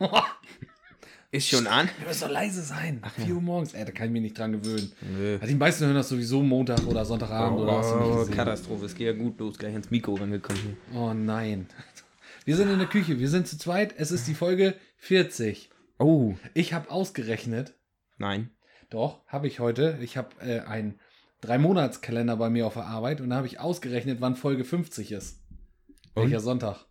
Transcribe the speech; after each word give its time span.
Ist 1.30 1.48
schon 1.48 1.66
an? 1.66 1.88
Wir 1.98 2.08
müssen 2.08 2.20
doch 2.22 2.30
leise 2.30 2.62
sein. 2.62 3.00
Ach 3.04 3.12
4 3.12 3.34
Uhr 3.34 3.42
morgens. 3.42 3.74
Ey, 3.74 3.84
da 3.84 3.92
kann 3.92 4.06
ich 4.06 4.12
mich 4.12 4.22
nicht 4.22 4.38
dran 4.38 4.52
gewöhnen. 4.52 4.90
Nö. 5.02 5.34
Also 5.34 5.46
die 5.46 5.54
meisten 5.58 5.84
hören 5.84 5.94
das 5.94 6.08
sowieso 6.08 6.42
Montag 6.42 6.86
oder 6.86 7.04
Sonntagabend 7.04 7.60
oder 7.60 7.78
hast 7.78 7.92
du 7.92 7.96
nicht 7.98 8.06
Oh, 8.08 8.18
gesehen. 8.20 8.34
Katastrophe, 8.34 8.86
es 8.86 8.94
geht 8.94 9.06
ja 9.08 9.12
gut 9.22 9.38
los, 9.38 9.58
gleich 9.58 9.74
ins 9.74 9.90
Mikro 9.90 10.14
rangekommen. 10.14 10.78
Oh 10.94 11.12
nein. 11.12 11.66
Wir 12.46 12.56
sind 12.56 12.70
in 12.70 12.78
der 12.78 12.88
Küche, 12.88 13.18
wir 13.18 13.28
sind 13.28 13.46
zu 13.46 13.58
zweit. 13.58 13.94
Es 13.98 14.10
ist 14.10 14.26
die 14.26 14.32
Folge 14.32 14.74
40. 14.96 15.68
Oh, 15.98 16.34
Ich 16.54 16.72
habe 16.72 16.90
ausgerechnet, 16.90 17.74
nein. 18.16 18.48
doch, 18.88 19.20
habe 19.26 19.46
ich 19.48 19.60
heute. 19.60 19.98
Ich 20.00 20.16
habe 20.16 20.30
äh, 20.40 20.60
einen 20.60 20.98
Drei-Monats-Kalender 21.42 22.36
bei 22.38 22.48
mir 22.48 22.66
auf 22.66 22.72
der 22.72 22.86
Arbeit 22.86 23.20
und 23.20 23.28
da 23.28 23.36
habe 23.36 23.46
ich 23.46 23.60
ausgerechnet, 23.60 24.22
wann 24.22 24.34
Folge 24.34 24.64
50 24.64 25.12
ist. 25.12 25.42
Und? 26.14 26.22
Welcher 26.22 26.40
Sonntag? 26.40 26.86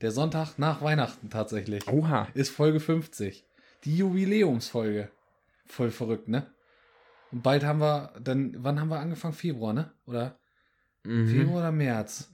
Der 0.00 0.12
Sonntag 0.12 0.58
nach 0.58 0.80
Weihnachten 0.80 1.28
tatsächlich. 1.28 1.88
Oha. 1.88 2.28
Ist 2.34 2.50
Folge 2.50 2.78
50. 2.80 3.44
Die 3.84 3.96
Jubiläumsfolge. 3.96 5.10
Voll 5.66 5.90
verrückt, 5.90 6.28
ne? 6.28 6.46
Und 7.32 7.42
bald 7.42 7.64
haben 7.64 7.80
wir, 7.80 8.12
dann, 8.22 8.54
wann 8.58 8.80
haben 8.80 8.90
wir 8.90 9.00
angefangen? 9.00 9.34
Februar, 9.34 9.72
ne? 9.72 9.92
Oder? 10.06 10.38
Mhm. 11.04 11.28
Februar 11.28 11.58
oder 11.58 11.72
März? 11.72 12.32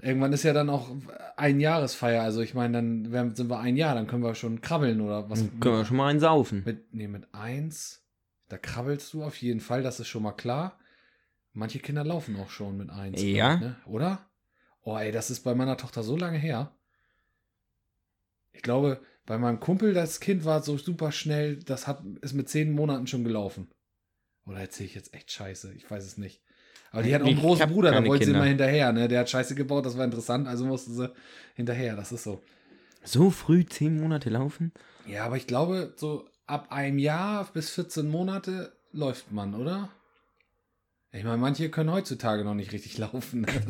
Irgendwann 0.00 0.32
ist 0.32 0.42
ja 0.42 0.52
dann 0.52 0.70
auch 0.70 0.90
ein 1.36 1.60
Jahresfeier. 1.60 2.22
Also 2.22 2.40
ich 2.40 2.54
meine, 2.54 2.74
dann 2.74 3.34
sind 3.34 3.48
wir 3.48 3.58
ein 3.58 3.76
Jahr, 3.76 3.94
dann 3.94 4.06
können 4.06 4.22
wir 4.22 4.34
schon 4.34 4.60
krabbeln 4.60 5.00
oder 5.00 5.28
was. 5.30 5.40
Dann 5.40 5.60
können 5.60 5.76
wir 5.76 5.84
schon 5.84 5.96
mal 5.96 6.08
einen 6.08 6.20
saufen. 6.20 6.62
Mit, 6.64 6.92
nee, 6.94 7.08
mit 7.08 7.32
eins, 7.32 8.04
da 8.48 8.58
krabbelst 8.58 9.12
du 9.12 9.22
auf 9.22 9.36
jeden 9.36 9.60
Fall, 9.60 9.82
das 9.82 10.00
ist 10.00 10.08
schon 10.08 10.22
mal 10.22 10.32
klar. 10.32 10.78
Manche 11.52 11.78
Kinder 11.78 12.04
laufen 12.04 12.36
auch 12.36 12.50
schon 12.50 12.76
mit 12.76 12.90
eins. 12.90 13.22
Ja. 13.22 13.56
Ne? 13.56 13.76
Oder? 13.86 14.26
Oh, 14.84 14.96
ey, 14.98 15.12
das 15.12 15.30
ist 15.30 15.40
bei 15.40 15.54
meiner 15.54 15.76
Tochter 15.76 16.02
so 16.02 16.16
lange 16.16 16.38
her. 16.38 16.76
Ich 18.52 18.62
glaube, 18.62 19.00
bei 19.26 19.38
meinem 19.38 19.58
Kumpel, 19.58 19.94
das 19.94 20.20
Kind 20.20 20.44
war 20.44 20.62
so 20.62 20.76
super 20.76 21.10
schnell, 21.10 21.56
das 21.56 21.86
hat, 21.86 22.02
ist 22.20 22.34
mit 22.34 22.48
zehn 22.48 22.72
Monaten 22.72 23.06
schon 23.06 23.24
gelaufen. 23.24 23.70
Oder 24.46 24.60
erzähle 24.60 24.88
ich 24.90 24.94
jetzt 24.94 25.14
echt 25.14 25.32
scheiße? 25.32 25.72
Ich 25.74 25.90
weiß 25.90 26.04
es 26.04 26.18
nicht. 26.18 26.42
Aber 26.92 27.02
die 27.02 27.14
hat 27.14 27.22
auch 27.22 27.26
einen 27.26 27.40
großen 27.40 27.68
Bruder, 27.68 27.90
da 27.90 28.04
wollte 28.06 28.26
sie 28.26 28.30
immer 28.30 28.44
hinterher, 28.44 28.92
ne? 28.92 29.08
Der 29.08 29.20
hat 29.20 29.30
Scheiße 29.30 29.56
gebaut, 29.56 29.84
das 29.84 29.98
war 29.98 30.04
interessant, 30.04 30.46
also 30.46 30.64
musste 30.64 30.92
sie 30.92 31.12
hinterher, 31.54 31.96
das 31.96 32.12
ist 32.12 32.22
so. 32.22 32.40
So 33.02 33.30
früh 33.30 33.66
zehn 33.66 34.00
Monate 34.00 34.30
laufen? 34.30 34.72
Ja, 35.06 35.24
aber 35.24 35.36
ich 35.36 35.48
glaube, 35.48 35.92
so 35.96 36.28
ab 36.46 36.70
einem 36.70 36.98
Jahr 36.98 37.48
bis 37.52 37.70
14 37.70 38.08
Monate 38.08 38.76
läuft 38.92 39.32
man, 39.32 39.54
oder? 39.54 39.88
Ich 41.10 41.24
meine, 41.24 41.38
manche 41.38 41.68
können 41.68 41.90
heutzutage 41.90 42.44
noch 42.44 42.54
nicht 42.54 42.72
richtig 42.72 42.98
laufen. 42.98 43.40
ne? 43.42 43.48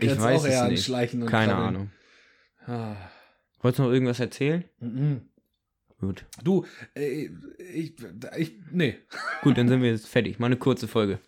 Ich 0.00 0.10
weiß 0.10 0.40
auch 0.40 0.44
es 0.44 0.52
eher 0.52 0.62
an 0.64 0.70
nicht. 0.70 0.86
Keine 0.86 1.26
Krabbeln. 1.26 1.50
Ahnung. 1.50 1.90
Ah. 2.66 2.96
Wolltest 3.60 3.78
du 3.78 3.82
noch 3.84 3.92
irgendwas 3.92 4.20
erzählen? 4.20 4.64
Mhm. 4.80 5.22
Gut. 6.00 6.26
Du, 6.44 6.64
äh, 6.94 7.28
ich, 7.74 7.94
ich, 8.36 8.52
nee. 8.70 8.96
Gut, 9.42 9.58
dann 9.58 9.68
sind 9.68 9.82
wir 9.82 9.90
jetzt 9.90 10.06
fertig. 10.06 10.38
Mal 10.38 10.46
eine 10.46 10.56
kurze 10.56 10.86
Folge. 10.86 11.18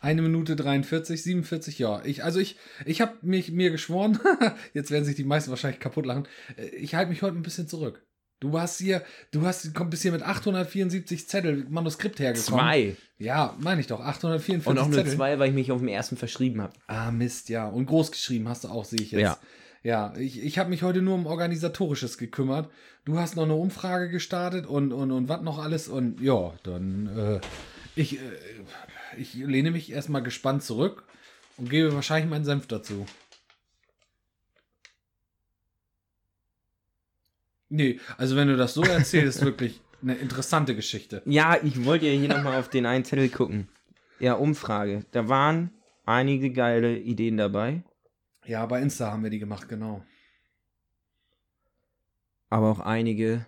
Eine 0.00 0.22
Minute 0.22 0.54
43, 0.56 1.22
47, 1.22 1.78
ja. 1.78 2.04
Ich, 2.04 2.22
also 2.24 2.38
ich, 2.38 2.56
ich 2.84 3.00
habe 3.00 3.16
mich 3.22 3.50
mir 3.50 3.70
geschworen, 3.70 4.18
jetzt 4.72 4.90
werden 4.90 5.04
sich 5.04 5.16
die 5.16 5.24
meisten 5.24 5.50
wahrscheinlich 5.50 5.80
kaputt 5.80 6.06
lachen, 6.06 6.26
äh, 6.56 6.66
ich 6.66 6.94
halte 6.94 7.10
mich 7.10 7.22
heute 7.22 7.36
ein 7.36 7.42
bisschen 7.42 7.68
zurück. 7.68 8.04
Du 8.40 8.58
hast 8.58 8.78
hier, 8.78 9.02
du 9.32 9.42
hast, 9.44 9.74
komm 9.74 9.90
bis 9.90 10.02
hier 10.02 10.12
mit 10.12 10.22
874 10.22 11.28
Zettel 11.28 11.66
Manuskript 11.68 12.20
hergekommen. 12.20 12.60
Zwei. 12.60 12.96
Ja, 13.18 13.56
meine 13.58 13.80
ich 13.80 13.88
doch, 13.88 14.00
844 14.00 14.66
Und 14.66 14.78
auch 14.78 14.86
nur 14.86 14.98
Zettel. 14.98 15.14
zwei, 15.16 15.38
weil 15.38 15.48
ich 15.48 15.54
mich 15.54 15.72
auf 15.72 15.80
dem 15.80 15.88
ersten 15.88 16.16
verschrieben 16.16 16.62
habe. 16.62 16.72
Ah, 16.86 17.10
Mist, 17.10 17.48
ja. 17.48 17.66
Und 17.66 17.86
groß 17.86 18.12
geschrieben 18.12 18.48
hast 18.48 18.64
du 18.64 18.68
auch, 18.68 18.84
sehe 18.84 19.00
ich 19.00 19.10
jetzt. 19.10 19.22
Ja. 19.22 19.38
Ja, 19.84 20.12
ich, 20.16 20.42
ich 20.42 20.58
habe 20.58 20.70
mich 20.70 20.82
heute 20.82 21.02
nur 21.02 21.14
um 21.14 21.26
Organisatorisches 21.26 22.18
gekümmert. 22.18 22.68
Du 23.04 23.18
hast 23.18 23.36
noch 23.36 23.44
eine 23.44 23.54
Umfrage 23.54 24.08
gestartet 24.10 24.66
und, 24.66 24.92
und, 24.92 25.12
und 25.12 25.28
was 25.28 25.40
noch 25.42 25.58
alles. 25.58 25.88
Und 25.88 26.20
ja, 26.20 26.52
dann, 26.64 27.06
äh, 27.16 27.40
ich, 27.94 28.18
äh, 28.18 28.20
ich 29.16 29.34
lehne 29.34 29.70
mich 29.70 29.90
erstmal 29.92 30.22
gespannt 30.22 30.62
zurück 30.64 31.04
und 31.56 31.70
gebe 31.70 31.94
wahrscheinlich 31.94 32.28
meinen 32.28 32.44
Senf 32.44 32.66
dazu. 32.66 33.06
Nee, 37.70 38.00
also 38.16 38.34
wenn 38.36 38.48
du 38.48 38.56
das 38.56 38.74
so 38.74 38.82
erzählst, 38.82 39.44
wirklich 39.44 39.80
eine 40.02 40.14
interessante 40.14 40.74
Geschichte. 40.74 41.22
Ja, 41.26 41.56
ich 41.62 41.84
wollte 41.84 42.06
ja 42.06 42.18
hier 42.18 42.28
nochmal 42.28 42.58
auf 42.58 42.68
den 42.70 42.86
einen 42.86 43.04
Zettel 43.04 43.28
gucken. 43.28 43.68
Ja, 44.20 44.34
Umfrage. 44.34 45.04
Da 45.12 45.28
waren 45.28 45.70
einige 46.06 46.50
geile 46.50 46.96
Ideen 46.98 47.36
dabei, 47.36 47.82
Ja, 48.46 48.64
bei 48.66 48.80
Insta 48.80 49.10
haben 49.12 49.22
wir 49.22 49.30
die 49.30 49.38
gemacht, 49.38 49.68
genau. 49.68 50.02
aber 52.50 52.70
auch 52.70 52.80
einige, 52.80 53.46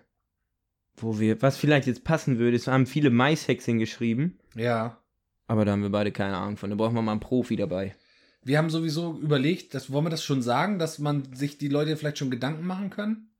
wo 0.95 1.19
wir, 1.19 1.41
was 1.41 1.57
vielleicht 1.57 1.87
jetzt 1.87 2.03
passen 2.03 2.37
würde, 2.37 2.55
es 2.57 2.67
haben 2.67 2.85
viele 2.85 3.09
Maishexing 3.09 3.79
geschrieben, 3.79 4.39
Ja. 4.55 5.01
aber 5.47 5.65
da 5.65 5.71
haben 5.71 5.81
wir 5.81 5.89
beide 5.89 6.11
keine 6.11 6.37
Ahnung 6.37 6.57
von. 6.57 6.69
Da 6.69 6.75
brauchen 6.75 6.93
wir 6.95 7.01
mal 7.01 7.13
einen 7.13 7.19
Profi 7.21 7.55
dabei. 7.55 7.95
Wir 8.43 8.57
haben 8.59 8.69
sowieso 8.69 9.17
überlegt, 9.19 9.73
dass, 9.73 9.91
wollen 9.91 10.05
wir 10.05 10.09
das 10.11 10.23
schon 10.23 10.41
sagen, 10.41 10.77
dass 10.79 10.99
man 10.99 11.33
sich 11.33 11.57
die 11.57 11.67
Leute 11.67 11.95
vielleicht 11.97 12.17
schon 12.19 12.31
Gedanken 12.31 12.65
machen 12.65 12.89
können? 12.91 13.30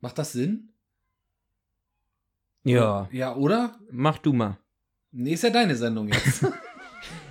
Macht 0.00 0.18
das 0.18 0.32
Sinn? 0.32 0.68
Ja, 2.64 3.08
Ja, 3.10 3.34
oder? 3.36 3.74
mach 3.90 4.18
du 4.18 4.32
mal. 4.32 4.58
Nee, 5.12 5.32
ist 5.32 5.42
ja 5.44 5.50
deine 5.50 5.74
Sendung 5.76 6.08
jetzt. 6.08 6.44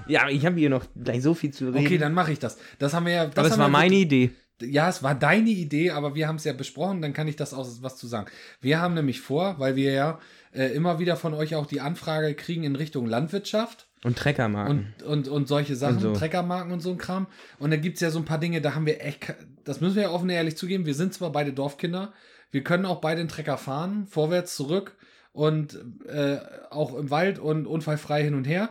Ja, 0.08 0.28
ich 0.28 0.44
habe 0.44 0.56
hier 0.60 0.72
noch 0.72 0.86
gleich 1.02 1.22
so 1.22 1.36
viel 1.36 1.52
zu 1.52 1.68
reden. 1.70 1.86
okay, 1.86 2.00
dann 2.00 2.16
mache 2.16 2.32
ich 2.32 2.40
das. 2.40 2.58
Das 2.80 2.96
haben 2.96 3.06
wir 3.06 3.14
ja. 3.14 3.26
Das 3.28 3.38
aber 3.38 3.48
es 3.50 3.58
war 3.60 3.70
meine 3.70 3.94
Idee. 3.94 4.32
Ja, 4.60 4.90
es 4.90 5.04
war 5.04 5.14
deine 5.14 5.52
Idee, 5.52 5.92
aber 5.92 6.16
wir 6.16 6.28
haben 6.28 6.38
es 6.38 6.46
ja 6.46 6.54
besprochen, 6.54 7.04
dann 7.04 7.14
kann 7.14 7.28
ich 7.28 7.36
das 7.36 7.54
auch 7.54 7.68
was 7.82 7.96
zu 7.96 8.08
sagen. 8.08 8.28
Wir 8.60 8.82
haben 8.82 8.96
nämlich 8.96 9.22
vor, 9.22 9.60
weil 9.60 9.76
wir 9.76 9.92
ja 9.92 10.20
äh, 10.52 10.74
immer 10.74 10.98
wieder 10.98 11.16
von 11.16 11.36
euch 11.36 11.54
auch 11.56 11.68
die 11.68 11.80
Anfrage 11.80 12.34
kriegen 12.34 12.64
in 12.64 12.76
Richtung 12.76 13.06
Landwirtschaft. 13.06 13.88
Und 14.04 14.18
Treckermarken. 14.18 14.96
und, 14.98 15.04
und, 15.04 15.28
und 15.28 15.48
solche 15.48 15.76
Sachen, 15.76 15.98
Und 15.98 16.02
so. 16.02 16.14
Treckermarken 16.14 16.72
und 16.72 16.80
so 16.80 16.90
ein 16.90 16.98
Kram. 16.98 17.28
Und 17.60 17.70
da 17.70 17.78
gibt 17.78 17.96
es 17.96 18.02
ja 18.02 18.10
so 18.10 18.18
ein 18.18 18.26
paar 18.26 18.40
Dinge, 18.40 18.62
da 18.62 18.74
haben 18.74 18.88
wir 18.88 19.06
echt, 19.06 19.36
das 19.64 19.80
müssen 19.80 19.96
wir 19.96 20.04
ja 20.04 20.10
offen 20.10 20.24
und 20.24 20.30
ehrlich 20.32 20.58
zugeben, 20.58 20.88
wir 20.88 20.96
sind 20.96 21.14
zwar 21.14 21.32
beide 21.32 21.54
Dorfkinder, 21.54 22.14
wir 22.52 22.64
können 22.64 22.86
auch 22.86 23.02
beide 23.02 23.20
einen 23.22 23.30
Trecker 23.30 23.58
fahren, 23.58 24.08
vorwärts, 24.08 24.56
zurück 24.56 24.98
und 25.32 25.78
äh, 26.08 26.38
auch 26.70 26.96
im 26.96 27.12
Wald 27.12 27.40
und 27.40 27.68
unfallfrei 27.68 28.24
hin 28.24 28.34
und 28.34 28.46
her. 28.46 28.70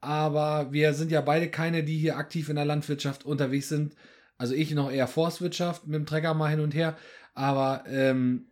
Aber 0.00 0.72
wir 0.72 0.94
sind 0.94 1.10
ja 1.10 1.20
beide 1.20 1.48
keine, 1.48 1.84
die 1.84 1.96
hier 1.98 2.16
aktiv 2.16 2.48
in 2.48 2.56
der 2.56 2.64
Landwirtschaft 2.64 3.26
unterwegs 3.26 3.68
sind. 3.68 3.94
Also 4.38 4.54
ich 4.54 4.72
noch 4.72 4.90
eher 4.90 5.06
Forstwirtschaft 5.06 5.86
mit 5.86 5.96
dem 5.96 6.06
Trecker 6.06 6.34
mal 6.34 6.48
hin 6.50 6.60
und 6.60 6.74
her. 6.74 6.96
Aber 7.34 7.84
ähm, 7.88 8.46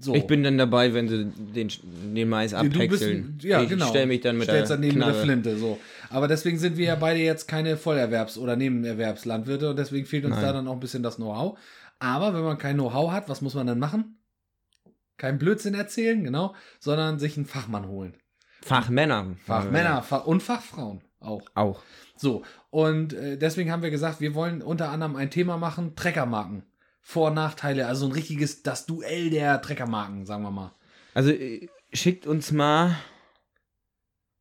so. 0.00 0.14
Ich 0.14 0.26
bin 0.26 0.42
dann 0.42 0.56
dabei, 0.56 0.94
wenn 0.94 1.08
sie 1.08 1.26
den, 1.26 1.68
den 2.14 2.28
Mais 2.28 2.52
Du 2.52 2.62
bist, 2.62 2.74
abhäckseln. 2.74 3.38
ja, 3.42 3.62
ich 3.62 3.68
genau. 3.68 3.86
stelle 3.86 4.06
mich 4.06 4.22
dann 4.22 4.38
mit 4.38 4.44
Stellst 4.48 4.70
der 4.70 4.78
daneben 4.78 4.98
mit 4.98 5.08
der. 5.08 5.14
Flinte, 5.14 5.58
so. 5.58 5.78
Aber 6.08 6.26
deswegen 6.26 6.58
sind 6.58 6.78
wir 6.78 6.86
ja 6.86 6.94
beide 6.96 7.20
jetzt 7.20 7.46
keine 7.46 7.76
Vollerwerbs- 7.76 8.38
oder 8.38 8.56
Nebenerwerbslandwirte 8.56 9.70
und 9.70 9.78
deswegen 9.78 10.06
fehlt 10.06 10.24
uns 10.24 10.36
Nein. 10.36 10.44
da 10.44 10.52
dann 10.54 10.68
auch 10.68 10.72
ein 10.72 10.80
bisschen 10.80 11.02
das 11.02 11.16
Know-how. 11.16 11.58
Aber 12.00 12.34
wenn 12.34 12.42
man 12.42 12.58
kein 12.58 12.76
Know-how 12.76 13.12
hat, 13.12 13.28
was 13.28 13.40
muss 13.40 13.54
man 13.54 13.66
dann 13.68 13.78
machen? 13.78 14.18
Kein 15.16 15.38
Blödsinn 15.38 15.74
erzählen, 15.74 16.24
genau, 16.24 16.54
sondern 16.80 17.18
sich 17.18 17.36
einen 17.36 17.46
Fachmann 17.46 17.86
holen. 17.86 18.14
Fachmänner. 18.62 19.36
Fachmänner 19.46 20.02
Fach 20.02 20.26
und 20.26 20.42
Fachfrauen 20.42 21.02
auch. 21.20 21.42
Auch. 21.54 21.82
So, 22.16 22.42
und 22.70 23.12
äh, 23.12 23.36
deswegen 23.36 23.70
haben 23.70 23.82
wir 23.82 23.90
gesagt, 23.90 24.20
wir 24.20 24.34
wollen 24.34 24.62
unter 24.62 24.90
anderem 24.90 25.16
ein 25.16 25.30
Thema 25.30 25.56
machen, 25.56 25.94
Treckermarken. 25.94 26.64
Vor- 27.02 27.28
und 27.28 27.34
Nachteile, 27.34 27.86
also 27.86 28.06
ein 28.06 28.12
richtiges, 28.12 28.62
das 28.62 28.86
Duell 28.86 29.30
der 29.30 29.60
Treckermarken, 29.62 30.26
sagen 30.26 30.42
wir 30.42 30.50
mal. 30.50 30.72
Also 31.14 31.30
äh, 31.30 31.68
schickt 31.92 32.26
uns 32.26 32.52
mal. 32.52 32.96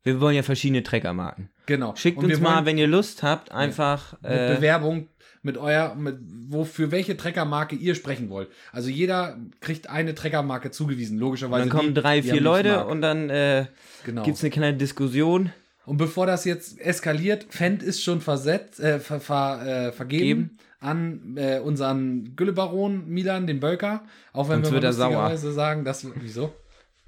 Wir 0.04 0.22
wollen 0.22 0.36
ja 0.36 0.44
verschiedene 0.44 0.84
Treckermarken. 0.84 1.50
Genau. 1.66 1.96
Schickt 1.96 2.24
uns 2.24 2.40
mal, 2.40 2.66
wenn 2.66 2.78
ihr 2.78 2.88
Lust 2.88 3.24
habt, 3.24 3.52
einfach. 3.52 4.14
mit 4.22 4.32
Äh, 4.32 4.56
Bewerbung 4.56 5.08
mit 5.42 5.58
euer, 5.58 5.96
mit, 5.96 6.18
wo, 6.50 6.66
für 6.66 6.92
welche 6.92 7.16
Treckermarke 7.16 7.76
ihr 7.76 7.96
sprechen 7.96 8.30
wollt. 8.30 8.50
Also 8.72 8.90
jeder 8.90 9.38
kriegt 9.62 9.90
eine 9.90 10.16
Treckermarke 10.16 10.72
zugewiesen, 10.72 11.16
und 11.16 11.22
logischerweise. 11.22 11.70
dann 11.70 11.78
kommen 11.78 11.94
die, 11.94 12.02
drei, 12.02 12.22
vier 12.22 12.42
Leute 12.42 12.86
und 12.86 13.02
dann 13.02 13.30
äh, 13.30 13.66
genau. 14.06 14.24
gibt 14.24 14.38
es 14.38 14.44
eine 14.44 14.52
kleine 14.52 14.78
Diskussion. 14.78 15.52
Und 15.86 15.98
bevor 15.98 16.28
das 16.28 16.46
jetzt 16.46 16.80
eskaliert, 16.80 17.48
Fendt 17.50 17.82
ist 17.82 18.04
schon 18.04 18.22
versetzt, 18.22 18.80
äh, 18.80 19.00
ver, 19.00 19.20
ver, 19.20 19.66
äh, 19.66 19.92
vergeben 19.92 20.26
Geben. 20.26 20.58
an 20.82 21.36
äh, 21.36 21.60
unseren 21.60 22.36
Güllebaron 22.36 23.08
Milan, 23.08 23.48
den 23.48 23.60
Bölker. 23.60 24.04
Auch 24.34 24.50
wenn 24.50 24.64
Sonst 24.64 24.68
wir 24.68 24.74
wird 24.74 24.84
mal 24.84 24.90
er 24.90 24.94
sauer. 24.94 25.10
lustigerweise 25.10 25.52
sagen, 25.52 25.84
dass 25.86 26.06
wieso? 26.22 26.54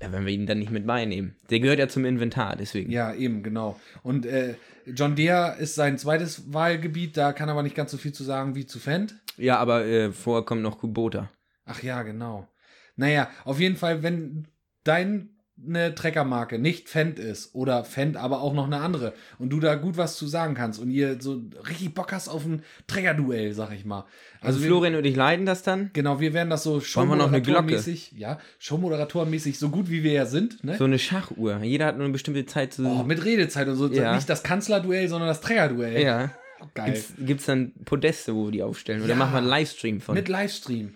Ja, 0.02 0.12
wenn 0.12 0.26
wir 0.26 0.34
ihn 0.34 0.48
dann 0.48 0.58
nicht 0.60 0.72
mit 0.72 0.88
beinehmen. 0.88 1.36
Der 1.52 1.60
gehört 1.60 1.78
ja 1.78 1.88
zum 1.88 2.06
Inventar, 2.06 2.56
deswegen. 2.56 2.92
Ja, 2.92 3.14
eben, 3.14 3.44
genau. 3.44 3.80
Und 4.02 4.26
äh, 4.26 4.56
John 4.88 5.16
Deere 5.16 5.58
ist 5.60 5.76
sein 5.76 6.00
zweites 6.00 6.52
Wahlgebiet, 6.52 7.18
da 7.18 7.34
kann 7.34 7.50
aber 7.50 7.62
nicht 7.62 7.76
ganz 7.76 7.92
so 7.92 7.98
viel 7.98 8.12
zu 8.12 8.24
sagen 8.24 8.56
wie 8.56 8.66
zu 8.66 8.80
Fendt. 8.80 9.14
Ja, 9.38 9.58
aber 9.58 9.86
äh, 9.86 10.12
vorher 10.12 10.44
kommt 10.44 10.64
noch 10.64 10.80
Kubota. 10.80 11.30
Ach 11.66 11.84
ja, 11.84 12.02
genau. 12.02 12.48
Naja, 12.96 13.30
auf 13.46 13.60
jeden 13.60 13.76
Fall, 13.76 14.02
wenn 14.02 14.48
dein 14.84 15.30
eine 15.68 15.94
Treckermarke 15.96 16.58
nicht 16.60 16.90
Fendt 16.90 17.20
ist 17.20 17.54
oder 17.54 17.84
Fendt 17.84 18.18
aber 18.18 18.42
auch 18.42 18.54
noch 18.54 18.66
eine 18.66 18.80
andere 18.80 19.14
und 19.40 19.50
du 19.50 19.60
da 19.60 19.76
gut 19.76 19.98
was 19.98 20.16
zu 20.18 20.28
sagen 20.28 20.54
kannst 20.56 20.80
und 20.80 20.90
ihr 20.92 21.18
so 21.22 21.42
richtig 21.68 21.94
Bock 21.94 22.12
hast 22.12 22.28
auf 22.30 22.46
ein 22.46 22.64
Treckerduell, 22.88 23.54
sag 23.54 23.72
ich 23.74 23.86
mal. 23.86 24.06
Also, 24.42 24.60
wir- 24.62 24.68
Florian 24.68 24.96
und 24.96 25.06
ich 25.06 25.16
leiten 25.16 25.46
das 25.46 25.64
dann. 25.64 25.92
Genau, 25.94 26.20
wir 26.20 26.34
werden 26.34 26.50
das 26.50 26.64
so 26.64 26.76
wir? 26.76 26.82
Showmoderatorenmäßig, 26.82 28.14
ja, 28.18 28.40
Showmoderatorenmäßig, 28.60 29.60
so 29.60 29.70
gut 29.70 29.90
wie 29.90 30.04
wir 30.04 30.14
ja 30.14 30.26
sind, 30.26 30.64
ne? 30.64 30.78
So 30.78 30.86
eine 30.86 30.98
Schachuhr. 31.00 31.60
Jeder 31.64 31.86
hat 31.88 31.96
nur 31.98 32.06
eine 32.06 32.14
bestimmte 32.14 32.46
Zeit 32.46 32.74
zu. 32.74 32.86
oh, 32.86 33.04
mit 33.04 33.24
Redezeit 33.24 33.68
und 33.68 33.76
so. 33.76 33.88
Ja. 33.88 34.16
Nicht 34.16 34.30
das 34.30 34.44
Kanzlerduell, 34.44 35.08
sondern 35.08 35.28
das 35.30 35.42
Treckerduell. 35.42 36.02
ja. 36.02 36.32
Geil. 36.76 36.92
Gibt's, 36.94 37.14
gibt's 37.18 37.46
dann 37.48 37.72
Podeste, 37.86 38.36
wo 38.36 38.46
wir 38.46 38.52
die 38.52 38.62
aufstellen? 38.62 39.02
Oder 39.02 39.10
Ja. 39.12 39.16
machen 39.16 39.34
wir 39.34 39.40
einen 39.40 39.48
Livestream 39.48 40.00
von? 40.00 40.14
Mit 40.14 40.30
Livestream. 40.30 40.94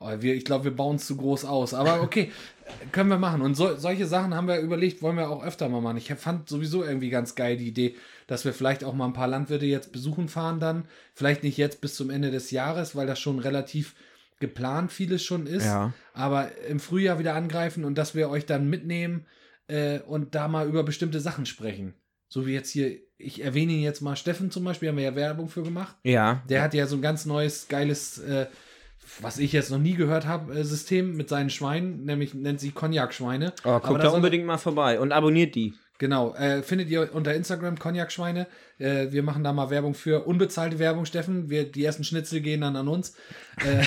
Oh. 0.00 0.10
Wir, 0.20 0.34
ich 0.34 0.44
glaube, 0.44 0.64
wir 0.64 0.76
bauen 0.76 0.96
es 0.96 1.06
zu 1.06 1.16
groß 1.16 1.44
aus. 1.44 1.74
Aber 1.74 2.02
okay, 2.02 2.30
können 2.92 3.10
wir 3.10 3.18
machen. 3.18 3.42
Und 3.42 3.54
so, 3.54 3.76
solche 3.76 4.06
Sachen 4.06 4.34
haben 4.34 4.48
wir 4.48 4.58
überlegt, 4.60 5.02
wollen 5.02 5.16
wir 5.16 5.30
auch 5.30 5.44
öfter 5.44 5.68
mal 5.68 5.80
machen. 5.80 5.96
Ich 5.96 6.12
fand 6.14 6.48
sowieso 6.48 6.84
irgendwie 6.84 7.10
ganz 7.10 7.34
geil 7.34 7.56
die 7.56 7.68
Idee, 7.68 7.96
dass 8.26 8.44
wir 8.44 8.52
vielleicht 8.52 8.84
auch 8.84 8.94
mal 8.94 9.06
ein 9.06 9.12
paar 9.12 9.28
Landwirte 9.28 9.66
jetzt 9.66 9.92
besuchen 9.92 10.28
fahren 10.28 10.60
dann. 10.60 10.84
Vielleicht 11.14 11.42
nicht 11.42 11.56
jetzt 11.56 11.80
bis 11.80 11.94
zum 11.94 12.10
Ende 12.10 12.30
des 12.30 12.50
Jahres, 12.50 12.96
weil 12.96 13.06
das 13.06 13.20
schon 13.20 13.38
relativ 13.38 13.94
geplant 14.40 14.92
vieles 14.92 15.24
schon 15.24 15.46
ist. 15.46 15.64
Ja. 15.64 15.92
Aber 16.12 16.50
im 16.68 16.80
Frühjahr 16.80 17.18
wieder 17.18 17.34
angreifen 17.34 17.84
und 17.84 17.96
dass 17.96 18.14
wir 18.14 18.30
euch 18.30 18.46
dann 18.46 18.68
mitnehmen 18.68 19.26
äh, 19.68 20.00
und 20.00 20.34
da 20.34 20.48
mal 20.48 20.68
über 20.68 20.82
bestimmte 20.82 21.20
Sachen 21.20 21.46
sprechen. 21.46 21.94
So 22.28 22.46
wie 22.46 22.52
jetzt 22.52 22.70
hier, 22.70 22.98
ich 23.16 23.42
erwähne 23.44 23.72
ihn 23.72 23.82
jetzt 23.82 24.00
mal, 24.00 24.16
Steffen 24.16 24.50
zum 24.50 24.64
Beispiel, 24.64 24.88
haben 24.88 24.96
wir 24.96 25.04
ja 25.04 25.14
Werbung 25.14 25.48
für 25.48 25.62
gemacht. 25.62 25.96
Ja. 26.02 26.42
Der 26.48 26.62
hat 26.62 26.74
ja 26.74 26.86
so 26.86 26.96
ein 26.96 27.02
ganz 27.02 27.26
neues, 27.26 27.68
geiles, 27.68 28.18
äh, 28.18 28.46
was 29.20 29.38
ich 29.38 29.52
jetzt 29.52 29.70
noch 29.70 29.78
nie 29.78 29.94
gehört 29.94 30.26
habe, 30.26 30.54
äh, 30.54 30.64
System 30.64 31.16
mit 31.16 31.28
seinen 31.28 31.50
Schweinen, 31.50 32.04
nämlich 32.04 32.34
nennt 32.34 32.60
sich 32.60 32.74
Cognac-Schweine. 32.74 33.52
Oh, 33.64 33.78
guckt 33.80 34.02
da 34.02 34.10
unbedingt 34.10 34.46
mal 34.46 34.58
vorbei 34.58 34.98
und 35.00 35.12
abonniert 35.12 35.54
die. 35.54 35.74
Genau, 35.98 36.34
äh, 36.34 36.62
findet 36.62 36.88
ihr 36.88 37.14
unter 37.14 37.34
Instagram 37.34 37.78
Cognac-Schweine. 37.78 38.46
Äh, 38.78 39.12
wir 39.12 39.22
machen 39.22 39.44
da 39.44 39.52
mal 39.52 39.70
Werbung 39.70 39.94
für. 39.94 40.24
Unbezahlte 40.26 40.78
Werbung, 40.80 41.04
Steffen. 41.04 41.50
Wir, 41.50 41.70
die 41.70 41.84
ersten 41.84 42.02
Schnitzel 42.02 42.40
gehen 42.40 42.62
dann 42.62 42.74
an 42.74 42.88
uns. 42.88 43.14
Äh, 43.64 43.84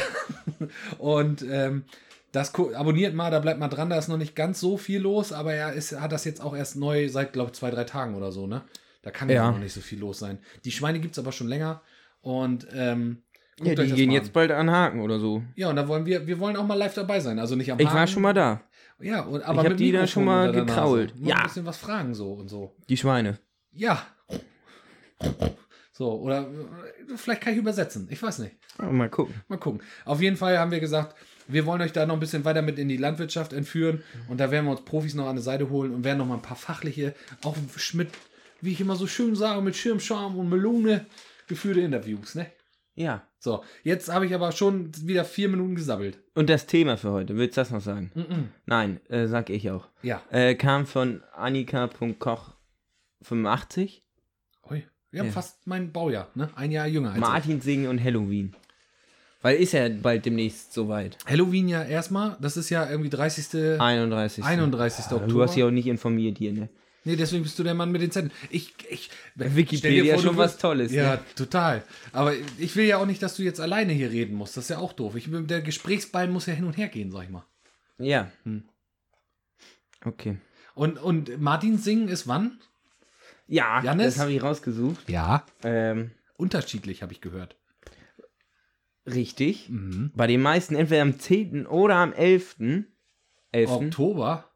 und 0.97 1.43
ähm, 1.49 1.83
das 2.31 2.53
abonniert 2.55 3.13
mal, 3.13 3.29
da 3.31 3.39
bleibt 3.39 3.59
mal 3.59 3.67
dran. 3.67 3.89
Da 3.89 3.97
ist 3.97 4.07
noch 4.07 4.17
nicht 4.17 4.35
ganz 4.35 4.59
so 4.59 4.77
viel 4.77 5.01
los, 5.01 5.33
aber 5.33 5.53
er 5.53 5.73
ist, 5.73 5.99
hat 5.99 6.11
das 6.11 6.23
jetzt 6.23 6.41
auch 6.41 6.55
erst 6.55 6.77
neu 6.77 7.09
seit, 7.09 7.33
glaube 7.33 7.51
ich, 7.51 7.57
zwei, 7.57 7.71
drei 7.71 7.83
Tagen 7.83 8.15
oder 8.15 8.31
so, 8.31 8.47
ne? 8.47 8.61
Da 9.01 9.11
kann 9.11 9.29
ja 9.29 9.35
Ja. 9.35 9.51
noch 9.51 9.59
nicht 9.59 9.73
so 9.73 9.81
viel 9.81 9.99
los 9.99 10.19
sein. 10.19 10.39
Die 10.65 10.71
Schweine 10.71 10.99
gibt 10.99 11.13
es 11.13 11.19
aber 11.19 11.31
schon 11.31 11.47
länger. 11.47 11.81
Und 12.21 12.67
ähm, 12.73 13.21
guckt 13.57 13.77
Ja, 13.77 13.83
die 13.83 13.91
gehen 13.93 14.11
jetzt 14.11 14.33
bald 14.33 14.51
an 14.51 14.69
Haken 14.69 15.01
oder 15.01 15.19
so. 15.19 15.43
Ja, 15.55 15.69
und 15.69 15.75
da 15.75 15.87
wollen 15.87 16.05
wir, 16.05 16.27
wir 16.27 16.39
wollen 16.39 16.55
auch 16.55 16.65
mal 16.65 16.75
live 16.75 16.93
dabei 16.93 17.19
sein. 17.19 17.39
Also 17.39 17.55
nicht 17.55 17.71
am 17.71 17.79
Ich 17.79 17.93
war 17.93 18.07
schon 18.07 18.21
mal 18.21 18.33
da. 18.33 18.61
Ja, 18.99 19.21
und, 19.21 19.43
aber 19.43 19.63
hab 19.63 19.69
mit 19.69 19.79
die 19.79 19.91
da 19.91 20.07
schon 20.07 20.25
mal 20.25 20.47
Nase. 20.47 20.65
gekrault. 20.65 21.13
Ja. 21.19 21.37
ein 21.37 21.43
bisschen 21.43 21.65
was 21.65 21.77
fragen 21.77 22.13
so 22.13 22.33
und 22.33 22.49
so. 22.49 22.75
Die 22.89 22.97
Schweine. 22.97 23.39
Ja. 23.71 24.05
So, 25.91 26.11
oder 26.13 26.47
vielleicht 27.15 27.41
kann 27.41 27.53
ich 27.53 27.59
übersetzen. 27.59 28.07
Ich 28.11 28.21
weiß 28.21 28.39
nicht. 28.39 28.55
Ja, 28.79 28.91
mal 28.91 29.09
gucken. 29.09 29.35
Mal 29.47 29.57
gucken. 29.57 29.81
Auf 30.05 30.21
jeden 30.21 30.37
Fall 30.37 30.57
haben 30.57 30.71
wir 30.71 30.79
gesagt, 30.79 31.15
wir 31.47 31.65
wollen 31.65 31.81
euch 31.81 31.93
da 31.93 32.05
noch 32.05 32.15
ein 32.15 32.19
bisschen 32.19 32.45
weiter 32.45 32.61
mit 32.61 32.77
in 32.77 32.89
die 32.89 32.97
Landwirtschaft 32.97 33.53
entführen. 33.53 34.03
Und 34.27 34.39
da 34.39 34.51
werden 34.51 34.65
wir 34.65 34.71
uns 34.71 34.81
Profis 34.81 35.15
noch 35.15 35.27
an 35.27 35.37
die 35.37 35.41
Seite 35.41 35.69
holen 35.69 35.93
und 35.93 36.03
werden 36.03 36.19
noch 36.19 36.27
mal 36.27 36.35
ein 36.35 36.41
paar 36.41 36.57
fachliche, 36.57 37.15
auch 37.43 37.55
mit, 37.93 38.09
wie 38.61 38.71
ich 38.71 38.81
immer 38.81 38.95
so 38.95 39.07
schön 39.07 39.35
sage, 39.35 39.61
mit 39.61 39.75
Schirmscham 39.75 40.37
und 40.37 40.49
Melone 40.49 41.05
geführte 41.47 41.79
Interviews, 41.81 42.35
ne? 42.35 42.47
Ja. 42.97 43.23
So, 43.39 43.63
jetzt 43.83 44.11
habe 44.11 44.25
ich 44.25 44.33
aber 44.33 44.51
schon 44.51 44.89
wieder 45.07 45.23
vier 45.23 45.47
Minuten 45.49 45.75
gesabbelt. 45.75 46.17
Und 46.33 46.49
das 46.49 46.65
Thema 46.65 46.97
für 46.97 47.11
heute, 47.11 47.37
willst 47.37 47.55
du 47.55 47.61
das 47.61 47.69
noch 47.71 47.81
sagen? 47.81 48.11
Mhm. 48.15 48.49
Nein, 48.65 48.99
äh, 49.09 49.27
sag 49.27 49.49
ich 49.51 49.69
auch. 49.69 49.87
Ja. 50.01 50.21
Äh, 50.31 50.55
kam 50.55 50.85
von 50.87 51.21
Annika.koch85, 51.35 54.01
Ui. 54.69 54.83
Wir 55.11 55.19
haben 55.21 55.27
Ja. 55.27 55.33
fast 55.33 55.65
mein 55.67 55.91
Baujahr, 55.93 56.29
ne? 56.35 56.49
Ein 56.55 56.71
Jahr 56.71 56.87
jünger 56.87 57.09
als 57.09 57.17
ich. 57.17 57.21
Martin 57.21 57.61
Singen 57.61 57.87
und 57.87 58.03
Halloween. 58.03 58.53
Weil 59.41 59.57
ist 59.57 59.71
ja 59.73 59.87
bald 59.87 60.25
demnächst 60.25 60.73
soweit. 60.73 61.17
Halloween 61.25 61.69
ja 61.69 61.83
erstmal, 61.83 62.35
das 62.41 62.57
ist 62.57 62.69
ja 62.71 62.89
irgendwie 62.89 63.09
30. 63.11 63.79
31. 63.79 64.43
31. 64.43 65.05
Ja, 65.05 65.11
Oktober. 65.13 65.31
Du 65.31 65.41
hast 65.43 65.55
ja 65.55 65.67
auch 65.67 65.71
nicht 65.71 65.85
informiert 65.87 66.39
hier, 66.39 66.51
ne? 66.53 66.69
Nee, 67.07 67.15
deswegen 67.15 67.43
bist 67.43 67.57
du 67.57 67.63
der 67.63 67.73
Mann 67.73 67.89
mit 67.89 68.01
den 68.01 68.11
Zetteln. 68.11 68.33
Ich, 68.49 68.73
ich, 68.89 69.09
Wikipedia 69.35 70.15
ist 70.15 70.23
schon 70.23 70.35
was 70.35 70.57
Tolles, 70.57 70.91
Ja, 70.91 71.15
ne? 71.15 71.19
total. 71.37 71.81
Aber 72.11 72.33
ich 72.57 72.75
will 72.75 72.85
ja 72.85 72.97
auch 72.97 73.05
nicht, 73.05 73.23
dass 73.23 73.37
du 73.37 73.43
jetzt 73.43 73.61
alleine 73.61 73.93
hier 73.93 74.11
reden 74.11 74.35
musst. 74.35 74.57
Das 74.57 74.65
ist 74.65 74.69
ja 74.71 74.79
auch 74.79 74.91
doof. 74.91 75.15
Ich, 75.15 75.29
der 75.31 75.61
Gesprächsball 75.61 76.27
muss 76.27 76.47
ja 76.47 76.53
hin 76.53 76.65
und 76.65 76.75
her 76.75 76.89
gehen, 76.89 77.09
sag 77.09 77.23
ich 77.23 77.29
mal. 77.29 77.45
Ja. 77.97 78.29
Hm. 78.43 78.63
Okay. 80.03 80.35
Und, 80.75 80.97
und 80.99 81.39
Martin 81.39 81.77
singen 81.77 82.09
ist 82.09 82.27
wann? 82.27 82.59
Ja, 83.47 83.81
Jannis? 83.81 84.15
das 84.15 84.19
habe 84.19 84.33
ich 84.33 84.43
rausgesucht. 84.43 85.09
Ja. 85.09 85.45
Ähm, 85.63 86.11
Unterschiedlich, 86.35 87.01
habe 87.03 87.13
ich 87.13 87.21
gehört. 87.21 87.55
richtig. 89.05 89.69
Mhm. 89.69 90.11
Bei 90.13 90.27
den 90.27 90.41
meisten 90.41 90.75
entweder 90.75 91.03
am 91.03 91.17
10. 91.17 91.67
oder 91.67 91.95
am 91.95 92.11
11. 92.11 92.57
11. 93.53 93.69
Oktober? 93.71 94.51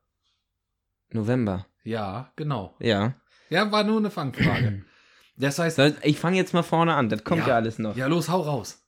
November. 1.13 1.65
Ja, 1.83 2.31
genau. 2.35 2.75
Ja. 2.79 3.15
Ja, 3.49 3.71
war 3.71 3.83
nur 3.83 3.97
eine 3.97 4.11
Fangfrage. 4.11 4.85
Das 5.37 5.57
heißt, 5.57 5.79
ich 6.03 6.19
fange 6.19 6.37
jetzt 6.37 6.53
mal 6.53 6.61
vorne 6.61 6.93
an, 6.93 7.09
das 7.09 7.23
kommt 7.23 7.47
ja, 7.47 7.55
alles 7.55 7.79
noch. 7.79 7.95
Ja, 7.95 8.05
los, 8.05 8.29
hau 8.29 8.41
raus. 8.41 8.83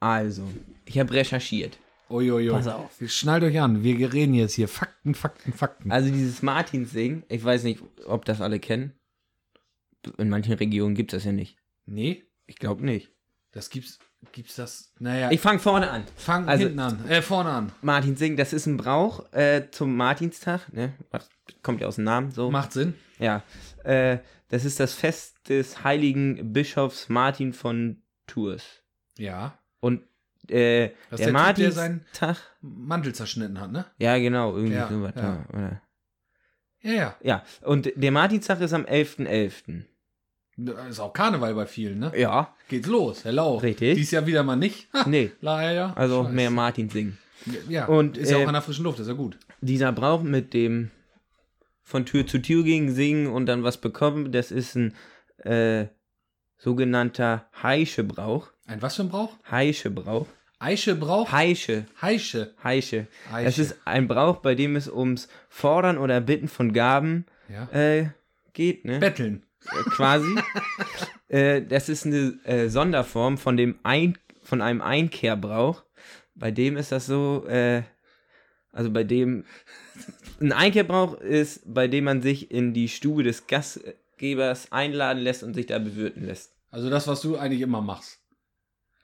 Also, 0.00 0.42
ich 0.86 0.98
habe 0.98 1.12
recherchiert. 1.12 1.78
Uiuiui. 2.10 2.50
Pass 2.50 2.66
auf. 2.66 2.90
Schnallt 3.06 3.44
euch 3.44 3.60
an. 3.60 3.84
Wir 3.84 4.12
reden 4.12 4.34
jetzt 4.34 4.54
hier 4.54 4.66
Fakten, 4.66 5.14
Fakten, 5.14 5.52
Fakten. 5.52 5.92
Also 5.92 6.10
dieses 6.10 6.42
Martins-Sing, 6.42 7.22
ich 7.28 7.44
weiß 7.44 7.64
nicht, 7.64 7.80
ob 8.06 8.24
das 8.24 8.40
alle 8.40 8.58
kennen. 8.58 8.94
In 10.16 10.30
manchen 10.30 10.54
Regionen 10.54 10.94
gibt 10.94 11.12
es 11.12 11.18
das 11.18 11.26
ja 11.26 11.32
nicht. 11.32 11.58
Nee, 11.86 12.24
Ich 12.46 12.56
glaube 12.56 12.84
nicht. 12.84 13.12
das 13.52 13.70
gibt's. 13.70 13.98
Gibt's 14.32 14.56
das? 14.56 14.92
Naja, 14.98 15.30
Ich 15.30 15.40
fange 15.40 15.58
vorne 15.58 15.90
an. 15.90 16.04
fang 16.16 16.48
also- 16.48 16.64
hinten 16.64 16.80
an. 16.80 17.08
Äh, 17.08 17.22
vorne 17.22 17.50
an. 17.50 17.72
Martin 17.82 18.16
Sing, 18.16 18.36
das 18.36 18.52
ist 18.52 18.66
ein 18.66 18.76
Brauch 18.76 19.32
äh, 19.32 19.70
zum 19.70 19.96
Martinstag, 19.96 20.72
ne? 20.72 20.92
Was- 21.10 21.28
Kommt 21.62 21.80
ja 21.80 21.86
aus 21.86 21.94
dem 21.96 22.04
Namen 22.04 22.30
so. 22.30 22.50
Macht 22.50 22.72
Sinn. 22.72 22.94
Ja. 23.18 23.42
Äh, 23.84 24.18
das 24.48 24.64
ist 24.64 24.80
das 24.80 24.92
Fest 24.92 25.48
des 25.48 25.82
heiligen 25.84 26.52
Bischofs 26.52 27.08
Martin 27.08 27.52
von 27.52 28.02
Tours. 28.26 28.64
Ja. 29.16 29.58
Und 29.80 30.02
äh, 30.48 30.90
Das 31.10 31.20
ist 31.20 31.26
der 31.26 31.32
der 31.32 31.54
Typ, 31.54 31.74
der 31.74 31.74
Martinstag. 31.74 32.36
Mantel 32.60 33.14
zerschnitten 33.14 33.60
hat, 33.60 33.72
ne? 33.72 33.86
Ja, 33.98 34.18
genau, 34.18 34.54
irgendwie 34.56 34.74
Ja, 34.76 34.88
sowas. 34.88 35.12
ja. 35.16 35.22
Ja. 35.22 35.46
Oder? 35.52 35.82
Ja, 36.80 36.92
ja. 36.92 37.16
ja, 37.22 37.42
und 37.62 37.90
der 37.96 38.12
Martinstag 38.12 38.60
ist 38.60 38.72
am 38.72 38.84
11.11. 38.84 39.84
Ist 40.90 40.98
auch 41.00 41.12
Karneval 41.12 41.54
bei 41.54 41.66
vielen, 41.66 42.00
ne? 42.00 42.12
Ja, 42.16 42.54
Geht's 42.68 42.88
los. 42.88 43.24
Hello. 43.24 43.56
Richtig. 43.58 43.94
Dies 43.96 44.10
Jahr 44.10 44.26
wieder 44.26 44.42
mal 44.42 44.56
nicht. 44.56 44.88
Ha, 44.92 45.04
nee, 45.08 45.30
leider. 45.40 45.96
also 45.96 46.24
Scheiße. 46.24 46.34
mehr 46.34 46.50
Martin 46.50 46.88
singen. 46.90 47.18
Ja, 47.68 47.86
Und, 47.86 48.18
ist 48.18 48.30
ja 48.30 48.38
äh, 48.38 48.42
auch 48.44 48.48
an 48.48 48.54
der 48.54 48.62
frischen 48.62 48.84
Luft, 48.84 48.98
ist 48.98 49.06
ja 49.06 49.12
gut. 49.14 49.38
Dieser 49.60 49.92
Brauch 49.92 50.22
mit 50.22 50.52
dem 50.54 50.90
von 51.84 52.04
Tür 52.04 52.26
zu 52.26 52.38
Tür 52.38 52.64
gehen, 52.64 52.90
singen 52.92 53.28
und 53.28 53.46
dann 53.46 53.62
was 53.62 53.76
bekommen, 53.78 54.32
das 54.32 54.50
ist 54.50 54.74
ein 54.74 54.94
äh, 55.44 55.86
sogenannter 56.58 57.46
Heische-Brauch. 57.62 58.48
Ein 58.66 58.82
was 58.82 58.96
für 58.96 59.02
ein 59.02 59.08
Brauch? 59.08 59.32
Heische-Brauch. 59.50 60.26
Eische 60.58 60.96
Brauch? 60.96 61.30
Heische. 61.30 61.86
Heische. 62.02 62.52
Heische. 62.64 63.06
Heische. 63.30 63.44
Das 63.44 63.58
ist 63.60 63.76
ein 63.84 64.08
Brauch, 64.08 64.38
bei 64.38 64.56
dem 64.56 64.74
es 64.74 64.88
ums 64.90 65.28
Fordern 65.48 65.98
oder 65.98 66.20
Bitten 66.20 66.48
von 66.48 66.72
Gaben 66.72 67.26
Ja. 67.48 67.68
äh, 67.72 68.08
geht, 68.54 68.84
ne? 68.84 68.98
Betteln. 68.98 69.44
Quasi. 69.66 70.36
äh, 71.28 71.62
das 71.62 71.88
ist 71.88 72.06
eine 72.06 72.38
äh, 72.44 72.68
Sonderform 72.68 73.38
von 73.38 73.56
dem 73.56 73.78
ein 73.82 74.16
von 74.42 74.62
einem 74.62 74.80
Einkehrbrauch. 74.80 75.82
Bei 76.34 76.50
dem 76.50 76.76
ist 76.76 76.92
das 76.92 77.06
so, 77.06 77.44
äh, 77.48 77.82
also 78.72 78.90
bei 78.90 79.04
dem 79.04 79.44
ein 80.40 80.52
Einkehrbrauch 80.52 81.14
ist, 81.20 81.62
bei 81.72 81.88
dem 81.88 82.04
man 82.04 82.22
sich 82.22 82.50
in 82.50 82.72
die 82.72 82.88
Stube 82.88 83.24
des 83.24 83.46
Gastgebers 83.46 84.72
einladen 84.72 85.18
lässt 85.22 85.42
und 85.42 85.54
sich 85.54 85.66
da 85.66 85.78
bewirten 85.78 86.24
lässt. 86.26 86.52
Also 86.70 86.88
das, 86.88 87.06
was 87.08 87.20
du 87.20 87.36
eigentlich 87.36 87.60
immer 87.60 87.80
machst. 87.82 88.20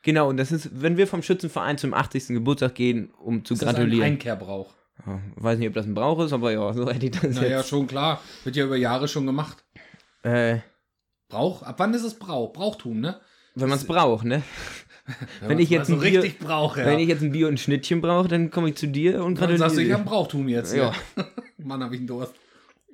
Genau, 0.03 0.29
und 0.29 0.37
das 0.37 0.53
ist, 0.53 0.69
wenn 0.83 0.97
wir 0.97 1.07
vom 1.07 1.23
Schützenverein 1.23 1.79
zum 1.79 1.95
80. 1.95 2.29
Geburtstag 2.29 2.75
gehen, 2.75 3.11
um 3.23 3.45
zu 3.45 3.55
Das 3.55 3.63
ist 3.63 3.69
ein 3.69 3.75
gratulieren. 3.75 4.05
Einkehrbrauch. 4.05 4.73
Ja, 5.07 5.21
weiß 5.37 5.59
nicht, 5.59 5.69
ob 5.69 5.75
das 5.75 5.87
ein 5.87 5.95
Brauch 5.95 6.23
ist, 6.25 6.33
aber 6.33 6.53
ja, 6.53 6.73
so 6.73 6.89
hätte 6.89 7.07
ich 7.07 7.13
das 7.13 7.35
Naja, 7.37 7.59
jetzt. 7.59 7.69
schon 7.69 7.87
klar. 7.87 8.23
Wird 8.45 8.55
ja 8.55 8.65
über 8.67 8.77
Jahre 8.77 9.09
schon 9.09 9.27
gemacht. 9.27 9.63
Äh, 10.25 10.59
Brauch? 11.28 11.62
Ab 11.62 11.76
wann 11.78 11.95
ist 11.95 12.02
es 12.04 12.14
Brauch? 12.14 12.52
Brauchtum, 12.52 13.00
ne? 13.00 13.21
wenn 13.54 13.69
man 13.69 13.78
es 13.78 13.87
braucht, 13.87 14.25
ne? 14.25 14.43
Wenn 15.40 15.49
man's 15.50 15.61
ich 15.61 15.69
jetzt 15.71 15.88
so 15.88 15.95
ein 15.95 16.00
Bier- 16.00 16.23
richtig 16.23 16.38
brauche, 16.38 16.81
ja. 16.81 16.87
Wenn 16.87 16.99
ich 16.99 17.09
jetzt 17.09 17.23
ein 17.23 17.31
Bier 17.31 17.47
und 17.49 17.54
ein 17.54 17.59
Schnittchen 17.59 18.00
brauche, 18.00 18.26
dann 18.26 18.50
komme 18.50 18.71
ich 18.71 18.76
zu 18.76 18.88
dir 18.88 19.23
und 19.23 19.35
Dann 19.35 19.49
gratuliere 19.50 19.59
sagst 19.59 19.76
du, 19.76 19.83
ich 19.83 19.93
habe 19.93 20.02
ein 20.02 20.07
Brauchtum 20.07 20.49
jetzt. 20.49 20.75
Ja. 20.75 20.93
Ja. 21.16 21.26
Mann, 21.59 21.83
habe 21.85 21.95
ich 21.95 22.00
einen 22.00 22.07
Durst. 22.09 22.35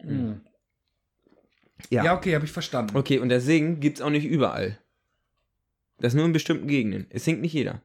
Mhm. 0.02 0.40
Ja. 1.88 2.04
Ja, 2.04 2.16
okay, 2.16 2.34
habe 2.34 2.44
ich 2.44 2.50
verstanden. 2.50 2.96
Okay, 2.96 3.20
und 3.20 3.28
das 3.28 3.44
Singen 3.44 3.78
gibt 3.78 3.98
es 3.98 4.02
auch 4.02 4.10
nicht 4.10 4.24
überall. 4.26 4.76
Das 5.98 6.12
nur 6.14 6.24
in 6.24 6.32
bestimmten 6.32 6.66
Gegenden. 6.66 7.06
Es 7.10 7.24
singt 7.24 7.40
nicht 7.42 7.52
jeder. 7.52 7.80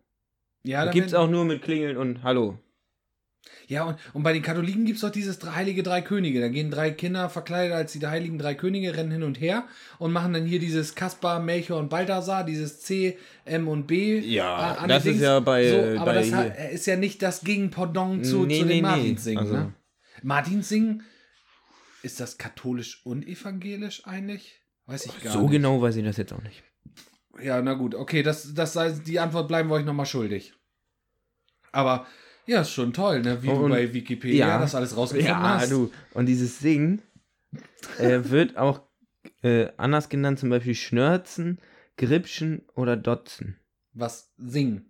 Ja, 0.63 0.79
da 0.79 0.85
dann 0.85 0.93
gibt 0.95 1.07
es 1.07 1.13
wenn- 1.13 1.19
auch 1.19 1.29
nur 1.29 1.45
mit 1.45 1.61
Klingeln 1.61 1.95
und 1.95 2.23
Hallo. 2.23 2.57
Ja, 3.67 3.83
und, 3.85 3.97
und 4.13 4.21
bei 4.23 4.31
den 4.33 4.43
Katholiken 4.43 4.85
gibt 4.85 4.97
es 4.97 5.01
doch 5.01 5.09
dieses 5.09 5.41
heilige 5.43 5.81
drei 5.81 6.01
Könige. 6.01 6.39
Da 6.39 6.49
gehen 6.49 6.69
drei 6.69 6.91
Kinder 6.91 7.29
verkleidet 7.29 7.73
als 7.73 7.93
die 7.93 8.05
heiligen 8.05 8.37
drei 8.37 8.53
Könige, 8.53 8.95
rennen 8.95 9.11
hin 9.11 9.23
und 9.23 9.39
her 9.41 9.67
und 9.97 10.11
machen 10.11 10.33
dann 10.33 10.45
hier 10.45 10.59
dieses 10.59 10.93
Kaspar, 10.93 11.39
Melchior 11.39 11.79
und 11.79 11.89
Balthasar, 11.89 12.43
dieses 12.43 12.81
C, 12.81 13.17
M 13.45 13.67
und 13.67 13.87
B. 13.87 14.19
Ja, 14.19 14.83
äh, 14.83 14.87
das 14.87 15.05
ist 15.05 15.19
ja 15.19 15.39
bei- 15.39 15.69
So, 15.69 15.99
aber 15.99 16.05
bei 16.05 16.13
das 16.15 16.25
hier. 16.27 16.35
hat- 16.37 16.71
ist 16.71 16.85
ja 16.85 16.95
nicht 16.95 17.21
das 17.23 17.41
Gegenpendant 17.41 18.25
zu, 18.25 18.45
Nee, 18.45 18.59
zu 18.59 18.65
nee, 18.65 18.73
den 18.75 18.81
Martinssingen. 18.83 19.39
Also- 19.39 19.53
Ne? 19.55 19.73
Martinssingen, 20.21 21.03
ist 22.03 22.19
das 22.19 22.37
katholisch 22.37 23.03
und 23.05 23.27
evangelisch 23.27 24.05
eigentlich? 24.05 24.59
Weiß 24.85 25.07
ich 25.07 25.23
gar 25.23 25.33
so 25.33 25.41
nicht. 25.41 25.51
genau 25.51 25.81
weiß 25.81 25.95
ich 25.95 26.05
das 26.05 26.17
jetzt 26.17 26.33
auch 26.33 26.43
nicht. 26.43 26.63
Ja, 27.41 27.61
na 27.61 27.73
gut, 27.73 27.95
okay, 27.95 28.21
das, 28.21 28.53
das 28.53 28.77
die 29.03 29.19
Antwort 29.19 29.47
bleiben 29.47 29.69
wir 29.69 29.75
euch 29.75 29.85
nochmal 29.85 30.05
schuldig. 30.05 30.53
Aber 31.71 32.05
ja, 32.47 32.61
ist 32.61 32.71
schon 32.71 32.93
toll, 32.93 33.21
ne? 33.21 33.41
Wie 33.43 33.47
du 33.47 33.53
Und- 33.53 33.71
bei 33.71 33.93
Wikipedia 33.93 34.47
ja. 34.47 34.59
das 34.59 34.75
alles 34.75 34.95
rausgefunden 34.95 35.27
Ja, 35.35 35.59
hast. 35.59 35.71
du. 35.71 35.91
Und 36.13 36.25
dieses 36.27 36.59
Singen 36.59 37.01
äh, 37.99 38.19
wird 38.23 38.57
auch 38.57 38.81
äh, 39.41 39.69
anders 39.77 40.09
genannt, 40.09 40.39
zum 40.39 40.49
Beispiel 40.49 40.75
Schnörzen, 40.75 41.59
Gripschen 41.97 42.63
oder 42.75 42.95
Dotzen. 42.97 43.57
Was 43.93 44.31
singen. 44.37 44.89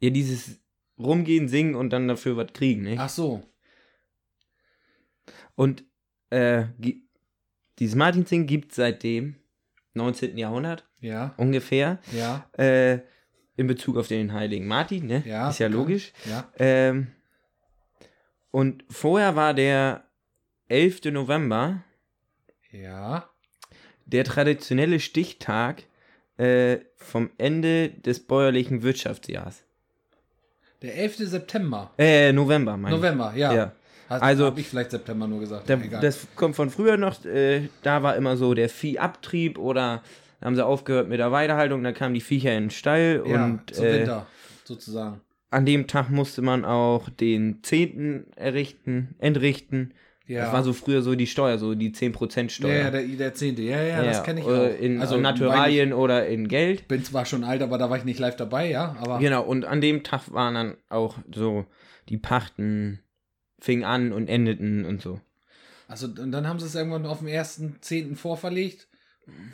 Ja, 0.00 0.10
dieses 0.10 0.60
Rumgehen, 0.98 1.48
Singen 1.48 1.74
und 1.74 1.90
dann 1.90 2.08
dafür 2.08 2.36
was 2.36 2.52
kriegen, 2.52 2.82
nicht? 2.82 2.98
Ach 2.98 3.08
so. 3.08 3.42
Und 5.54 5.84
äh, 6.30 6.64
dieses 7.78 7.94
Martinssingen 7.94 8.46
gibt 8.46 8.72
es 8.72 8.76
seit 8.76 9.02
dem 9.02 9.36
19. 9.94 10.36
Jahrhundert 10.38 10.88
Ja, 11.00 11.34
ungefähr. 11.36 11.98
ja, 12.12 12.48
Äh, 12.52 13.00
in 13.56 13.66
Bezug 13.66 13.96
auf 13.96 14.08
den 14.08 14.32
heiligen 14.32 14.66
Martin, 14.66 15.06
ne? 15.06 15.22
Ja, 15.26 15.48
Ist 15.50 15.58
ja 15.58 15.68
logisch. 15.68 16.12
ja. 16.26 16.46
Ähm, 16.58 17.08
und 18.50 18.84
vorher 18.90 19.36
war 19.36 19.54
der 19.54 20.04
11. 20.68 21.04
November 21.12 21.82
Ja. 22.70 23.28
der 24.06 24.24
traditionelle 24.24 25.00
Stichtag 25.00 25.84
äh, 26.38 26.78
vom 26.96 27.30
Ende 27.38 27.88
des 27.90 28.20
bäuerlichen 28.26 28.82
Wirtschaftsjahres. 28.82 29.62
Der 30.82 30.94
11. 30.98 31.16
September. 31.28 31.90
Äh, 31.96 32.32
November, 32.32 32.76
mein 32.76 32.92
November, 32.92 33.32
ja. 33.34 33.54
Ja. 33.54 33.72
Hast, 34.08 34.22
Also- 34.22 34.44
habe 34.46 34.60
ich 34.60 34.68
vielleicht 34.68 34.90
September 34.90 35.26
nur 35.26 35.40
gesagt. 35.40 35.68
Egal. 35.70 36.00
das 36.00 36.26
kommt 36.36 36.54
von 36.54 36.70
früher 36.70 36.96
noch, 36.96 37.24
äh, 37.24 37.68
da 37.82 38.02
war 38.02 38.16
immer 38.16 38.36
so 38.36 38.52
der 38.54 38.68
Viehabtrieb 38.68 39.58
oder 39.58 40.02
haben 40.46 40.54
sie 40.54 40.64
aufgehört 40.64 41.08
mit 41.08 41.18
der 41.18 41.32
Weidehaltung, 41.32 41.82
dann 41.82 41.92
kamen 41.92 42.14
die 42.14 42.20
Viecher 42.20 42.56
in 42.56 42.64
den 42.64 42.70
Stall 42.70 43.24
ja, 43.26 43.44
und 43.44 43.74
zu 43.74 43.84
äh, 43.84 43.98
Winter, 43.98 44.26
sozusagen. 44.64 45.20
an 45.50 45.66
dem 45.66 45.88
Tag 45.88 46.08
musste 46.08 46.40
man 46.40 46.64
auch 46.64 47.10
den 47.10 47.64
Zehnten 47.64 48.26
errichten, 48.36 49.16
entrichten. 49.18 49.92
Ja. 50.28 50.44
Das 50.44 50.52
war 50.52 50.62
so 50.62 50.72
früher 50.72 51.02
so 51.02 51.14
die 51.14 51.26
Steuer, 51.26 51.58
so 51.58 51.74
die 51.74 51.90
10% 51.90 52.50
Steuer. 52.50 52.72
ja, 52.72 52.84
ja, 52.84 52.90
der, 52.90 53.02
der 53.02 53.34
10. 53.34 53.56
Ja, 53.58 53.82
ja, 53.82 54.02
das 54.02 54.22
kenne 54.22 54.40
ich 54.40 54.46
oder 54.46 54.70
auch. 54.70 54.80
In 54.80 55.00
also 55.00 55.16
Naturalien 55.18 55.92
oder 55.92 56.26
in 56.26 56.48
Geld. 56.48 56.80
Ich 56.80 56.88
bin 56.88 57.04
zwar 57.04 57.26
schon 57.26 57.44
alt, 57.44 57.62
aber 57.62 57.76
da 57.78 57.90
war 57.90 57.98
ich 57.98 58.04
nicht 58.04 58.18
live 58.18 58.36
dabei, 58.36 58.70
ja. 58.70 58.96
Aber 59.00 59.18
Genau, 59.18 59.44
und 59.44 59.64
an 59.64 59.80
dem 59.80 60.04
Tag 60.04 60.32
waren 60.32 60.54
dann 60.54 60.76
auch 60.88 61.18
so 61.32 61.66
die 62.08 62.18
Pachten 62.18 63.00
fingen 63.60 63.84
an 63.84 64.12
und 64.12 64.28
endeten 64.28 64.84
und 64.84 65.02
so. 65.02 65.20
Also, 65.88 66.06
und 66.06 66.32
dann 66.32 66.48
haben 66.48 66.58
sie 66.58 66.66
es 66.66 66.74
irgendwann 66.74 67.06
auf 67.06 67.20
den 67.20 67.28
ersten 67.28 67.78
Zehnten 67.80 68.16
vorverlegt, 68.16 68.88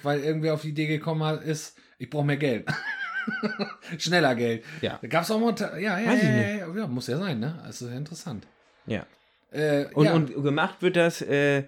weil 0.02 0.20
irgendwer 0.20 0.54
auf 0.54 0.62
die 0.62 0.70
Idee 0.70 0.86
gekommen 0.86 1.40
ist, 1.42 1.78
ich 1.98 2.10
brauche 2.10 2.24
mehr 2.26 2.36
Geld. 2.36 2.66
Schneller 3.98 4.34
Geld. 4.34 4.64
Ja. 4.80 4.98
Da 5.00 5.08
gab 5.08 5.22
es 5.24 5.30
auch 5.30 5.38
mal, 5.40 5.54
ja, 5.60 5.78
ja, 5.78 5.98
ja, 5.98 6.10
Weiß 6.10 6.22
ja, 6.22 6.28
nicht. 6.30 6.60
ja, 6.60 6.74
ja, 6.76 6.86
muss 6.86 7.06
ja 7.06 7.18
sein, 7.18 7.38
ne? 7.40 7.60
Also 7.62 7.88
ja 7.88 7.96
interessant. 7.96 8.46
Ja. 8.86 9.06
Äh, 9.50 9.86
Und, 9.94 10.04
ja. 10.06 10.14
und 10.14 10.42
gemacht 10.42 10.82
wird 10.82 10.96
das 10.96 11.22
äh, 11.22 11.64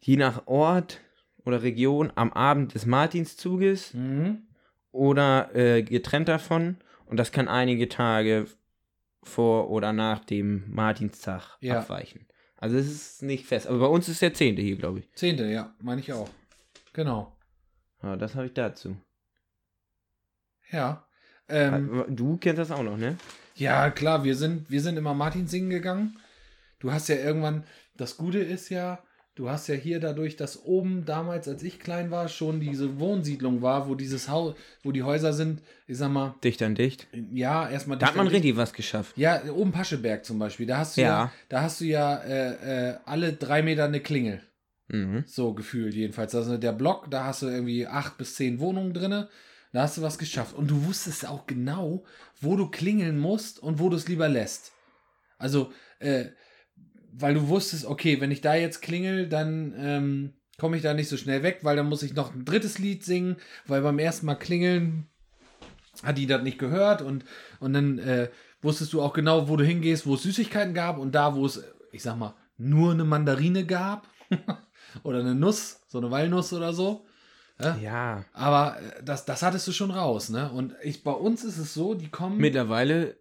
je 0.00 0.16
nach 0.16 0.46
Ort 0.46 1.00
oder 1.44 1.62
Region 1.62 2.12
am 2.14 2.32
Abend 2.32 2.74
des 2.74 2.86
Martinszuges 2.86 3.92
Mhm. 3.94 4.42
oder 4.92 5.54
äh, 5.54 5.82
getrennt 5.82 6.28
davon. 6.28 6.76
Und 7.06 7.16
das 7.16 7.32
kann 7.32 7.48
einige 7.48 7.88
Tage 7.88 8.46
vor 9.22 9.68
oder 9.70 9.92
nach 9.92 10.24
dem 10.24 10.64
Martinstag 10.72 11.58
Ja. 11.60 11.80
abweichen. 11.80 12.26
Also 12.56 12.76
es 12.76 12.86
ist 12.90 13.22
nicht 13.22 13.46
fest. 13.46 13.66
Aber 13.66 13.78
bei 13.80 13.86
uns 13.86 14.08
ist 14.08 14.22
der 14.22 14.32
10. 14.34 14.56
hier, 14.56 14.76
glaube 14.76 15.00
ich. 15.00 15.12
Zehnte, 15.14 15.46
ja, 15.46 15.74
meine 15.80 16.00
ich 16.00 16.12
auch. 16.12 16.28
Genau. 17.00 17.34
Ja, 18.02 18.16
das 18.16 18.34
habe 18.34 18.44
ich 18.46 18.52
dazu. 18.52 18.94
Ja. 20.70 21.06
Ähm, 21.48 22.04
du 22.10 22.36
kennst 22.36 22.58
das 22.58 22.70
auch 22.70 22.82
noch, 22.82 22.98
ne? 22.98 23.16
Ja, 23.54 23.88
klar, 23.90 24.22
wir 24.22 24.36
sind, 24.36 24.70
wir 24.70 24.82
sind 24.82 24.98
immer 24.98 25.14
Martin 25.14 25.46
singen 25.48 25.70
gegangen. 25.70 26.18
Du 26.78 26.92
hast 26.92 27.08
ja 27.08 27.16
irgendwann, 27.16 27.64
das 27.96 28.18
Gute 28.18 28.38
ist 28.38 28.68
ja, 28.68 29.02
du 29.34 29.48
hast 29.48 29.66
ja 29.68 29.74
hier 29.74 29.98
dadurch, 29.98 30.36
dass 30.36 30.62
oben 30.64 31.06
damals, 31.06 31.48
als 31.48 31.62
ich 31.62 31.80
klein 31.80 32.10
war, 32.10 32.28
schon 32.28 32.60
diese 32.60 33.00
Wohnsiedlung 33.00 33.62
war, 33.62 33.88
wo 33.88 33.94
dieses 33.94 34.28
Haus, 34.28 34.54
wo 34.82 34.92
die 34.92 35.02
Häuser 35.02 35.32
sind, 35.32 35.62
ich 35.86 35.96
sag 35.96 36.10
mal, 36.10 36.34
Dicht 36.44 36.62
an 36.62 36.74
dicht. 36.74 37.08
ja, 37.32 37.66
erstmal. 37.68 37.96
Da 37.96 38.08
hat 38.08 38.16
man 38.16 38.26
dicht 38.26 38.36
an 38.36 38.42
dicht. 38.42 38.44
richtig 38.44 38.56
was 38.58 38.72
geschafft. 38.74 39.16
Ja, 39.16 39.42
oben 39.50 39.72
Pascheberg 39.72 40.24
zum 40.26 40.38
Beispiel, 40.38 40.66
da 40.66 40.76
hast 40.78 40.98
du 40.98 41.00
ja, 41.00 41.08
Ja. 41.08 41.32
da 41.48 41.62
hast 41.62 41.80
du 41.80 41.86
ja 41.86 42.16
äh, 42.18 42.90
äh, 42.90 42.98
alle 43.06 43.32
drei 43.32 43.62
Meter 43.62 43.84
eine 43.86 44.00
Klingel. 44.00 44.42
Mhm. 44.90 45.24
So 45.26 45.54
gefühlt 45.54 45.94
jedenfalls. 45.94 46.34
Also 46.34 46.56
der 46.56 46.72
Block, 46.72 47.10
da 47.10 47.24
hast 47.24 47.42
du 47.42 47.46
irgendwie 47.46 47.86
acht 47.86 48.18
bis 48.18 48.34
zehn 48.34 48.60
Wohnungen 48.60 48.92
drinne. 48.92 49.28
Da 49.72 49.82
hast 49.82 49.98
du 49.98 50.02
was 50.02 50.18
geschafft. 50.18 50.54
Und 50.54 50.70
du 50.70 50.84
wusstest 50.86 51.26
auch 51.26 51.46
genau, 51.46 52.04
wo 52.40 52.56
du 52.56 52.68
klingeln 52.68 53.18
musst 53.18 53.62
und 53.62 53.78
wo 53.78 53.88
du 53.88 53.96
es 53.96 54.08
lieber 54.08 54.28
lässt. 54.28 54.72
Also, 55.38 55.72
äh, 56.00 56.26
weil 57.12 57.34
du 57.34 57.48
wusstest, 57.48 57.86
okay, 57.86 58.20
wenn 58.20 58.30
ich 58.30 58.40
da 58.40 58.54
jetzt 58.54 58.82
klingel, 58.82 59.28
dann 59.28 59.74
ähm, 59.76 60.32
komme 60.58 60.76
ich 60.76 60.82
da 60.82 60.92
nicht 60.92 61.08
so 61.08 61.16
schnell 61.16 61.42
weg, 61.42 61.60
weil 61.62 61.76
dann 61.76 61.88
muss 61.88 62.02
ich 62.02 62.14
noch 62.14 62.34
ein 62.34 62.44
drittes 62.44 62.78
Lied 62.78 63.04
singen, 63.04 63.36
weil 63.66 63.82
beim 63.82 63.98
ersten 63.98 64.26
Mal 64.26 64.34
klingeln 64.34 65.06
hat 66.02 66.18
die 66.18 66.26
das 66.26 66.42
nicht 66.42 66.58
gehört 66.58 67.02
und, 67.02 67.24
und 67.58 67.72
dann 67.72 67.98
äh, 67.98 68.28
wusstest 68.62 68.92
du 68.92 69.02
auch 69.02 69.12
genau, 69.12 69.48
wo 69.48 69.56
du 69.56 69.64
hingehst, 69.64 70.06
wo 70.06 70.14
es 70.14 70.22
Süßigkeiten 70.22 70.74
gab 70.74 70.98
und 70.98 71.14
da, 71.14 71.34
wo 71.34 71.46
es, 71.46 71.64
ich 71.92 72.02
sag 72.02 72.16
mal, 72.16 72.34
nur 72.58 72.92
eine 72.92 73.04
Mandarine 73.04 73.66
gab 73.66 74.08
oder 75.02 75.20
eine 75.20 75.34
Nuss, 75.34 75.80
so 75.88 75.98
eine 75.98 76.10
Walnuss 76.10 76.52
oder 76.52 76.72
so. 76.72 77.04
Ja? 77.60 77.76
Ja. 77.76 78.24
Aber 78.32 78.78
äh, 78.80 79.02
das, 79.04 79.24
das 79.26 79.42
hattest 79.42 79.66
du 79.68 79.72
schon 79.72 79.90
raus, 79.90 80.30
ne? 80.30 80.50
Und 80.50 80.74
ich, 80.82 81.02
bei 81.04 81.12
uns 81.12 81.44
ist 81.44 81.58
es 81.58 81.74
so, 81.74 81.94
die 81.94 82.08
kommen. 82.08 82.38
Mittlerweile 82.38 83.16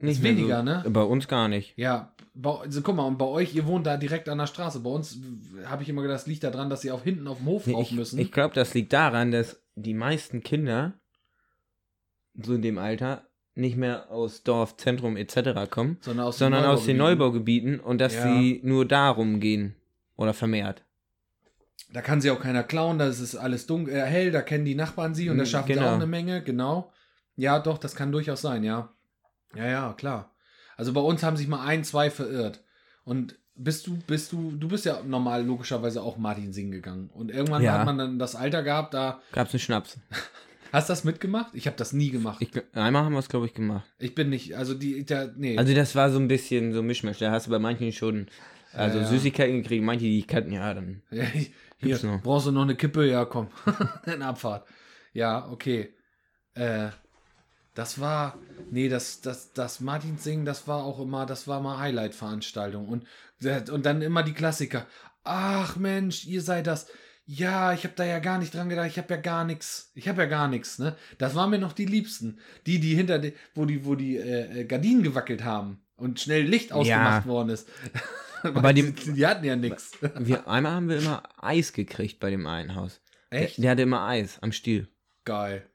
nicht 0.00 0.22
weniger, 0.22 0.58
so. 0.58 0.62
ne? 0.64 0.84
Bei 0.88 1.02
uns 1.02 1.28
gar 1.28 1.48
nicht. 1.48 1.74
ja, 1.78 2.12
bei, 2.34 2.50
also 2.58 2.82
guck 2.82 2.96
mal, 2.96 3.06
und 3.06 3.16
bei 3.16 3.26
euch, 3.26 3.54
ihr 3.54 3.64
wohnt 3.66 3.86
da 3.86 3.96
direkt 3.96 4.28
an 4.28 4.38
der 4.38 4.48
Straße. 4.48 4.80
Bei 4.80 4.90
uns 4.90 5.16
habe 5.66 5.84
ich 5.84 5.88
immer 5.88 6.02
gedacht, 6.02 6.16
das 6.20 6.26
liegt 6.26 6.42
daran, 6.42 6.68
dass 6.68 6.80
sie 6.80 6.90
auf 6.90 7.04
hinten 7.04 7.28
auf 7.28 7.38
dem 7.38 7.46
Hof 7.46 7.66
Nee, 7.68 7.74
rauf 7.74 7.82
ich 7.82 7.92
müssen. 7.92 8.18
ich 8.18 8.32
glaube, 8.32 8.54
das 8.56 8.74
liegt 8.74 8.92
daran, 8.92 9.30
dass 9.30 9.62
die 9.76 9.94
meisten 9.94 10.42
Kinder 10.42 10.94
so 12.42 12.54
in 12.54 12.62
dem 12.62 12.78
Alter 12.78 13.22
nicht 13.54 13.76
mehr 13.76 14.10
aus 14.10 14.42
Dorf, 14.42 14.76
Zentrum 14.76 15.16
etc. 15.16 15.70
kommen, 15.70 15.98
sondern 16.00 16.26
aus, 16.26 16.38
sondern 16.38 16.64
aus 16.64 16.86
den 16.86 16.96
Neubaugebieten. 16.96 17.76
Neubaugebieten 17.76 17.80
und 17.80 17.98
dass 18.00 18.14
Ja. 18.16 18.22
sie 18.36 18.60
nur 18.64 18.84
darum 18.86 19.38
gehen 19.38 19.76
oder 20.16 20.34
vermehrt. 20.34 20.82
Da 21.94 22.02
kann 22.02 22.20
sie 22.20 22.30
auch 22.30 22.40
keiner 22.40 22.64
klauen, 22.64 22.98
da 22.98 23.06
ist 23.06 23.20
es 23.20 23.36
alles 23.36 23.66
dunkel, 23.66 23.94
äh, 23.94 24.02
hell, 24.04 24.30
da 24.32 24.42
kennen 24.42 24.64
die 24.64 24.74
Nachbarn 24.74 25.14
sie 25.14 25.30
und 25.30 25.38
da 25.38 25.44
Mm, 25.44 25.46
schaffen 25.46 25.68
sie 25.68 25.74
genau. 25.74 25.90
auch 25.90 25.94
eine 25.94 26.06
Menge, 26.06 26.42
genau. 26.42 26.92
Ja, 27.36 27.58
doch, 27.60 27.78
das 27.78 27.94
kann 27.94 28.10
durchaus 28.12 28.40
sein, 28.42 28.64
ja. 28.64 28.90
Ja, 29.56 29.66
ja, 29.66 29.92
klar. 29.92 30.32
Also 30.76 30.92
bei 30.92 31.00
uns 31.00 31.22
haben 31.22 31.36
sich 31.36 31.46
mal 31.48 31.64
ein, 31.64 31.84
zwei 31.84 32.10
verirrt. 32.10 32.62
Und 33.04 33.38
bist 33.54 33.86
du, 33.86 33.96
bist 34.08 34.32
du, 34.32 34.50
du 34.50 34.66
bist 34.66 34.84
ja 34.84 35.02
normal 35.04 35.44
logischerweise 35.44 36.02
auch 36.02 36.16
Martin 36.16 36.52
singen 36.52 36.72
gegangen. 36.72 37.10
Und 37.14 37.30
irgendwann 37.30 37.62
Ja. 37.62 37.78
hat 37.78 37.86
man 37.86 37.96
dann 37.96 38.18
das 38.18 38.34
Alter 38.34 38.62
gehabt, 38.64 38.92
da. 38.94 39.20
Gab's 39.32 39.52
einen 39.54 39.60
Schnaps. 39.60 39.96
Hast 40.72 40.88
du 40.88 40.92
das 40.92 41.04
mitgemacht? 41.04 41.50
Ich 41.54 41.68
habe 41.68 41.76
das 41.76 41.92
nie 41.92 42.10
gemacht. 42.10 42.38
Ich, 42.42 42.50
Ich, 42.56 42.62
einmal 42.76 43.04
haben 43.04 43.12
wir 43.12 43.20
es, 43.20 43.28
glaube 43.28 43.46
ich, 43.46 43.54
gemacht. 43.54 43.84
bin 44.16 44.30
nicht, 44.30 44.56
also 44.56 44.74
die, 44.74 45.04
der, 45.06 45.32
nee. 45.36 45.56
Also 45.56 45.72
das 45.72 45.94
war 45.94 46.10
so 46.10 46.18
ein 46.18 46.26
bisschen 46.26 46.72
so 46.72 46.82
Mischmasch. 46.82 47.18
Da 47.20 47.30
hast 47.30 47.46
du 47.46 47.52
bei 47.52 47.60
manchen 47.60 47.92
schon 47.92 48.26
also 48.72 48.98
Ja, 48.98 49.04
ja. 49.04 49.08
Süßigkeiten 49.08 49.62
gekriegt, 49.62 49.84
manche 49.84 50.06
die 50.06 50.24
kannten, 50.24 50.52
ja, 50.52 50.74
dann. 50.74 51.02
Ja, 51.12 51.22
hier, 51.78 51.98
noch. 52.02 52.22
brauchst 52.22 52.46
du 52.46 52.52
noch 52.52 52.62
eine 52.62 52.76
Kippe? 52.76 53.06
Ja, 53.08 53.24
komm. 53.24 53.48
In 54.06 54.22
Abfahrt. 54.22 54.66
Ja, 55.12 55.48
okay. 55.50 55.94
Äh, 56.54 56.88
das 57.74 58.00
war, 58.00 58.38
nee, 58.70 58.88
das, 58.88 59.20
das, 59.20 59.52
das 59.52 59.80
Martins 59.80 60.22
Singen, 60.22 60.44
das 60.44 60.68
war 60.68 60.84
auch 60.84 61.00
immer, 61.00 61.26
das 61.26 61.48
war 61.48 61.60
mal 61.60 61.78
Highlight-Veranstaltung. 61.78 62.88
Und, 62.88 63.04
und 63.70 63.84
dann 63.84 64.00
immer 64.00 64.22
die 64.22 64.32
Klassiker. 64.32 64.86
Ach 65.24 65.76
Mensch, 65.76 66.26
ihr 66.26 66.42
seid 66.42 66.66
das. 66.66 66.86
Ja, 67.26 67.72
ich 67.72 67.84
habe 67.84 67.94
da 67.96 68.04
ja 68.04 68.18
gar 68.18 68.38
nicht 68.38 68.54
dran 68.54 68.68
gedacht. 68.68 68.86
Ich 68.86 68.98
habe 68.98 69.14
ja 69.14 69.20
gar 69.20 69.44
nichts. 69.44 69.90
Ich 69.94 70.08
habe 70.08 70.22
ja 70.22 70.28
gar 70.28 70.46
nichts, 70.46 70.78
ne? 70.78 70.94
Das 71.16 71.34
waren 71.34 71.50
mir 71.50 71.58
noch 71.58 71.72
die 71.72 71.86
Liebsten. 71.86 72.38
Die, 72.66 72.78
die 72.80 72.94
hinter, 72.94 73.18
de, 73.18 73.32
wo 73.54 73.64
die, 73.64 73.86
wo 73.86 73.94
die 73.94 74.18
äh, 74.18 74.60
äh, 74.60 74.64
Gardinen 74.66 75.02
gewackelt 75.02 75.42
haben 75.42 75.82
und 75.96 76.20
schnell 76.20 76.42
Licht 76.42 76.72
ausgemacht 76.72 77.26
worden 77.26 77.48
ist. 77.48 77.68
Aber 78.44 78.72
die- 78.72 78.92
die, 78.92 79.12
die 79.14 79.26
hatten 79.26 79.44
ja 79.44 79.56
nichts. 79.56 79.92
Wir, 80.18 80.46
einmal 80.46 80.72
haben 80.72 80.88
wir 80.88 80.98
immer 80.98 81.22
Eis 81.40 81.72
gekriegt 81.72 82.20
bei 82.20 82.30
dem 82.30 82.46
einen 82.46 82.74
Haus. 82.74 83.00
Echt? 83.30 83.56
Der, 83.58 83.62
der 83.62 83.70
hatte 83.72 83.82
immer 83.82 84.06
Eis 84.06 84.38
am 84.42 84.52
Stiel. 84.52 84.88
Geil. 85.24 85.66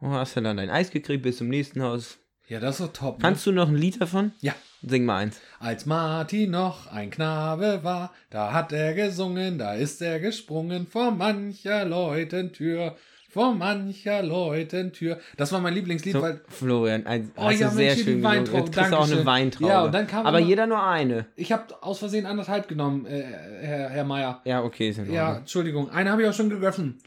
Oh, 0.00 0.10
hast 0.10 0.36
du 0.36 0.40
dann 0.42 0.56
dein 0.58 0.68
Eis 0.70 0.90
gekriegt 0.90 1.22
bis 1.22 1.38
zum 1.38 1.48
nächsten 1.48 1.82
Haus. 1.82 2.18
Ja, 2.48 2.60
das 2.60 2.78
ist 2.80 2.86
doch 2.86 2.92
top. 2.92 3.18
Ne? 3.18 3.22
Kannst 3.22 3.46
du 3.46 3.52
noch 3.52 3.68
ein 3.68 3.76
Lied 3.76 4.00
davon? 4.00 4.32
Ja. 4.40 4.54
Sing 4.82 5.04
mal 5.04 5.16
eins. 5.18 5.40
Als 5.58 5.86
Martin 5.86 6.50
noch 6.50 6.86
ein 6.88 7.10
Knabe 7.10 7.80
war, 7.82 8.12
da 8.30 8.52
hat 8.52 8.72
er 8.72 8.94
gesungen, 8.94 9.58
da 9.58 9.74
ist 9.74 10.00
er 10.02 10.20
gesprungen 10.20 10.86
vor 10.86 11.10
mancher 11.10 11.84
Leuten 11.84 12.52
Tür. 12.52 12.96
Vor 13.36 13.54
mancher 13.54 14.22
Leuten 14.22 14.92
Tür. 14.94 15.20
Das 15.36 15.52
war 15.52 15.60
mein 15.60 15.74
Lieblingslied, 15.74 16.14
So, 16.14 16.22
weil 16.22 16.40
Florian, 16.48 17.06
ein, 17.06 17.30
Oh 17.36 17.50
ja, 17.50 17.68
sehr 17.70 17.94
Mensch, 17.94 18.02
schön. 18.04 18.22
Weintraube, 18.22 18.70
du 18.70 18.98
auch 18.98 19.06
eine. 19.10 19.26
Weintraube. 19.26 19.70
Ja, 19.70 19.84
und 19.84 19.92
dann 19.94 20.06
kam 20.06 20.24
Aber 20.24 20.38
immer- 20.38 20.48
jeder 20.48 20.66
nur 20.66 20.82
eine. 20.82 21.26
ich 21.36 21.52
habe 21.52 21.82
aus 21.82 21.98
Versehen 21.98 22.24
anderthalb 22.24 22.66
genommen, 22.66 23.04
äh, 23.04 23.22
Herr, 23.60 23.90
Herr 23.90 24.04
Meier. 24.04 24.40
Ja, 24.46 24.62
okay, 24.62 24.88
ist 24.88 25.00
Ja. 25.10 25.36
Entschuldigung, 25.36 25.90
eine 25.90 26.10
habe 26.10 26.22
ich 26.22 26.28
auch 26.28 26.32
schon 26.32 26.48
gegessen. 26.48 26.98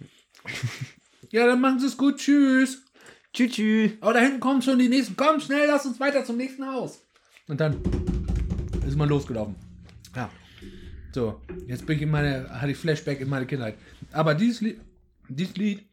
ja, 1.32 1.48
dann 1.48 1.60
machen 1.62 1.80
Sie 1.80 1.88
es 1.88 1.98
gut, 1.98 2.18
tschüss. 2.18 2.84
Tschüss, 3.34 3.52
tschüss. 3.52 3.92
Oh, 4.02 4.12
da 4.14 4.20
hinten 4.20 4.40
kommen 4.40 4.62
schon 4.62 4.78
die 4.78 4.88
nächsten. 4.90 5.16
Komm, 5.16 5.40
schnell, 5.40 5.68
lass 5.68 5.86
uns 5.88 6.00
weiter 6.00 6.24
zum 6.26 6.38
nächsten 6.38 6.66
Haus. 6.66 7.04
Und 7.48 7.60
dann 7.60 7.78
ist 8.88 8.96
man 8.98 9.10
losgelaufen. 9.10 9.56
Ja. 10.16 10.30
So, 11.12 11.42
jetzt 11.66 11.88
bin 11.88 11.96
ich 11.98 12.04
in 12.04 12.12
meine, 12.12 12.48
hatte 12.50 12.72
ich 12.72 12.78
Flashback 12.78 13.20
in 13.20 13.30
meine 13.30 13.48
Kindheit. 13.48 13.76
Aber 14.12 14.36
dieses 14.36 14.62
Lied, 14.62 14.80
dieses 15.28 15.56
Lied 15.58 15.89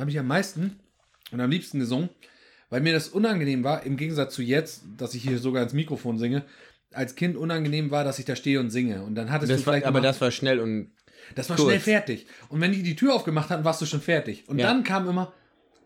habe 0.00 0.10
ich 0.10 0.18
am 0.18 0.26
meisten 0.26 0.78
und 1.32 1.40
am 1.40 1.50
liebsten 1.50 1.78
gesungen, 1.78 2.08
weil 2.70 2.80
mir 2.80 2.92
das 2.92 3.08
unangenehm 3.08 3.64
war, 3.64 3.82
im 3.84 3.96
Gegensatz 3.96 4.34
zu 4.34 4.42
jetzt, 4.42 4.82
dass 4.96 5.14
ich 5.14 5.22
hier 5.22 5.38
sogar 5.38 5.62
ins 5.62 5.72
Mikrofon 5.72 6.18
singe, 6.18 6.44
als 6.92 7.14
Kind 7.14 7.36
unangenehm 7.36 7.90
war, 7.90 8.04
dass 8.04 8.18
ich 8.18 8.24
da 8.24 8.36
stehe 8.36 8.60
und 8.60 8.70
singe. 8.70 9.02
Und 9.02 9.14
dann 9.14 9.30
hattest 9.30 9.50
du 9.50 9.56
Das 9.56 9.66
war, 9.66 9.72
vielleicht 9.74 9.86
aber 9.86 9.98
immer- 9.98 10.06
das 10.06 10.20
war 10.20 10.30
schnell 10.30 10.60
und 10.60 10.90
das 11.34 11.48
war 11.50 11.56
Kurz. 11.56 11.68
schnell 11.68 11.80
fertig. 11.80 12.26
Und 12.48 12.60
wenn 12.60 12.72
die 12.72 12.82
die 12.82 12.96
Tür 12.96 13.14
aufgemacht 13.14 13.50
hatten, 13.50 13.64
warst 13.64 13.80
du 13.82 13.86
schon 13.86 14.00
fertig. 14.00 14.48
Und 14.48 14.58
Ja. 14.58 14.66
dann 14.68 14.84
kam 14.84 15.08
immer, 15.08 15.32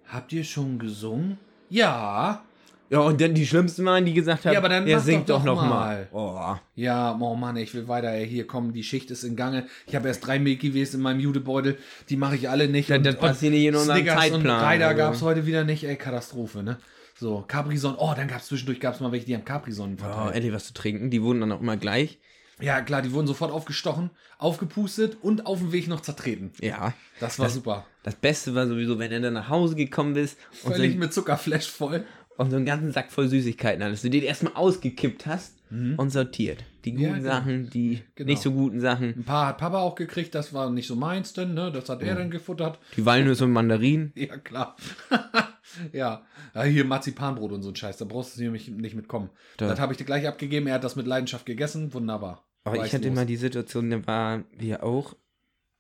habt 0.07 0.33
ihr 0.33 0.45
schon 0.45 0.79
gesungen? 0.79 1.39
Ja. 1.69 2.45
Ja, 2.91 2.99
und 3.01 3.21
dann 3.21 3.35
die 3.35 3.47
schlimmsten 3.47 3.85
waren, 3.85 4.05
die 4.05 4.13
gesagt 4.13 4.45
haben, 4.45 4.53
Ja, 4.53 4.59
aber 4.59 4.69
dann 4.69 4.87
er 4.87 4.99
singt 4.99 5.31
doch 5.31 5.45
doch 5.45 5.57
noch 5.63 5.65
noch. 5.65 5.97
Oh. 6.13 6.57
Ja, 6.75 7.17
oh 7.21 7.37
Mann, 7.37 7.57
ich 7.57 7.73
will 7.73 7.87
weiter. 7.87 8.11
Ey, 8.11 8.29
hier 8.29 8.47
kommen, 8.49 8.73
die 8.73 8.83
Schicht 8.83 9.11
ist 9.13 9.23
in 9.23 9.37
Gange. 9.37 9.67
Ich 9.87 9.95
habe 9.95 10.09
erst 10.09 10.27
drei 10.27 10.41
Milky 10.41 10.75
Ways 10.75 10.93
in 10.95 11.01
meinem 11.01 11.21
Judebeutel. 11.21 11.79
Die 12.09 12.17
mache 12.17 12.35
ich 12.35 12.49
alle 12.51 12.67
nicht. 12.69 12.91
Das- 12.91 13.01
das 13.03 13.17
passiert 13.17 13.53
nicht 13.53 13.65
in 13.65 13.77
unserem 13.77 13.99
Snickers 13.99 14.19
Zeitplan, 14.21 14.41
Und 14.61 14.69
Ryder 14.69 14.87
also. 14.89 14.99
gab 14.99 15.15
es 15.15 15.23
heute 15.23 15.47
wieder 15.47 15.63
nicht. 15.65 15.85
Ey, 15.85 15.95
Katastrophe, 15.97 16.65
ne? 16.65 16.79
So, 17.17 17.45
Capri-Sonne. 17.47 17.97
Oh, 18.01 18.13
dann 18.17 18.27
gab 18.27 18.41
es 18.41 18.47
zwischendurch 18.49 18.81
gab's 18.81 18.99
mal 18.99 19.13
welche, 19.13 19.27
die 19.27 19.35
haben 19.35 19.45
Capri-Sonnen 19.45 19.97
Oh, 20.01 20.03
verteilt. 20.05 20.35
endlich 20.35 20.53
was 20.53 20.65
zu 20.67 20.75
trinken. 20.75 21.11
Die 21.11 21.23
wurden 21.23 21.41
dann 21.41 21.53
auch 21.53 21.61
immer 21.61 21.77
gleich. 21.77 22.19
ja, 22.61 22.81
klar, 22.81 23.03
die 23.03 23.13
wurden 23.13 23.27
sofort 23.27 23.53
aufgestochen, 23.53 24.11
aufgepustet 24.39 25.17
und 25.23 25.47
auf 25.47 25.59
dem 25.61 25.73
Weg 25.73 25.87
noch 25.89 26.01
zertreten. 26.01 26.51
Ja. 26.61 26.93
Das 27.21 27.39
war 27.39 27.49
super. 27.49 27.87
Das 28.03 28.15
Beste 28.17 28.55
war 28.55 28.67
sowieso, 28.67 28.99
wenn 28.99 29.11
du 29.11 29.21
dann 29.21 29.35
nach 29.35 29.49
Hause 29.49 29.77
gekommen 29.77 30.15
bist 30.15 30.39
und 30.65 30.73
Völlig 30.75 30.97
mit 30.97 31.13
Zuckerflash 31.13 31.69
voll. 31.71 32.05
Und 32.41 32.51
so 32.51 32.57
einen 32.57 32.65
ganzen 32.65 32.91
Sack 32.93 33.13
voll 33.13 33.29
Süßigkeiten 33.29 33.83
hattest. 33.85 34.03
Du 34.05 34.11
den 34.11 34.23
erstmal 34.23 34.55
ausgekippt 34.55 35.27
hast 35.27 35.59
und 35.71 36.11
sortiert. 36.11 36.65
Die 36.85 36.93
guten 36.95 37.03
Mhm. 37.03 37.09
Ja, 37.11 37.19
genau. 37.19 37.31
Sachen, 37.31 37.71
die 37.71 38.03
Genau. 38.17 38.29
nicht 38.31 38.43
so 38.43 38.51
guten 38.51 38.81
Sachen. 38.81 39.11
Ein 39.11 39.25
paar 39.25 39.47
hat 39.49 39.59
Papa 39.59 39.79
auch 39.81 39.95
gekriegt, 39.95 40.35
das 40.35 40.53
war 40.53 40.69
nicht 40.71 40.87
so 40.89 40.97
meins 40.97 41.33
denn, 41.33 41.55
ne? 41.55 41.71
Das 41.71 41.89
hat 41.89 42.03
er 42.03 42.17
dann 42.17 42.31
gefuttert. 42.31 42.79
Die 42.97 43.05
Walnüsse 43.07 43.45
und 43.45 43.53
Mandarinen. 43.53 44.13
Ja, 44.17 44.37
klar. 44.39 44.77
ja. 45.93 46.23
ja, 46.55 46.63
hier 46.65 46.85
Marzipanbrot 46.85 47.53
und 47.53 47.63
so 47.63 47.69
ein 47.71 47.77
Scheiß, 47.77 47.99
da 47.99 48.05
brauchst 48.05 48.37
du 48.37 48.43
nämlich 48.43 48.69
nicht 48.69 48.95
mitkommen. 48.97 49.31
Da. 49.59 49.69
Das 49.69 49.79
habe 49.79 49.93
ich 49.93 49.99
dir 49.99 50.05
gleich 50.05 50.27
abgegeben, 50.27 50.67
er 50.67 50.75
hat 50.75 50.85
das 50.85 50.97
mit 50.97 51.07
Leidenschaft 51.07 51.47
gegessen, 51.47 51.93
wunderbar. 51.95 52.45
Aber 52.65 52.85
ich 52.85 52.93
hatte 52.95 53.09
immer 53.09 53.25
die 53.25 53.37
Situation, 53.37 53.91
da 53.91 54.07
war 54.07 54.45
wir 54.57 54.83
auch, 54.83 55.15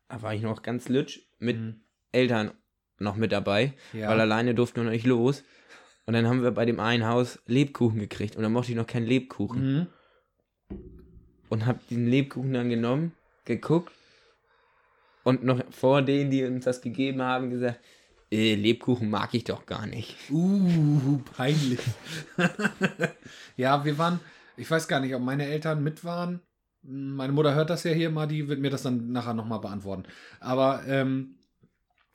da 0.08 0.22
war 0.22 0.34
ich 0.34 0.42
noch 0.42 0.62
ganz 0.62 0.88
lütsch, 0.88 1.20
mit 1.38 1.58
Mhm. 1.58 1.80
Eltern 2.12 2.52
noch 2.98 3.16
mit 3.16 3.32
dabei, 3.32 3.72
Ja. 3.92 4.08
weil 4.10 4.20
alleine 4.20 4.54
durften 4.54 4.76
wir 4.76 4.84
noch 4.84 4.90
nicht 4.90 5.06
los. 5.06 5.42
Und 6.10 6.14
dann 6.14 6.26
haben 6.26 6.42
wir 6.42 6.50
bei 6.50 6.64
dem 6.64 6.80
einen 6.80 7.06
Haus 7.06 7.38
Lebkuchen 7.46 8.00
gekriegt 8.00 8.34
und 8.34 8.42
dann 8.42 8.50
mochte 8.50 8.72
ich 8.72 8.76
noch 8.76 8.88
keinen 8.88 9.06
Lebkuchen. 9.06 9.86
Mhm. 10.68 10.76
Und 11.48 11.66
hab 11.66 11.86
diesen 11.86 12.08
Lebkuchen 12.08 12.52
dann 12.52 12.68
genommen, 12.68 13.12
geguckt 13.44 13.92
und 15.22 15.44
noch 15.44 15.62
vor 15.70 16.02
denen, 16.02 16.32
die 16.32 16.42
uns 16.42 16.64
das 16.64 16.80
gegeben 16.80 17.22
haben, 17.22 17.50
gesagt, 17.50 17.78
äh, 18.32 18.56
Lebkuchen 18.56 19.08
mag 19.08 19.34
ich 19.34 19.44
doch 19.44 19.66
gar 19.66 19.86
nicht. 19.86 20.16
Uh, 20.32 21.18
peinlich. 21.36 21.78
ja, 23.56 23.84
wir 23.84 23.96
waren, 23.96 24.18
ich 24.56 24.68
weiß 24.68 24.88
gar 24.88 24.98
nicht, 24.98 25.14
ob 25.14 25.22
meine 25.22 25.46
Eltern 25.46 25.80
mit 25.80 26.02
waren. 26.02 26.40
Meine 26.82 27.32
Mutter 27.32 27.54
hört 27.54 27.70
das 27.70 27.84
ja 27.84 27.92
hier 27.92 28.10
mal, 28.10 28.26
die 28.26 28.48
wird 28.48 28.58
mir 28.58 28.70
das 28.70 28.82
dann 28.82 29.12
nachher 29.12 29.34
nochmal 29.34 29.60
beantworten. 29.60 30.06
Aber 30.40 30.82
ähm, 30.88 31.36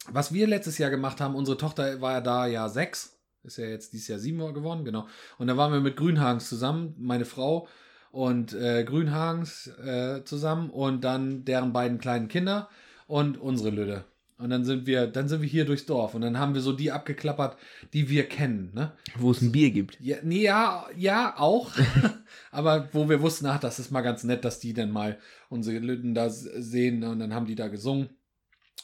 was 0.09 0.33
wir 0.33 0.47
letztes 0.47 0.77
Jahr 0.79 0.89
gemacht 0.89 1.21
haben, 1.21 1.33
unsere 1.33 1.55
Tochter 1.55 2.01
war 2.01 2.11
ja 2.11 2.19
da 2.19 2.45
ja 2.45 2.67
sechs, 2.67 3.14
ist 3.45 3.57
ja 3.57 3.65
jetzt 3.65 3.93
dieses 3.93 4.07
Jahr 4.07 4.19
sieben 4.19 4.39
geworden, 4.53 4.85
genau. 4.85 5.07
Und 5.37 5.47
da 5.47 5.57
waren 5.57 5.71
wir 5.71 5.79
mit 5.79 5.97
Grünhagens 5.97 6.49
zusammen, 6.49 6.95
meine 6.97 7.25
Frau 7.25 7.67
und 8.11 8.53
äh, 8.53 8.83
Grünhagens 8.83 9.67
äh, 9.83 10.23
zusammen 10.23 10.69
und 10.69 11.03
dann 11.03 11.45
deren 11.45 11.73
beiden 11.73 11.97
kleinen 11.97 12.27
Kinder 12.27 12.69
und 13.07 13.37
unsere 13.37 13.69
Lüde. 13.69 14.05
Und 14.37 14.49
dann 14.49 14.65
sind 14.65 14.85
wir, 14.85 15.07
dann 15.07 15.29
sind 15.29 15.41
wir 15.41 15.47
hier 15.47 15.63
durchs 15.63 15.85
Dorf 15.85 16.13
und 16.13 16.21
dann 16.21 16.37
haben 16.37 16.53
wir 16.53 16.61
so 16.61 16.73
die 16.73 16.91
abgeklappert, 16.91 17.57
die 17.93 18.09
wir 18.09 18.27
kennen, 18.27 18.71
ne? 18.73 18.91
Wo 19.17 19.31
es 19.31 19.41
ein 19.41 19.53
Bier 19.53 19.71
gibt. 19.71 19.97
Ja, 20.01 20.17
nee, 20.23 20.43
ja, 20.43 20.85
ja, 20.97 21.35
auch. 21.37 21.71
Aber 22.51 22.89
wo 22.91 23.07
wir 23.07 23.21
wussten, 23.21 23.45
ach, 23.45 23.59
das 23.59 23.79
ist 23.79 23.91
mal 23.91 24.01
ganz 24.01 24.25
nett, 24.25 24.43
dass 24.43 24.59
die 24.59 24.73
dann 24.73 24.91
mal 24.91 25.17
unsere 25.47 25.79
Lütten 25.79 26.13
da 26.13 26.29
sehen 26.29 27.01
und 27.05 27.19
dann 27.19 27.33
haben 27.33 27.45
die 27.45 27.55
da 27.55 27.69
gesungen. 27.69 28.09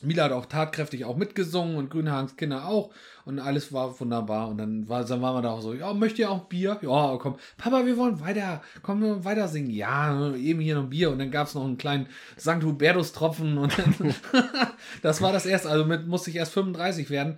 Mila 0.04 0.24
hat 0.26 0.32
auch 0.32 0.46
tatkräftig 0.46 1.06
auch 1.06 1.16
mitgesungen 1.18 1.76
und 1.76 1.90
Grünhagens 1.90 2.36
Kinder 2.36 2.68
auch 2.68 2.92
und 3.26 3.40
alles 3.40 3.72
war 3.72 4.00
wunderbar 4.00 4.50
und 4.50 4.58
dann, 4.58 4.90
war, 4.90 5.04
dann 5.06 5.22
waren 5.22 5.36
wir 5.36 5.42
da 5.42 5.52
auch 5.52 5.62
so, 5.62 5.74
ja, 5.74 5.94
möchtet 5.94 6.20
ihr 6.20 6.32
auch 6.32 6.46
Bier? 6.46 6.80
Ja, 6.82 7.18
komm, 7.20 7.36
Papa, 7.58 7.86
wir 7.86 7.98
wollen 7.98 8.20
weiter, 8.20 8.62
komm, 8.82 9.02
wir 9.02 9.24
weiter 9.26 9.48
singen. 9.48 9.70
Ja, 9.70 10.34
eben 10.36 10.60
hier 10.60 10.76
noch 10.76 10.90
Bier 10.90 11.12
und 11.12 11.20
dann 11.20 11.32
gab 11.32 11.48
es 11.48 11.56
noch 11.56 11.64
einen 11.66 11.78
kleinen 11.78 12.08
St. 12.40 12.64
Hubertus-Tropfen 12.64 13.58
und 13.58 13.78
dann, 13.78 13.96
das 15.02 15.22
war 15.22 15.32
das 15.34 15.46
erste, 15.46 15.70
also 15.70 15.86
mit 15.86 16.08
musste 16.08 16.30
ich 16.30 16.36
erst 16.36 16.54
35 16.54 17.10
werden, 17.10 17.38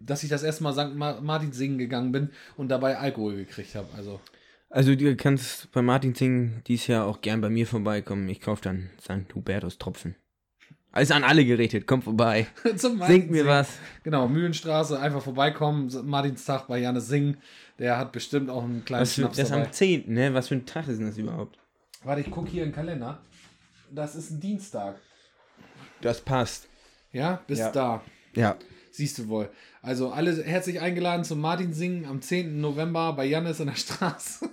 dass 0.00 0.22
ich 0.22 0.28
das 0.30 0.42
erste 0.42 0.62
Mal 0.62 0.72
St. 0.72 0.94
Ma- 0.94 1.20
Martin 1.20 1.52
singen 1.52 1.78
gegangen 1.78 2.12
bin 2.12 2.30
und 2.56 2.68
dabei 2.68 2.98
Alkohol 2.98 3.36
gekriegt 3.36 3.74
habe, 3.74 3.88
also. 3.96 4.20
Also 4.70 4.94
du 4.94 5.16
kannst 5.16 5.72
bei 5.72 5.80
Martin 5.80 6.14
Singen 6.14 6.62
dies 6.66 6.86
Jahr 6.88 7.06
auch 7.06 7.22
gern 7.22 7.40
bei 7.40 7.48
mir 7.48 7.66
vorbeikommen. 7.66 8.28
Ich 8.28 8.42
kaufe 8.42 8.60
dann 8.60 8.90
St. 9.00 9.34
Hubertus 9.34 9.78
Alles 10.90 11.10
an 11.10 11.22
alle 11.22 11.44
gerichtet, 11.44 11.86
komm 11.86 12.02
vorbei. 12.02 12.46
Zum 12.76 13.00
Singt 13.02 13.30
mir 13.30 13.38
Singen. 13.38 13.46
was. 13.46 13.68
Genau, 14.04 14.26
Mühlenstraße, 14.26 14.98
einfach 14.98 15.22
vorbeikommen. 15.22 15.90
Martinstag 16.04 16.66
bei 16.66 16.78
Janis 16.78 17.08
Singen. 17.08 17.36
Der 17.78 17.98
hat 17.98 18.10
bestimmt 18.12 18.48
auch 18.50 18.64
einen 18.64 18.84
kleinen 18.84 19.02
Was 19.02 19.12
für, 19.14 19.20
Schnaps 19.22 19.36
das 19.36 19.48
dabei. 19.50 19.66
am 19.66 19.72
10., 19.72 20.04
ne? 20.12 20.34
Was 20.34 20.48
für 20.48 20.54
ein 20.56 20.66
Tag 20.66 20.88
ist 20.88 20.98
denn 20.98 21.06
das 21.06 21.18
überhaupt? 21.18 21.58
Warte, 22.04 22.22
ich 22.22 22.30
gucke 22.30 22.50
hier 22.50 22.62
im 22.64 22.72
Kalender. 22.72 23.20
Das 23.90 24.14
ist 24.16 24.30
ein 24.30 24.40
Dienstag. 24.40 24.96
Das 26.00 26.20
passt. 26.20 26.68
Ja, 27.12 27.42
bis 27.46 27.58
Ja. 27.58 27.70
da. 27.70 28.02
Ja. 28.34 28.56
Siehst 28.90 29.18
du 29.18 29.28
wohl. 29.28 29.50
Also 29.82 30.10
alle 30.10 30.42
herzlich 30.42 30.80
eingeladen 30.80 31.24
zum 31.24 31.40
Martin 31.40 31.72
Singen 31.72 32.06
am 32.06 32.20
10. 32.20 32.60
November 32.60 33.12
bei 33.12 33.26
Janis 33.26 33.60
in 33.60 33.66
der 33.66 33.74
Straße. 33.76 34.48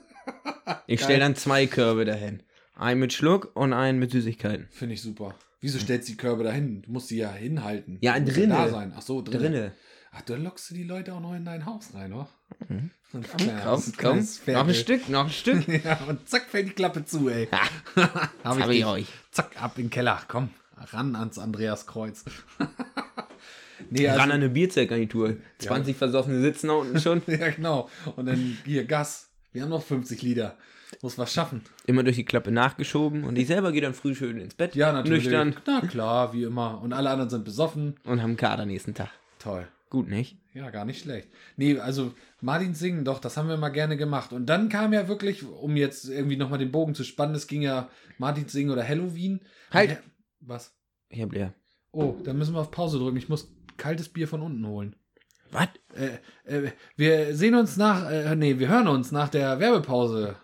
Ich 0.88 1.02
stelle 1.04 1.19
dann 1.19 1.36
zwei 1.36 1.65
Körbe 1.65 2.06
dahin. 2.06 2.43
Einen 2.76 3.00
mit 3.00 3.13
Schluck 3.13 3.52
und 3.56 3.74
einen 3.74 4.00
mit 4.00 4.12
Süßigkeiten. 4.12 4.67
Finde 4.71 4.93
ich 4.95 5.02
super. 5.02 5.34
Wieso 5.65 5.80
stellst 5.80 6.08
du 6.08 6.12
die 6.12 6.17
Körbe 6.17 6.43
da 6.43 6.51
hin? 6.51 6.84
Du 6.84 6.91
musst 6.91 7.10
die 7.10 7.17
ja 7.17 7.32
hinhalten. 7.32 7.97
Ja, 8.01 8.19
drinne. 8.19 8.54
Da 8.54 8.69
sein. 8.69 8.93
Ach 8.95 9.01
so, 9.01 9.23
drinne. 9.23 9.39
Drinne. 9.39 9.71
Ach, 10.12 10.21
da 10.21 10.36
lockst 10.36 10.69
du 10.69 10.75
die 10.75 10.84
Leute 10.84 11.12
auch 11.12 11.19
noch 11.19 11.34
in 11.34 11.43
dein 11.43 11.65
Haus 11.65 11.95
rein, 11.95 12.13
oder? 12.13 12.30
Mhm. 12.69 12.91
Ein 13.13 13.25
Komm, 13.63 13.82
komm, 13.97 14.19
Noch 14.54 14.67
ein. 14.67 14.75
Stück, 14.75 15.10
noch 15.10 15.25
ein 15.25 15.32
Stück. 15.32 15.67
Ja, 15.84 16.01
und 16.08 16.30
zack, 16.30 16.43
fällt 16.51 16.67
die 16.67 16.73
Klappe 16.73 17.04
zu, 17.04 17.30
ey. 17.30 17.47
Das 17.95 18.06
Hab 18.43 18.60
habe 18.60 18.75
ich 18.75 18.86
euch. 18.86 19.08
Zack, 19.32 19.60
ab 19.60 19.80
in 19.80 19.86
den 19.86 19.89
Keller. 19.89 20.21
Komm, 20.28 20.51
ran 20.78 21.15
ans 21.15 21.39
Andreaskreuz. 21.39 22.25
nee, 23.89 24.08
also, 24.08 24.19
Ran 24.19 24.30
an 24.30 24.36
eine 24.36 24.49
Bierzeltgarnitur. 24.49 25.38
20 25.58 25.97
Versoffene 25.97 26.41
sitzen 26.41 26.67
da 26.67 26.73
unten 26.73 26.99
schon. 26.99 27.23
ja, 27.25 27.49
genau. 27.49 27.89
Und 28.15 28.28
dann 28.28 28.60
hier 28.65 28.86
Gas. 28.86 29.30
Wir 29.51 29.63
haben 29.63 29.69
noch 29.69 29.84
50 29.84 30.21
Liter. 30.21 30.58
Muss 31.01 31.17
was 31.17 31.34
schaffen. 31.34 31.62
Immer 31.86 32.03
durch 32.03 32.15
die 32.15 32.25
Klappe 32.25 32.51
nachgeschoben 32.51 33.23
und 33.23 33.38
ich 33.38 33.47
selber 33.47 33.71
gehe 33.71 33.81
dann 33.81 33.93
früh 33.93 34.15
schön 34.15 34.39
ins 34.39 34.55
Bett. 34.55 34.75
Ja, 34.75 34.91
natürlich. 34.91 35.25
Nüchtern 35.25 35.55
Na 35.67 35.81
klar, 35.81 36.34
wie 36.34 36.43
immer. 36.43 36.81
Und 36.81 36.93
alle 36.93 37.10
anderen 37.10 37.29
sind 37.29 37.43
besoffen. 37.45 37.95
und 38.05 38.21
haben 38.21 38.31
einen 38.31 38.38
Kater 38.38 38.65
nächsten 38.65 38.93
Tag. 38.93 39.10
Toll. 39.39 39.67
Gut, 39.89 40.08
nicht? 40.10 40.38
Ja, 40.53 40.69
gar 40.71 40.86
nicht 40.86 41.01
schlecht. 41.01 41.29
Nee, 41.58 41.79
also 41.79 42.13
Martin 42.41 42.73
singen, 42.73 43.05
doch, 43.05 43.19
das 43.19 43.38
haben 43.38 43.47
wir 43.49 43.58
mal 43.58 43.69
gerne 43.69 43.97
gemacht. 43.97 44.34
Und 44.34 44.45
dann 44.47 44.69
kam 44.69 44.93
ja 44.93 45.08
wirklich, 45.08 45.45
um 45.45 45.75
jetzt 45.77 46.10
irgendwie 46.10 46.38
nochmal 46.38 46.60
den 46.60 46.71
Bogen 46.71 46.95
zu 46.95 47.03
spannen, 47.03 47.36
es 47.36 47.47
ging 47.47 47.62
ja 47.62 47.89
Martin 48.17 48.47
singen 48.47 48.71
oder 48.71 48.88
Halloween. 48.88 49.41
Halt. 49.71 49.91
Und- 49.91 49.97
Was? 50.41 50.73
Ich 51.10 51.21
hab 51.21 51.31
leer. 51.34 51.53
Oh, 51.91 52.15
dann 52.23 52.38
müssen 52.38 52.53
wir 52.55 52.60
auf 52.62 52.71
Pause 52.71 52.97
drücken. 52.99 53.17
Ich 53.17 53.29
muss 53.29 53.53
kaltes 53.77 54.10
Bier 54.10 54.27
von 54.27 54.41
unten 54.41 54.65
holen. 54.65 54.95
Was? 55.51 55.67
Äh, 55.95 56.17
äh, 56.45 56.71
wir 56.97 57.36
sehen 57.36 57.55
uns 57.55 57.77
nach, 57.77 58.10
äh, 58.10 58.36
nee, 58.36 58.58
wir 58.60 58.67
hören 58.67 58.88
uns 58.88 59.12
nach 59.12 59.29
der 59.29 59.60
Werbepause. 59.60 60.36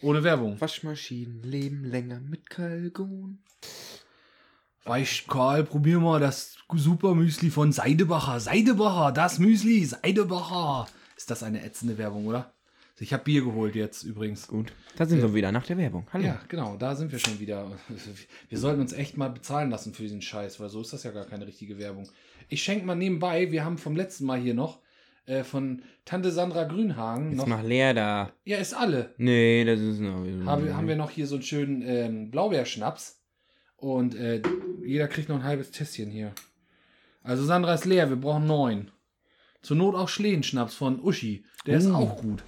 Ohne 0.00 0.22
Werbung. 0.22 0.60
Waschmaschinen 0.60 1.42
leben 1.42 1.84
länger 1.84 2.20
mit 2.20 2.48
Kalgon. 2.48 3.38
Weißt 4.84 5.26
Karl, 5.26 5.64
probier 5.64 5.98
mal 5.98 6.20
das 6.20 6.56
super 6.72 7.16
Müsli 7.16 7.50
von 7.50 7.72
Seidebacher. 7.72 8.38
Seidebacher, 8.38 9.10
das 9.10 9.40
Müsli, 9.40 9.84
Seidebacher. 9.84 10.86
Ist 11.16 11.30
das 11.30 11.42
eine 11.42 11.64
ätzende 11.64 11.98
Werbung, 11.98 12.26
oder? 12.26 12.52
Ich 13.00 13.12
habe 13.12 13.24
Bier 13.24 13.44
geholt 13.44 13.74
jetzt 13.74 14.04
übrigens. 14.04 14.46
Gut. 14.46 14.72
Da 14.96 15.04
sind 15.04 15.20
wir 15.20 15.34
wieder 15.34 15.50
nach 15.50 15.66
der 15.66 15.78
Werbung. 15.78 16.06
Hallo. 16.12 16.24
Ja, 16.24 16.40
genau, 16.48 16.76
da 16.76 16.94
sind 16.94 17.10
wir 17.10 17.18
schon 17.18 17.38
wieder. 17.38 17.70
Wir 18.48 18.58
sollten 18.58 18.80
uns 18.80 18.92
echt 18.92 19.16
mal 19.16 19.30
bezahlen 19.30 19.70
lassen 19.70 19.94
für 19.94 20.02
diesen 20.02 20.22
Scheiß, 20.22 20.58
weil 20.58 20.68
so 20.68 20.80
ist 20.80 20.92
das 20.92 21.04
ja 21.04 21.10
gar 21.12 21.24
keine 21.24 21.46
richtige 21.46 21.78
Werbung. 21.78 22.08
Ich 22.48 22.62
schenke 22.62 22.86
mal 22.86 22.96
nebenbei, 22.96 23.52
wir 23.52 23.64
haben 23.64 23.78
vom 23.78 23.94
letzten 23.94 24.24
Mal 24.26 24.40
hier 24.40 24.54
noch 24.54 24.80
äh, 25.28 25.44
von 25.44 25.82
Tante 26.04 26.30
Sandra 26.32 26.64
Grünhagen 26.64 27.30
Jetzt 27.30 27.38
noch. 27.38 27.46
mach 27.46 27.62
leer 27.62 27.94
da. 27.94 28.32
Ja, 28.44 28.56
ist 28.58 28.74
alle. 28.74 29.14
Nee, 29.18 29.64
das 29.64 29.78
ist 29.80 30.00
noch. 30.00 30.24
Haben, 30.46 30.74
haben 30.74 30.88
wir 30.88 30.96
noch 30.96 31.10
hier 31.10 31.26
so 31.26 31.36
einen 31.36 31.42
schönen 31.44 31.82
ähm, 31.82 32.30
Blaubeerschnaps. 32.30 33.20
Und 33.76 34.14
äh, 34.16 34.42
jeder 34.84 35.06
kriegt 35.06 35.28
noch 35.28 35.36
ein 35.36 35.44
halbes 35.44 35.70
Tässchen 35.70 36.10
hier. 36.10 36.32
Also 37.22 37.44
Sandra 37.44 37.74
ist 37.74 37.84
leer, 37.84 38.08
wir 38.08 38.16
brauchen 38.16 38.46
neun. 38.46 38.90
Zur 39.62 39.76
Not 39.76 39.94
auch 39.94 40.08
Schlehenschnaps 40.08 40.74
von 40.74 41.00
Uschi. 41.00 41.44
Der 41.66 41.78
ist 41.78 41.86
Oh. 41.90 41.94
auch 41.94 42.16
gut. 42.20 42.42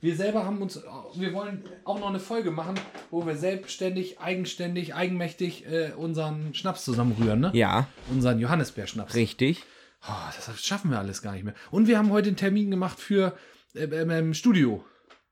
Wir 0.00 0.16
selber 0.16 0.44
haben 0.44 0.60
uns, 0.60 0.82
wir 1.14 1.32
wollen 1.32 1.62
auch 1.84 2.00
noch 2.00 2.08
eine 2.08 2.18
Folge 2.18 2.50
machen, 2.50 2.74
wo 3.10 3.24
wir 3.24 3.36
selbstständig, 3.36 4.18
eigenständig, 4.20 4.94
eigenmächtig 4.94 5.64
äh, 5.66 5.92
unseren 5.96 6.54
Schnaps 6.54 6.84
zusammenrühren, 6.84 7.38
ne? 7.38 7.50
Ja, 7.54 7.86
Unseren 8.10 8.38
Johannisbeerschnaps. 8.40 9.14
richtig. 9.14 9.62
Oh, 10.08 10.30
das 10.34 10.64
schaffen 10.64 10.90
wir 10.90 10.98
alles 10.98 11.22
gar 11.22 11.32
nicht 11.32 11.44
mehr. 11.44 11.54
Und 11.70 11.86
wir 11.86 11.96
haben 11.98 12.10
heute 12.10 12.28
einen 12.28 12.36
Termin 12.36 12.70
gemacht 12.70 12.98
für 12.98 13.36
äh, 13.74 13.84
ähm, 13.84 14.34
Studio. 14.34 14.84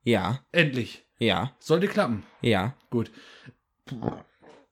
Ja, 0.03 0.45
Endlich. 0.53 1.05
ja, 1.19 1.55
Sollte 1.59 1.89
klappen. 1.89 2.25
ja. 2.41 2.75
Gut. 2.91 3.11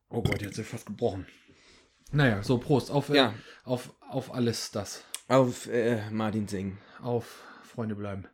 Oh 0.09 0.23
Gott, 0.23 0.41
jetzt 0.43 0.59
ist 0.59 0.69
fast 0.71 0.87
gebrochen. 0.87 1.27
Naja, 2.13 2.43
so 2.43 2.59
Prost 2.59 2.91
auf, 2.91 3.09
äh, 3.11 3.17
Ja. 3.17 3.35
auf, 3.65 3.93
auf 4.09 4.33
alles 4.33 4.71
das. 4.71 5.05
Auf 5.27 5.67
äh, 5.67 6.09
Martin 6.11 6.47
singen. 6.49 6.79
Auf 7.03 7.43
Freunde 7.65 7.95
bleiben. 7.97 8.27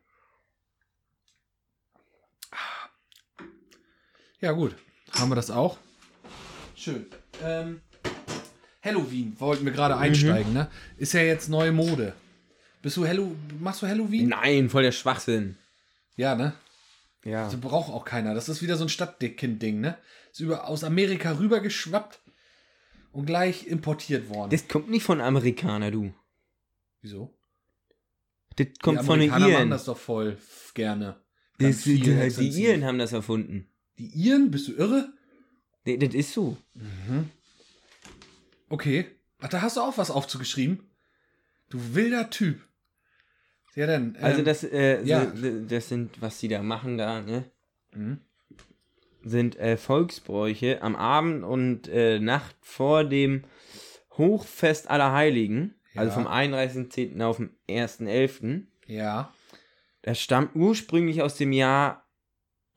Ja, 4.40 4.52
gut. 4.52 4.76
Haben 5.12 5.30
wir 5.30 5.36
das 5.36 5.50
auch? 5.50 5.78
Schön. 6.76 7.06
Ähm, 7.42 7.80
Halloween 8.84 9.34
wollten 9.38 9.64
wir 9.64 9.72
gerade 9.72 9.96
einsteigen, 9.96 10.52
ne? 10.52 10.70
Ist 10.98 11.14
ja 11.14 11.22
jetzt 11.22 11.48
neue 11.48 11.72
Mode. 11.72 12.12
Bist 12.82 12.98
du 12.98 13.06
Hallo 13.06 13.34
machst 13.60 13.80
du 13.82 13.86
Halloween? 13.86 14.28
Nein, 14.28 14.68
voll 14.68 14.82
der 14.82 14.92
Schwachsinn. 14.92 15.56
Ja, 16.16 16.34
ne? 16.34 16.52
Ja. 17.24 17.44
Das 17.44 17.58
braucht 17.58 17.90
auch 17.90 18.04
keiner. 18.04 18.34
Das 18.34 18.50
ist 18.50 18.60
wieder 18.60 18.76
so 18.76 18.84
ein 18.84 18.90
Stadtkind-Ding, 18.90 19.80
ne? 19.80 19.96
Ist 20.30 20.40
über, 20.40 20.68
aus 20.68 20.84
Amerika 20.84 21.38
rübergeschwappt 21.38 22.20
und 23.12 23.24
gleich 23.24 23.66
importiert 23.66 24.28
worden. 24.28 24.50
Das 24.50 24.68
kommt 24.68 24.90
nicht 24.90 25.04
von 25.04 25.22
Amerikaner, 25.22 25.90
du. 25.90 26.12
Wieso? 27.00 27.34
Das 28.56 28.66
kommt 28.82 29.00
die 29.00 29.04
von 29.04 29.18
den 29.18 29.30
Amerikaner 29.30 29.46
machen 29.46 29.60
Iren. 29.60 29.70
das 29.70 29.84
doch 29.86 29.98
voll 29.98 30.36
gerne. 30.74 31.16
Das, 31.58 31.78
die, 31.78 31.82
viel 31.82 32.30
die, 32.30 32.50
die. 32.50 32.62
Iren 32.62 32.84
haben 32.84 32.98
das 32.98 33.12
erfunden. 33.12 33.66
Die 33.98 34.08
Iren? 34.08 34.50
Bist 34.50 34.68
du 34.68 34.72
irre? 34.72 35.12
Nee, 35.86 35.96
das 35.96 36.14
ist 36.14 36.32
so. 36.32 36.56
Okay. 38.74 39.06
Ach, 39.40 39.48
da 39.48 39.62
hast 39.62 39.76
du 39.76 39.80
auch 39.82 39.98
was 39.98 40.10
aufzugeschrieben. 40.10 40.80
Du 41.70 41.94
wilder 41.94 42.28
Typ. 42.30 42.60
Ja, 43.76 43.86
dann. 43.86 44.16
Also 44.20 44.40
ähm, 44.40 44.44
das, 44.44 44.64
äh, 44.64 45.02
ja. 45.04 45.26
das 45.68 45.88
sind, 45.88 46.20
was 46.20 46.38
die 46.40 46.48
da 46.48 46.60
machen 46.62 46.98
da, 46.98 47.20
ne? 47.20 47.44
mhm. 47.92 48.18
sind 49.22 49.56
äh, 49.58 49.76
Volksbräuche 49.76 50.82
am 50.82 50.96
Abend 50.96 51.44
und 51.44 51.86
äh, 51.88 52.18
Nacht 52.18 52.56
vor 52.62 53.04
dem 53.04 53.44
Hochfest 54.18 54.90
aller 54.90 55.12
Heiligen, 55.12 55.74
also 55.94 56.08
Ja. 56.10 56.14
vom 56.14 56.26
31.10. 56.26 57.22
auf 57.22 57.36
den 57.36 57.50
1.11. 57.68 58.64
Ja. 58.86 59.32
Das 60.02 60.20
stammt 60.20 60.56
ursprünglich 60.56 61.22
aus 61.22 61.36
dem 61.36 61.52
Jahr 61.52 62.08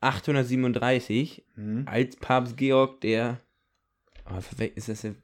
837, 0.00 1.44
Mhm. 1.56 1.86
als 1.86 2.14
Papst 2.16 2.56
Georg 2.56 3.00
der, 3.00 3.40
oh, 4.30 4.38
ist 4.74 4.88
das, 4.88 5.04
eine- 5.04 5.16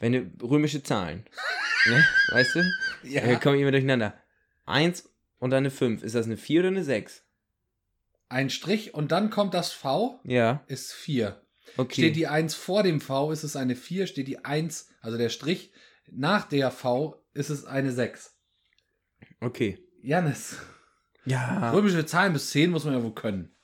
wenn 0.00 0.12
du 0.12 0.46
römische 0.46 0.82
Zahlen, 0.82 1.24
ne? 1.86 2.04
weißt 2.32 2.56
du? 2.56 2.60
Ja. 3.04 3.24
Ja. 3.26 3.38
kommen 3.38 3.60
immer 3.60 3.70
durcheinander. 3.70 4.14
Eins 4.66 5.08
und 5.38 5.50
dann 5.50 5.58
eine 5.58 5.70
5. 5.70 6.02
Ist 6.02 6.14
das 6.16 6.26
eine 6.26 6.36
4 6.36 6.60
oder 6.60 6.68
eine 6.68 6.82
6? 6.84 7.24
Ein 8.28 8.50
Strich 8.50 8.94
und 8.94 9.12
dann 9.12 9.30
kommt 9.30 9.54
das 9.54 9.72
V, 9.72 10.20
Ja, 10.24 10.64
ist 10.66 10.92
4. 10.92 11.40
okay. 11.76 11.92
Steht 12.02 12.16
die 12.16 12.26
1 12.28 12.54
vor 12.54 12.82
dem 12.82 13.00
V, 13.00 13.30
ist 13.32 13.44
es 13.44 13.56
eine 13.56 13.76
4. 13.76 14.06
Steht 14.06 14.26
die 14.28 14.44
1, 14.44 14.88
also 15.00 15.16
der 15.18 15.28
Strich, 15.28 15.72
nach 16.10 16.46
der 16.48 16.70
V, 16.70 17.22
ist 17.34 17.50
es 17.50 17.64
eine 17.64 17.92
6. 17.92 18.34
okay. 19.40 19.78
Janis. 20.02 20.58
Ja. 21.26 21.72
Römische 21.72 22.06
Zahlen 22.06 22.32
bis 22.32 22.50
10 22.50 22.70
muss 22.70 22.84
man 22.84 22.94
ja 22.94 23.02
wohl 23.02 23.14
können. 23.14 23.54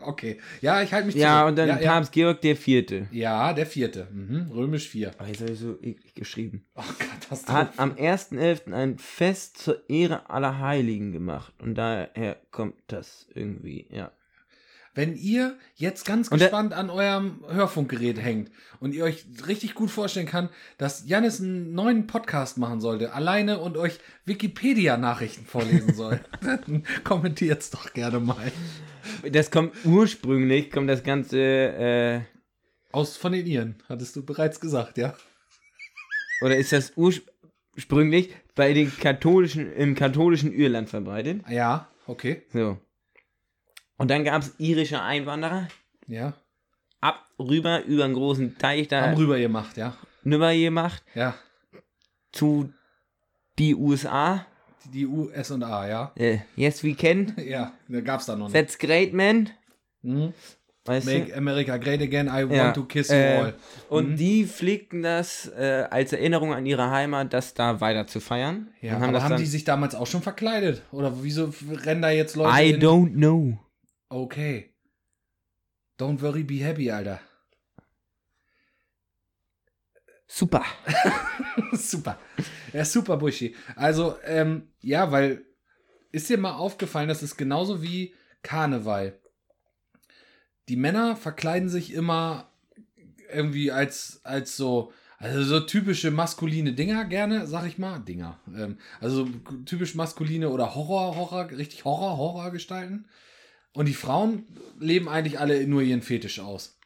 Okay. 0.00 0.38
Ja, 0.60 0.82
ich 0.82 0.92
halte 0.92 1.06
mich 1.06 1.14
Ja, 1.16 1.38
zurück. 1.40 1.48
und 1.50 1.56
dann 1.56 1.68
ja, 1.68 1.80
ja. 1.80 1.92
Papst 1.92 2.12
Georg 2.12 2.40
der 2.40 2.56
Vierte. 2.56 3.06
ja, 3.10 3.52
der 3.52 3.66
vierte. 3.66 4.08
Mhm. 4.12 4.50
Römisch 4.52 4.88
4. 4.88 5.12
Oh, 5.20 5.24
jetzt 5.24 5.40
habe 5.40 5.52
ich 5.52 5.58
so 5.58 5.78
eklig 5.80 6.14
geschrieben. 6.14 6.64
Oh, 6.74 6.82
Katastrophe. 6.98 7.52
Hat 7.58 7.78
am 7.78 7.92
1.11. 7.92 8.72
ein 8.72 8.98
Fest 8.98 9.58
zur 9.58 9.88
Ehre 9.88 10.28
aller 10.30 10.58
Heiligen 10.58 11.12
gemacht. 11.12 11.54
Und 11.62 11.74
daher 11.76 12.36
kommt 12.50 12.74
das 12.88 13.26
irgendwie, 13.34 13.86
ja. 13.90 14.10
Wenn 14.96 15.16
ihr 15.16 15.56
jetzt 15.74 16.04
ganz 16.06 16.28
Und 16.28 16.38
gespannt 16.38 16.72
an 16.72 16.88
eurem 16.88 17.44
Hörfunkgerät 17.48 18.16
hängt 18.22 18.52
und 18.78 18.94
ihr 18.94 19.02
euch 19.02 19.24
richtig 19.48 19.74
gut 19.74 19.90
vorstellen 19.90 20.26
kann, 20.26 20.50
dass 20.78 21.08
Janis 21.08 21.40
einen 21.40 21.72
neuen 21.74 22.06
Podcast 22.06 22.58
machen 22.58 22.80
sollte, 22.80 23.12
alleine 23.12 23.58
und 23.58 23.76
euch 23.76 23.98
Wikipedia-Nachrichten 24.24 25.46
vorlesen 25.46 25.94
soll, 25.94 26.20
dann 26.40 26.84
kommentiert's 27.02 27.70
doch 27.70 27.92
gerne 27.92 28.20
mal. 28.20 28.52
Das 29.30 29.50
kommt 29.50 29.74
ursprünglich, 29.84 30.70
kommt 30.70 30.88
das 30.90 31.02
Ganze, 31.02 31.38
äh, 31.40 32.20
Aus 32.92 33.16
von 33.16 33.32
den 33.32 33.46
Iren, 33.46 33.82
hattest 33.88 34.14
du 34.16 34.24
bereits 34.24 34.60
gesagt, 34.60 34.98
ja? 34.98 35.14
oder 36.42 36.56
ist 36.56 36.72
das 36.72 36.92
ursprünglich 36.96 38.34
bei 38.54 38.72
den 38.72 38.94
katholischen, 38.96 39.72
im 39.72 39.94
katholischen 39.94 40.52
Irland 40.52 40.88
verbreitet? 40.90 41.42
Ja, 41.48 41.88
okay. 42.06 42.42
So. 42.52 42.78
Und 43.96 44.10
dann 44.10 44.24
gab 44.24 44.42
es 44.42 44.54
irische 44.58 45.00
Einwanderer, 45.02 45.68
Ja. 46.06 46.34
ab, 47.00 47.24
rüber, 47.38 47.84
über 47.84 48.04
einen 48.04 48.14
großen 48.14 48.58
Teich 48.58 48.88
da, 48.88 49.02
Haben 49.02 49.16
rüber 49.16 49.38
gemacht, 49.38 49.76
ja. 49.76 49.96
rüber 50.24 50.54
gemacht, 50.54 51.02
Ja. 51.14 51.34
zu 52.32 52.72
die 53.58 53.74
USA. 53.74 54.46
Die, 54.84 54.90
die 54.90 55.06
U, 55.06 55.28
S 55.30 55.50
und 55.50 55.62
A, 55.62 55.88
ja. 55.88 56.12
Äh, 56.16 56.38
yes, 56.56 56.82
we 56.84 56.94
can. 56.94 57.34
Ja, 57.44 57.72
da 57.88 58.00
gab's 58.00 58.26
da 58.26 58.36
noch 58.36 58.46
nicht. 58.48 58.54
That's 58.54 58.78
great, 58.78 59.12
man. 59.12 59.50
Mhm. 60.02 60.32
Weißt 60.86 61.06
Make 61.06 61.30
du? 61.30 61.36
America 61.38 61.78
great 61.78 62.02
again, 62.02 62.26
I 62.26 62.40
Ja, 62.54 62.64
want 62.66 62.74
to 62.76 62.84
kiss 62.84 63.08
you 63.08 63.14
äh, 63.14 63.36
all. 63.38 63.54
Und 63.88 64.10
Mhm. 64.10 64.16
die 64.16 64.44
pflegten 64.46 65.02
das 65.02 65.46
äh, 65.56 65.86
als 65.90 66.12
Erinnerung 66.12 66.52
an 66.52 66.66
ihre 66.66 66.90
Heimat, 66.90 67.32
das 67.32 67.54
da 67.54 67.80
weiter 67.80 68.06
zu 68.06 68.20
feiern. 68.20 68.68
Ja, 68.82 69.00
haben 69.00 69.12
dann, 69.14 69.36
die 69.38 69.46
sich 69.46 69.64
damals 69.64 69.94
auch 69.94 70.06
schon 70.06 70.20
verkleidet? 70.20 70.82
Oder 70.92 71.22
wieso 71.22 71.54
rennen 71.86 72.02
da 72.02 72.10
jetzt 72.10 72.36
Leute 72.36 72.62
I 72.62 72.70
in- 72.72 72.80
don't 72.82 73.14
know. 73.14 73.58
Okay. 74.10 74.74
Don't 75.98 76.20
worry, 76.20 76.42
be 76.42 76.56
happy, 76.62 76.90
Alter. 76.90 77.20
Super. 80.36 80.64
super. 81.74 82.18
Ja, 82.72 82.84
super, 82.84 83.16
Buschi. 83.16 83.54
Also, 83.76 84.16
ähm, 84.24 84.66
ja, 84.80 85.12
weil 85.12 85.44
ist 86.10 86.28
dir 86.28 86.38
mal 86.38 86.54
aufgefallen, 86.54 87.06
das 87.08 87.22
ist 87.22 87.36
genauso 87.36 87.84
wie 87.84 88.14
Karneval. 88.42 89.16
Die 90.68 90.74
Männer 90.74 91.14
verkleiden 91.14 91.68
sich 91.68 91.92
immer 91.92 92.48
irgendwie 93.32 93.70
als, 93.70 94.22
als 94.24 94.56
so, 94.56 94.92
also 95.18 95.44
so 95.44 95.60
typische 95.60 96.10
maskuline 96.10 96.72
Dinger 96.72 97.04
gerne, 97.04 97.46
sag 97.46 97.68
ich 97.68 97.78
mal. 97.78 98.00
Dinger. 98.00 98.40
Ähm, 98.48 98.78
also 99.00 99.26
so 99.26 99.32
typisch 99.66 99.94
maskuline 99.94 100.50
oder 100.50 100.74
Horror, 100.74 101.14
Horror, 101.14 101.52
richtig 101.52 101.84
Horror, 101.84 102.16
Horror 102.16 102.50
gestalten. 102.50 103.06
Und 103.72 103.86
die 103.86 103.94
Frauen 103.94 104.48
leben 104.80 105.08
eigentlich 105.08 105.38
alle 105.38 105.64
nur 105.68 105.82
ihren 105.82 106.02
Fetisch 106.02 106.40
aus. 106.40 106.76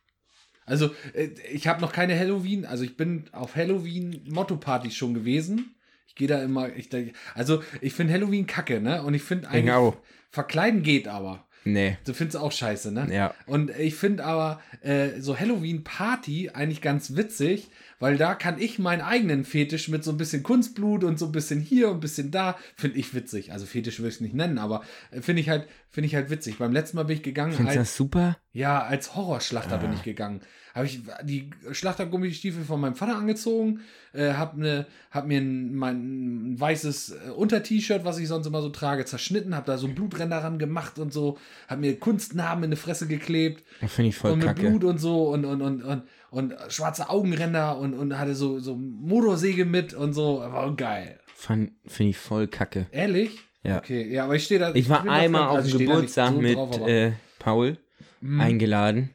Also, 0.68 0.90
äh, 1.14 1.28
ich 1.52 1.66
habe 1.66 1.80
noch 1.80 1.92
keine 1.92 2.18
Halloween, 2.18 2.64
also 2.64 2.84
ich 2.84 2.96
bin 2.96 3.24
auf 3.32 3.56
Halloween 3.56 4.22
Motto-Partys 4.28 4.94
schon 4.94 5.14
gewesen. 5.14 5.74
Ich 6.06 6.14
gehe 6.14 6.28
da 6.28 6.42
immer, 6.42 6.74
ich, 6.74 6.88
also 7.34 7.62
ich 7.80 7.94
finde 7.94 8.12
Halloween 8.12 8.46
kacke, 8.46 8.80
ne? 8.80 9.02
Und 9.02 9.14
ich 9.14 9.22
finde 9.22 9.48
eigentlich, 9.48 9.74
auch. 9.74 9.96
verkleiden 10.30 10.82
geht 10.82 11.08
aber. 11.08 11.46
Nee. 11.64 11.98
Du 12.04 12.14
findest 12.14 12.36
auch 12.36 12.52
scheiße, 12.52 12.92
ne? 12.92 13.08
Ja. 13.12 13.34
Und 13.46 13.70
ich 13.78 13.94
finde 13.94 14.24
aber 14.24 14.60
äh, 14.80 15.20
so 15.20 15.38
Halloween-Party 15.38 16.50
eigentlich 16.50 16.80
ganz 16.80 17.16
witzig, 17.16 17.68
weil 17.98 18.16
da 18.16 18.34
kann 18.34 18.60
ich 18.60 18.78
meinen 18.78 19.00
eigenen 19.02 19.44
Fetisch 19.44 19.88
mit 19.88 20.04
so 20.04 20.10
ein 20.12 20.16
bisschen 20.16 20.42
Kunstblut 20.42 21.04
und 21.04 21.18
so 21.18 21.26
ein 21.26 21.32
bisschen 21.32 21.60
hier 21.60 21.88
und 21.88 21.98
ein 21.98 22.00
bisschen 22.00 22.30
da, 22.30 22.56
finde 22.76 22.98
ich 22.98 23.14
witzig. 23.14 23.52
Also 23.52 23.66
Fetisch 23.66 23.98
würde 23.98 24.08
ich 24.10 24.14
es 24.16 24.20
nicht 24.20 24.34
nennen, 24.34 24.58
aber 24.58 24.82
äh, 25.10 25.20
finde 25.20 25.42
ich 25.42 25.48
halt, 25.48 25.66
finde 25.90 26.06
ich 26.06 26.14
halt 26.14 26.30
witzig. 26.30 26.58
Beim 26.58 26.72
letzten 26.72 26.96
Mal 26.96 27.04
bin 27.04 27.16
ich 27.16 27.22
gegangen 27.22 27.52
Findest 27.52 27.76
du 27.76 27.80
als, 27.80 27.90
das 27.90 27.96
super? 27.96 28.38
Ja, 28.52 28.82
als 28.82 29.14
Horrorschlachter 29.14 29.76
Ah. 29.76 29.78
bin 29.78 29.92
ich 29.92 30.02
gegangen. 30.02 30.40
Habe 30.74 30.86
ich 30.86 31.00
die 31.24 31.50
Schlachtergummistiefel 31.72 32.62
von 32.62 32.80
meinem 32.80 32.94
Vater 32.94 33.16
angezogen, 33.16 33.80
äh, 34.12 34.34
hab, 34.34 34.56
ne, 34.56 34.86
hab 35.10 35.26
mir 35.26 35.40
ein, 35.40 35.74
mein 35.74 36.52
ein 36.52 36.60
weißes 36.60 37.10
äh, 37.10 37.30
Unter-T-Shirt, 37.30 38.04
was 38.04 38.18
ich 38.18 38.28
sonst 38.28 38.46
immer 38.46 38.62
so 38.62 38.68
trage, 38.68 39.04
zerschnitten, 39.04 39.56
hab 39.56 39.64
da 39.66 39.76
so 39.76 39.86
einen 39.86 39.96
Blutränder 39.96 40.38
ran 40.38 40.58
gemacht 40.58 40.98
und 41.00 41.12
so, 41.12 41.38
hab 41.66 41.80
mir 41.80 41.98
Kunstnamen 41.98 42.64
in 42.64 42.70
die 42.70 42.76
Fresse 42.76 43.08
geklebt 43.08 43.64
finde 43.88 44.10
ich 44.10 44.16
voll 44.16 44.32
und 44.32 44.38
mit 44.38 44.46
kacke. 44.46 44.68
Blut 44.68 44.84
und 44.84 44.98
so 44.98 45.28
und, 45.30 45.44
und, 45.44 45.62
und, 45.62 45.82
und, 45.82 46.02
und 46.30 46.54
schwarze 46.68 47.08
Augenränder 47.10 47.78
und, 47.78 47.94
und 47.94 48.18
hatte 48.18 48.34
so, 48.34 48.58
so 48.58 48.76
Motorsäge 48.76 49.64
mit 49.64 49.94
und 49.94 50.12
so. 50.12 50.40
War 50.40 50.74
geil. 50.76 51.20
Finde 51.34 51.72
ich 51.98 52.18
voll 52.18 52.48
kacke. 52.48 52.86
Ehrlich? 52.90 53.38
Ja. 53.62 53.78
Okay, 53.78 54.12
ja, 54.12 54.24
aber 54.24 54.36
ich 54.36 54.44
stehe 54.44 54.60
da. 54.60 54.74
Ich 54.74 54.88
war 54.88 55.08
einmal 55.08 55.48
auf 55.48 55.56
also 55.58 55.78
dem 55.78 55.86
Geburtstag 55.86 56.32
so 56.32 56.40
mit 56.40 56.56
drauf, 56.56 56.86
äh, 56.86 57.12
Paul 57.38 57.78
Mhm. 58.20 58.40
eingeladen. 58.40 59.10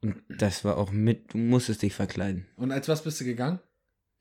Und 0.00 0.22
das 0.28 0.64
war 0.64 0.76
auch 0.78 0.90
mit, 0.90 1.32
du 1.34 1.38
musstest 1.38 1.82
dich 1.82 1.94
verkleiden. 1.94 2.46
Und 2.56 2.72
als 2.72 2.88
was 2.88 3.02
bist 3.02 3.20
du 3.20 3.24
gegangen? 3.24 3.58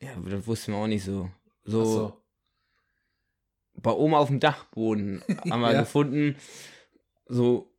Ja, 0.01 0.09
das 0.29 0.47
wussten 0.47 0.71
wir 0.73 0.77
auch 0.79 0.87
nicht 0.87 1.03
so. 1.03 1.29
So, 1.63 1.85
so. 1.85 2.23
bei 3.75 3.91
Oma 3.91 4.17
auf 4.17 4.27
dem 4.27 4.39
Dachboden 4.39 5.21
haben 5.49 5.61
wir 5.61 5.71
Ja. 5.73 5.79
gefunden, 5.81 6.35
so 7.27 7.73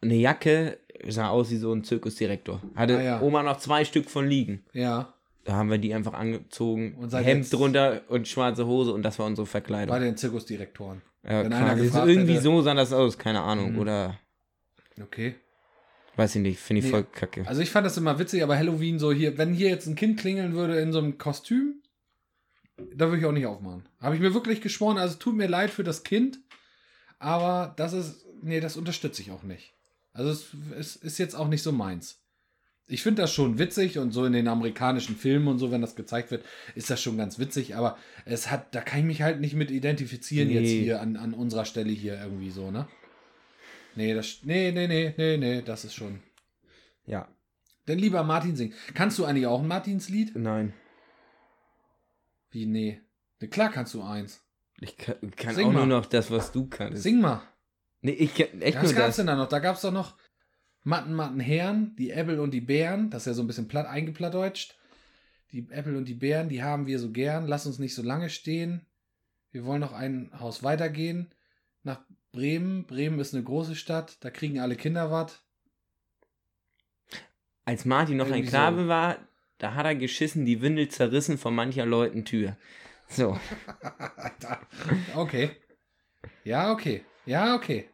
eine 0.00 0.14
Jacke, 0.16 0.78
sah 1.08 1.28
aus 1.28 1.50
wie 1.50 1.56
so 1.56 1.72
ein 1.72 1.84
Zirkusdirektor. 1.84 2.60
Hatte 2.74 2.98
Ah, 2.98 3.02
ja. 3.02 3.20
Oma 3.22 3.42
noch 3.42 3.58
zwei 3.58 3.84
Stück 3.84 4.08
von 4.10 4.28
liegen. 4.28 4.64
Ja. 4.72 5.12
Da 5.44 5.52
haben 5.54 5.70
wir 5.70 5.78
die 5.78 5.94
einfach 5.94 6.14
angezogen, 6.14 6.94
Und 6.96 7.12
Hemd 7.14 7.52
drunter 7.52 8.02
und 8.08 8.26
schwarze 8.26 8.66
Hose 8.66 8.92
und 8.92 9.02
das 9.02 9.18
war 9.18 9.26
unsere 9.26 9.46
Verkleidung. 9.46 9.94
Bei 9.94 10.00
den 10.00 10.16
Zirkusdirektoren. 10.16 11.02
ja, 11.22 11.44
wenn 11.44 11.52
einer 11.52 11.76
ist 11.76 11.82
gefragt 11.84 12.08
irgendwie 12.08 12.32
hätte- 12.34 12.42
so 12.42 12.62
sah 12.62 12.74
das 12.74 12.92
aus, 12.92 13.16
keine 13.18 13.40
Ahnung. 13.42 13.72
Mhm. 13.74 13.78
Oder 13.78 14.18
Okay. 15.00 15.34
weiß 16.16 16.34
ich 16.36 16.42
nicht, 16.42 16.58
finde 16.58 16.78
ich 16.80 16.86
Nee. 16.86 16.90
voll 16.90 17.04
kacke. 17.04 17.46
Also 17.46 17.60
ich 17.62 17.70
fand 17.70 17.86
das 17.86 17.96
immer 17.96 18.18
witzig, 18.18 18.42
aber 18.42 18.56
Halloween 18.56 18.98
so 18.98 19.12
hier, 19.12 19.38
wenn 19.38 19.52
hier 19.54 19.68
jetzt 19.68 19.86
ein 19.86 19.94
Kind 19.94 20.18
klingeln 20.18 20.54
würde 20.54 20.80
in 20.80 20.92
so 20.92 20.98
einem 20.98 21.16
Kostüm, 21.18 21.82
da 22.94 23.06
würde 23.06 23.18
ich 23.18 23.24
auch 23.26 23.32
nicht 23.32 23.46
aufmachen. 23.46 23.84
Habe 24.00 24.16
ich 24.16 24.20
mir 24.20 24.34
wirklich 24.34 24.60
geschworen, 24.60 24.98
also 24.98 25.16
tut 25.16 25.36
mir 25.36 25.46
leid 25.48 25.70
für 25.70 25.84
das 25.84 26.02
Kind, 26.02 26.40
aber 27.18 27.72
das 27.76 27.92
ist, 27.92 28.24
nee, 28.42 28.58
das 28.60 28.76
unterstütze 28.76 29.22
ich 29.22 29.30
auch 29.30 29.42
nicht. 29.44 29.72
Also 30.16 30.30
es, 30.30 30.46
es 30.78 30.96
ist 30.96 31.18
jetzt 31.18 31.34
auch 31.34 31.48
nicht 31.48 31.62
so 31.62 31.72
meins. 31.72 32.20
Ich 32.88 33.02
finde 33.02 33.22
das 33.22 33.32
schon 33.32 33.58
witzig 33.58 33.98
und 33.98 34.12
so 34.12 34.24
in 34.24 34.32
den 34.32 34.46
amerikanischen 34.46 35.16
Filmen 35.16 35.48
und 35.48 35.58
so, 35.58 35.72
wenn 35.72 35.80
das 35.80 35.96
gezeigt 35.96 36.30
wird, 36.30 36.44
ist 36.76 36.88
das 36.88 37.02
schon 37.02 37.16
ganz 37.18 37.38
witzig, 37.38 37.74
aber 37.74 37.98
es 38.24 38.48
hat, 38.50 38.74
da 38.74 38.80
kann 38.80 39.00
ich 39.00 39.04
mich 39.04 39.22
halt 39.22 39.40
nicht 39.40 39.54
mit 39.54 39.72
identifizieren 39.72 40.48
jetzt 40.50 40.62
Nee. 40.68 40.82
hier 40.84 41.00
an, 41.00 41.16
an 41.16 41.34
unserer 41.34 41.64
Stelle 41.64 41.90
hier 41.90 42.18
irgendwie 42.20 42.50
so, 42.50 42.70
ne? 42.70 42.86
Nee, 43.96 44.14
das, 44.14 44.38
nee, 44.44 44.70
nee, 44.72 44.86
nee, 44.86 45.12
nee, 45.16 45.36
nee, 45.36 45.62
das 45.62 45.84
ist 45.84 45.94
schon. 45.94 46.20
Ja, 47.06 47.26
Denn 47.88 47.98
lieber 47.98 48.22
Martin 48.24 48.54
singen. 48.56 48.74
Kannst 48.94 49.18
du 49.18 49.24
eigentlich 49.24 49.46
auch 49.46 49.60
ein 49.62 49.68
Martinslied? 49.68 50.36
nein. 50.36 50.72
Wie, 52.50 52.66
nee. 52.66 53.00
Ne, 53.40 53.48
Klar 53.48 53.70
kannst 53.70 53.94
du 53.94 54.02
eins. 54.02 54.42
Ich 54.80 54.96
kann, 54.96 55.16
kann 55.36 55.56
auch 55.56 55.72
mal. 55.72 55.72
nur 55.72 55.86
noch 55.86 56.06
das, 56.06 56.30
was 56.30 56.52
du 56.52 56.66
kannst. 56.68 57.02
Sing 57.02 57.20
mal. 57.20 57.42
Nee, 58.02 58.12
ich 58.12 58.34
kann 58.34 58.60
echt 58.62 58.74
Ja, 58.76 58.82
was 58.82 58.90
nur 58.90 58.98
gab's 58.98 59.06
das. 59.08 59.16
denn 59.16 59.26
da 59.26 59.36
noch? 59.36 59.48
Da 59.48 59.58
gab's 59.58 59.80
doch 59.82 59.92
noch 59.92 60.16
Matten, 60.84 61.14
Matten, 61.14 61.40
Herren, 61.40 61.96
die 61.98 62.10
Äppel 62.10 62.38
und 62.38 62.52
die 62.52 62.60
Bären. 62.60 63.10
Das 63.10 63.22
ist 63.22 63.26
ja 63.26 63.34
so 63.34 63.42
ein 63.42 63.46
bisschen 63.46 63.68
platt 63.68 63.86
eingeplattdeutscht. 63.86 64.76
Die 65.52 65.66
Äppel 65.70 65.96
und 65.96 66.04
die 66.06 66.14
Bären, 66.14 66.48
die 66.48 66.62
haben 66.62 66.86
wir 66.86 66.98
so 66.98 67.10
gern. 67.10 67.46
Lass 67.46 67.66
uns 67.66 67.78
nicht 67.78 67.94
so 67.94 68.02
lange 68.02 68.30
stehen. 68.30 68.86
Wir 69.50 69.64
wollen 69.64 69.80
noch 69.80 69.92
ein 69.92 70.30
Haus 70.38 70.62
weitergehen. 70.62 71.32
Nach 71.82 72.00
Bremen. 72.32 72.84
Bremen 72.86 73.18
ist 73.18 73.34
eine 73.34 73.42
große 73.42 73.74
Stadt. 73.74 74.18
Da 74.20 74.30
kriegen 74.30 74.60
alle 74.60 74.76
Kinder 74.76 75.10
was. 75.10 75.40
Als 77.64 77.84
Martin 77.84 78.16
noch 78.18 78.26
ein 78.26 78.34
Irgendwie 78.34 78.50
Knabe 78.50 78.82
so. 78.82 78.88
war, 78.88 79.16
da 79.58 79.74
hat 79.74 79.86
er 79.86 79.94
geschissen, 79.96 80.44
die 80.44 80.60
Windel 80.60 80.88
zerrissen 80.88 81.38
von 81.38 81.54
mancher 81.54 81.86
Leuten 81.86 82.24
Tür. 82.24 82.56
So, 83.08 83.38
okay. 85.16 85.50
Ja, 86.44 86.72
okay. 86.72 87.04
Ja, 87.26 87.54
okay. 87.54 87.86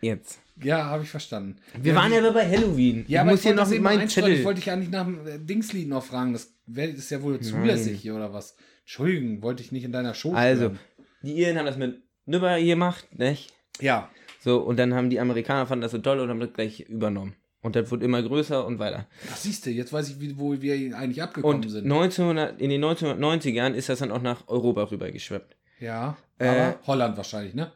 jetzt. 0.00 0.40
Ja, 0.62 0.84
habe 0.84 1.02
ich 1.04 1.08
verstanden. 1.10 1.56
Wir 1.80 1.94
waren 1.94 2.12
ja 2.12 2.18
aber 2.18 2.32
bei 2.32 2.46
Halloween. 2.48 3.04
Ja, 3.08 3.20
ich 3.20 3.20
aber 3.20 3.30
muss 3.30 3.40
ich 3.40 3.46
hier 3.46 3.56
wollte 3.56 3.80
noch 3.80 3.90
einstreuen. 3.90 4.08
Zettel. 4.08 4.32
Ich 4.38 4.44
wollte 4.44 4.60
dich 4.60 4.70
eigentlich 4.70 4.90
nach 4.90 5.04
dem 5.06 5.26
äh, 5.26 5.38
Dingslied 5.38 5.88
noch 5.88 6.04
fragen. 6.04 6.34
Das 6.34 6.52
ist 6.66 7.10
ja 7.10 7.22
wohl 7.22 7.40
zulässig 7.40 8.00
hier 8.02 8.14
oder 8.14 8.32
was? 8.34 8.56
Entschuldigung, 8.82 9.42
wollte 9.42 9.62
ich 9.62 9.72
nicht 9.72 9.84
in 9.84 9.92
deiner 9.92 10.12
Show 10.14 10.32
Also, 10.34 10.64
stören. 10.66 10.78
die 11.22 11.32
Iren 11.32 11.56
haben 11.58 11.64
das 11.66 11.78
mit 11.78 12.02
Nübber 12.26 12.60
gemacht, 12.60 13.06
nicht? 13.18 13.52
Ja. 13.80 14.10
So, 14.40 14.58
und 14.58 14.78
dann 14.78 14.92
haben 14.94 15.08
die 15.10 15.18
Amerikaner 15.20 15.66
fanden 15.66 15.82
das 15.82 15.92
so 15.92 15.98
toll 15.98 16.20
und 16.20 16.28
haben 16.28 16.40
das 16.40 16.52
gleich 16.52 16.80
übernommen. 16.80 17.36
Und 17.62 17.76
das 17.76 17.90
wurde 17.90 18.04
immer 18.04 18.22
größer 18.22 18.66
und 18.66 18.78
weiter. 18.78 19.06
Das 19.28 19.42
siehst 19.42 19.64
du, 19.66 19.70
jetzt 19.70 19.92
weiß 19.92 20.10
ich, 20.10 20.20
wie, 20.20 20.38
wo 20.38 20.60
wir 20.60 20.74
eigentlich 20.96 21.22
abgekommen 21.22 21.56
Und 21.62 21.68
sind. 21.70 21.84
1900, 21.84 22.60
in 22.60 22.70
den 22.70 22.82
1990ern 22.84 23.72
ist 23.74 23.88
das 23.88 23.98
dann 24.00 24.10
auch 24.10 24.22
nach 24.22 24.46
Europa 24.48 24.82
rübergeschwappt. 24.84 25.56
ja. 25.78 26.16
Äh, 26.38 26.48
aber 26.48 26.78
Holland 26.86 27.16
wahrscheinlich, 27.18 27.52
ne? 27.54 27.70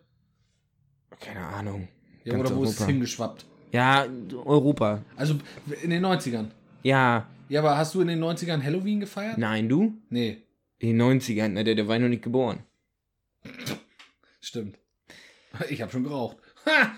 Keine 1.20 1.44
Ahnung. 1.46 1.88
Ja, 2.24 2.34
oder 2.38 2.54
wo 2.56 2.64
ist 2.64 2.70
es 2.70 2.76
Europa. 2.80 2.92
hingeschwappt? 2.92 3.46
Ja, 3.72 4.06
Europa. 4.44 5.02
Also 5.16 5.36
in 5.82 5.90
den 5.90 6.04
90ern. 6.04 6.46
Ja, 6.82 7.26
Ja, 7.48 7.60
aber 7.60 7.76
hast 7.76 7.94
du 7.94 8.00
in 8.00 8.08
den 8.08 8.22
90ern 8.22 8.62
Halloween 8.62 9.00
gefeiert? 9.00 9.36
nein, 9.38 9.68
du? 9.68 9.94
Nee, 10.10 10.38
In 10.78 10.98
den 10.98 11.02
90ern, 11.20 11.48
ne, 11.48 11.64
der, 11.64 11.74
der 11.74 11.88
war 11.88 11.98
noch 11.98 12.08
nicht 12.08 12.22
geboren. 12.22 12.60
stimmt. 14.40 14.78
Ich 15.68 15.80
habe 15.82 15.92
schon 15.92 16.04
geraucht. 16.04 16.36
Ha! 16.66 16.92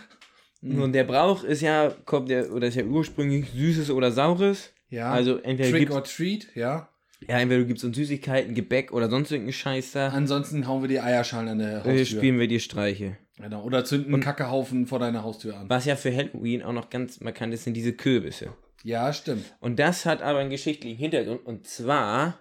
Mhm. 0.63 0.81
Und 0.83 0.93
der 0.93 1.05
Brauch 1.05 1.45
ist 1.45 1.61
ja, 1.61 1.91
kommt 2.05 2.31
der, 2.31 2.53
oder 2.53 2.69
ist 2.69 2.77
ja 2.77 2.85
ursprünglich 2.85 3.51
Süßes 3.51 3.91
oder 3.91 4.11
Saures. 4.13 4.73
Ja. 4.89 5.11
Also 5.13 5.37
entweder 5.39 5.71
Trick 5.71 5.91
or 5.91 6.05
Treat, 6.05 6.47
ja. 6.55 6.89
ja, 7.29 7.39
entweder 7.39 7.61
du 7.63 7.67
gibst 7.67 7.85
uns 7.85 7.97
Süßigkeiten, 7.97 8.55
Gebäck 8.55 8.93
oder 8.93 9.11
sonst 9.11 9.31
irgendeinen 9.33 9.53
Scheiß 9.53 9.93
da. 9.93 10.09
Ansonsten 10.09 10.67
hauen 10.67 10.83
wir 10.83 10.89
die 10.89 11.01
Eierschalen 11.01 11.49
an 11.49 11.59
der 11.59 11.85
Äh, 11.85 12.01
Haustür. 12.01 12.19
spielen 12.19 12.39
wir 12.39 12.49
die 12.49 12.61
Streiche. 12.61 13.17
Genau. 13.39 13.63
Oder 13.65 13.85
zünden 13.85 14.15
einen 14.15 14.23
Kackehaufen 14.23 14.87
vor 14.87 14.99
deiner 14.99 15.23
Haustür 15.23 15.57
an. 15.57 15.69
Was 15.69 15.85
ja 15.85 15.97
für 15.97 16.15
Halloween 16.15 16.63
auch 16.63 16.73
noch 16.73 16.89
ganz 16.89 17.21
markant 17.21 17.53
ist, 17.53 17.65
sind 17.65 17.75
diese 17.75 17.93
Kürbisse. 17.93 18.55
Ja, 18.83 19.13
stimmt. 19.13 19.45
Und 19.61 19.79
das 19.79 20.07
hat 20.07 20.23
aber 20.23 20.39
einen 20.39 20.51
geschichtlichen 20.51 20.97
Hintergrund. 20.97 21.45
Und 21.45 21.67
zwar, 21.67 22.39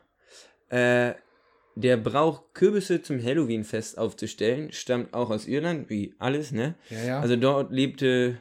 äh, 0.70 1.14
der 1.76 1.98
Brauch, 1.98 2.54
Kürbisse 2.54 3.02
zum 3.02 3.22
Halloween-Fest 3.22 3.98
aufzustellen, 3.98 4.72
stammt 4.72 5.14
auch 5.14 5.30
aus 5.30 5.48
Irland, 5.48 5.90
wie 5.90 6.14
alles, 6.20 6.52
ne? 6.52 6.76
Ja, 6.90 7.04
ja. 7.04 7.20
Also 7.20 7.36
dort 7.36 7.72
lebte 7.72 8.38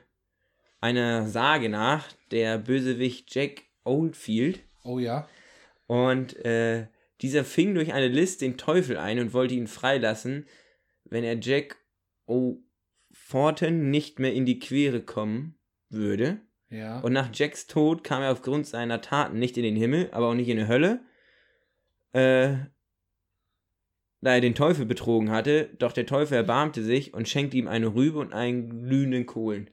einer 0.81 1.27
Sage 1.27 1.69
nach 1.69 2.07
der 2.31 2.59
Bösewicht 2.59 3.35
Jack 3.35 3.63
Oldfield. 3.85 4.61
oh 4.85 4.99
ja. 4.99 5.27
Und 5.87 6.37
äh, 6.45 6.87
dieser 7.21 7.45
fing 7.45 7.75
durch 7.75 7.93
eine 7.93 8.09
List 8.09 8.43
den 8.43 8.57
Teufel 8.57 8.97
ein 8.97 9.19
und 9.19 9.33
wollte 9.33 9.55
ihn 9.55 9.67
freilassen, 9.67 10.47
wenn 11.05 11.25
er 11.25 11.39
Jack 11.39 11.77
O'Forton 12.27 13.91
nicht 13.91 14.19
mehr 14.19 14.33
in 14.33 14.47
die 14.47 14.59
Quere 14.59 15.03
kommen 15.03 15.59
würde. 15.89 16.41
Ja. 16.71 17.01
Und 17.01 17.13
nach 17.13 17.31
Jacks 17.33 17.67
Tod 17.67 18.05
kam 18.05 18.23
er 18.23 18.33
aufgrund 18.33 18.67
seiner 18.67 19.01
Taten 19.01 19.39
nicht 19.39 19.57
in 19.57 19.63
den 19.63 19.77
Himmel, 19.77 20.09
aber 20.13 20.29
auch 20.29 20.35
nicht 20.35 20.49
in 20.49 20.57
die 20.57 20.69
Hölle. 20.69 21.01
Äh, 22.13 22.57
da 24.21 24.35
er 24.35 24.41
den 24.41 24.55
Teufel 24.55 24.87
betrogen 24.87 25.31
hatte, 25.31 25.69
doch 25.79 25.93
der 25.93 26.07
Teufel 26.07 26.35
erbarmte 26.35 26.83
sich 26.83 27.13
und 27.13 27.29
schenkte 27.29 27.59
ihm 27.59 27.69
eine 27.69 27.95
Rübe 27.95 28.19
und 28.19 28.33
einen 28.33 28.85
glühenden 28.85 29.27
Kohlen. 29.27 29.71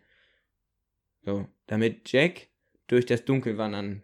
So, 1.23 1.47
damit 1.67 2.11
Jack 2.11 2.49
durch 2.87 3.05
das 3.05 3.23
Dunkel 3.23 3.57
wandern 3.57 4.01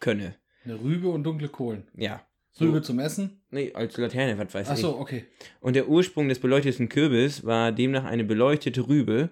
könne. 0.00 0.36
Eine 0.64 0.80
Rübe 0.80 1.10
und 1.10 1.24
dunkle 1.24 1.48
Kohlen. 1.48 1.88
Ja. 1.94 2.26
Rübe 2.60 2.82
zum 2.82 2.98
Essen? 2.98 3.40
Nee, 3.50 3.72
als 3.72 3.96
Laterne, 3.96 4.38
was 4.38 4.52
weiß 4.52 4.66
ich. 4.66 4.72
Achso, 4.72 4.98
okay. 5.00 5.24
Und 5.60 5.74
der 5.74 5.88
Ursprung 5.88 6.28
des 6.28 6.38
beleuchteten 6.38 6.88
Kürbis 6.88 7.44
war 7.44 7.72
demnach 7.72 8.04
eine 8.04 8.24
beleuchtete 8.24 8.86
Rübe, 8.88 9.30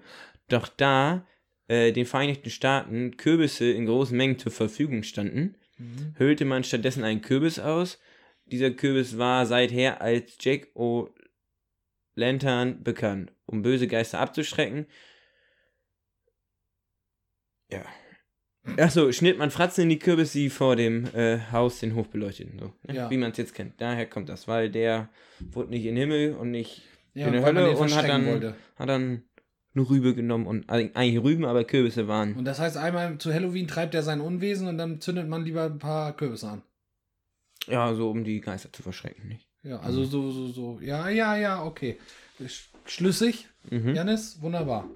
doch 0.49 0.69
da 0.69 1.27
äh, 1.69 1.93
den 1.93 2.07
Vereinigten 2.07 2.51
Staaten 2.51 3.17
Kürbisse 3.17 3.71
in 3.71 3.87
großen 3.87 4.17
Mengen 4.17 4.39
zur 4.39 4.53
Verfügung 4.53 5.03
standen, 5.03 5.57
Mhm. 5.79 6.15
hüllte 6.19 6.45
man 6.45 6.63
stattdessen 6.65 7.05
einen 7.05 7.23
Kürbis 7.23 7.59
aus. 7.59 7.99
Dieser 8.45 8.71
Kürbis 8.71 9.17
war 9.17 9.47
seither 9.47 10.03
als 10.03 10.37
Jack 10.41 10.69
O' 10.75 11.09
Lantern 12.15 12.83
bekannt, 12.83 13.33
um 13.47 13.63
böse 13.63 13.87
Geister 13.89 14.19
abzuschrecken. 14.19 14.87
Ja. 17.71 17.85
Achso, 18.79 19.11
schnitt 19.13 19.39
man 19.39 19.51
Fratzen 19.51 19.85
in 19.85 19.89
die 19.89 19.99
Kürbis, 19.99 20.33
die 20.33 20.51
vor 20.51 20.77
dem 20.77 21.07
äh, 21.15 21.39
Haus 21.51 21.81
den 21.81 21.95
Hof 21.95 22.09
beleuchteten. 22.09 22.59
So, 22.59 22.73
ne? 22.87 22.95
Ja. 22.95 23.11
Wie 23.11 23.17
man 23.17 23.31
es 23.33 23.39
jetzt 23.39 23.55
kennt. 23.55 23.81
Daher 23.81 24.07
kommt 24.07 24.29
das, 24.29 24.49
weil 24.49 24.71
der 24.71 25.09
wurde 25.53 25.71
nicht 25.71 25.85
in 25.87 25.95
den 25.95 26.11
Himmel 26.11 26.35
und 26.35 26.51
nicht 26.51 26.83
Ja, 27.15 27.27
in 27.29 27.35
man 27.35 27.45
Hölle 27.45 27.71
und 27.77 27.95
hat 27.95 28.09
dann, 28.09 28.27
wollte. 28.27 28.55
hat 28.77 28.89
dann 28.89 29.23
eine 29.75 29.89
Rübe 29.89 30.15
genommen 30.15 30.47
und 30.47 30.69
eigentlich 30.69 31.23
Rüben, 31.23 31.45
aber 31.45 31.65
Kürbisse 31.65 32.07
waren. 32.07 32.35
Und 32.35 32.45
das 32.45 32.59
heißt, 32.59 32.77
einmal 32.77 33.17
zu 33.19 33.33
Halloween 33.33 33.67
treibt 33.67 33.95
er 33.95 34.03
sein 34.03 34.21
Unwesen 34.21 34.69
und 34.69 34.79
dann 34.79 35.01
zündet 35.01 35.29
man 35.29 35.45
lieber 35.45 35.65
ein 35.65 35.79
paar 35.79 36.15
Kürbisse 36.17 36.49
an. 36.49 36.63
Ja, 37.67 37.95
so 37.95 38.11
um 38.11 38.25
die 38.25 38.41
Geister 38.41 38.73
zu 38.73 38.83
verschrecken, 38.83 39.29
nicht? 39.29 39.47
Ja, 39.63 39.79
Mhm. 39.79 39.85
also 39.85 40.05
so, 40.05 40.31
so, 40.31 40.49
so. 40.49 40.79
Ja, 40.83 41.09
ja, 41.09 41.37
ja, 41.37 41.63
okay. 41.65 41.99
Sch- 42.43 42.67
Schlüssig, 42.87 43.47
Mhm. 43.71 43.95
Janis, 43.95 44.41
wunderbar. 44.41 44.89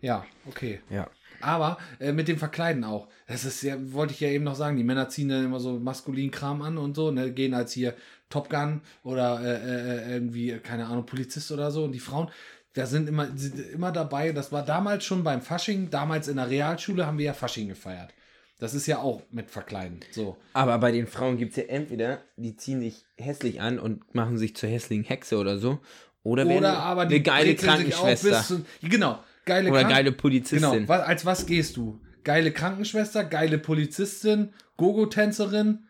Ja, 0.00 0.24
okay. 0.46 0.80
Ja. 0.90 1.08
Aber 1.40 1.78
äh, 2.00 2.12
mit 2.12 2.28
dem 2.28 2.38
Verkleiden 2.38 2.84
auch. 2.84 3.08
Das 3.26 3.44
ist 3.44 3.62
ja, 3.62 3.76
wollte 3.92 4.12
ich 4.12 4.20
ja 4.20 4.28
eben 4.28 4.44
noch 4.44 4.54
sagen, 4.54 4.76
die 4.76 4.84
Männer 4.84 5.08
ziehen 5.08 5.28
dann 5.28 5.44
immer 5.44 5.60
so 5.60 5.78
maskulin 5.78 6.30
Kram 6.30 6.62
an 6.62 6.78
und 6.78 6.94
so, 6.94 7.10
ne, 7.10 7.32
gehen 7.32 7.54
als 7.54 7.72
hier 7.72 7.94
Top 8.30 8.50
Gun 8.50 8.82
oder 9.04 9.40
äh, 9.42 10.08
äh, 10.08 10.12
irgendwie, 10.12 10.58
keine 10.58 10.86
Ahnung, 10.86 11.06
Polizist 11.06 11.50
oder 11.52 11.70
so. 11.70 11.84
Und 11.84 11.92
die 11.92 12.00
Frauen, 12.00 12.30
da 12.74 12.86
sind 12.86 13.08
immer, 13.08 13.28
sind 13.34 13.58
immer 13.72 13.92
dabei. 13.92 14.32
Das 14.32 14.52
war 14.52 14.64
damals 14.64 15.04
schon 15.04 15.24
beim 15.24 15.42
Fasching, 15.42 15.90
damals 15.90 16.28
in 16.28 16.36
der 16.36 16.50
Realschule 16.50 17.06
haben 17.06 17.18
wir 17.18 17.26
ja 17.26 17.34
Fasching 17.34 17.68
gefeiert. 17.68 18.12
Das 18.60 18.74
ist 18.74 18.86
ja 18.86 18.98
auch 18.98 19.22
mit 19.30 19.50
Verkleiden. 19.50 20.00
So. 20.10 20.36
Aber 20.52 20.78
bei 20.78 20.90
den 20.90 21.06
Frauen 21.06 21.38
gibt 21.38 21.52
es 21.52 21.58
ja 21.58 21.64
entweder, 21.64 22.22
die 22.36 22.56
ziehen 22.56 22.80
sich 22.80 23.04
hässlich 23.16 23.60
an 23.60 23.78
und 23.78 24.14
machen 24.14 24.36
sich 24.36 24.56
zur 24.56 24.68
hässlichen 24.68 25.04
Hexe 25.04 25.38
oder 25.38 25.58
so. 25.58 25.78
Oder, 26.24 26.44
Oder 26.46 26.78
aber 26.80 27.06
die 27.06 27.16
eine 27.16 27.22
geile 27.22 27.54
Krankenschwester. 27.54 28.28
bis 28.28 28.90
genau, 28.90 29.20
geile 29.48 29.70
Oder 29.70 29.80
Krank- 29.80 29.94
geile 29.94 30.12
Polizistin. 30.12 30.86
Genau, 30.86 30.92
als 30.92 31.24
was 31.26 31.46
gehst 31.46 31.76
du? 31.76 32.00
Geile 32.22 32.52
Krankenschwester, 32.52 33.24
geile 33.24 33.58
Polizistin, 33.58 34.52
Gogo-Tänzerin, 34.76 35.86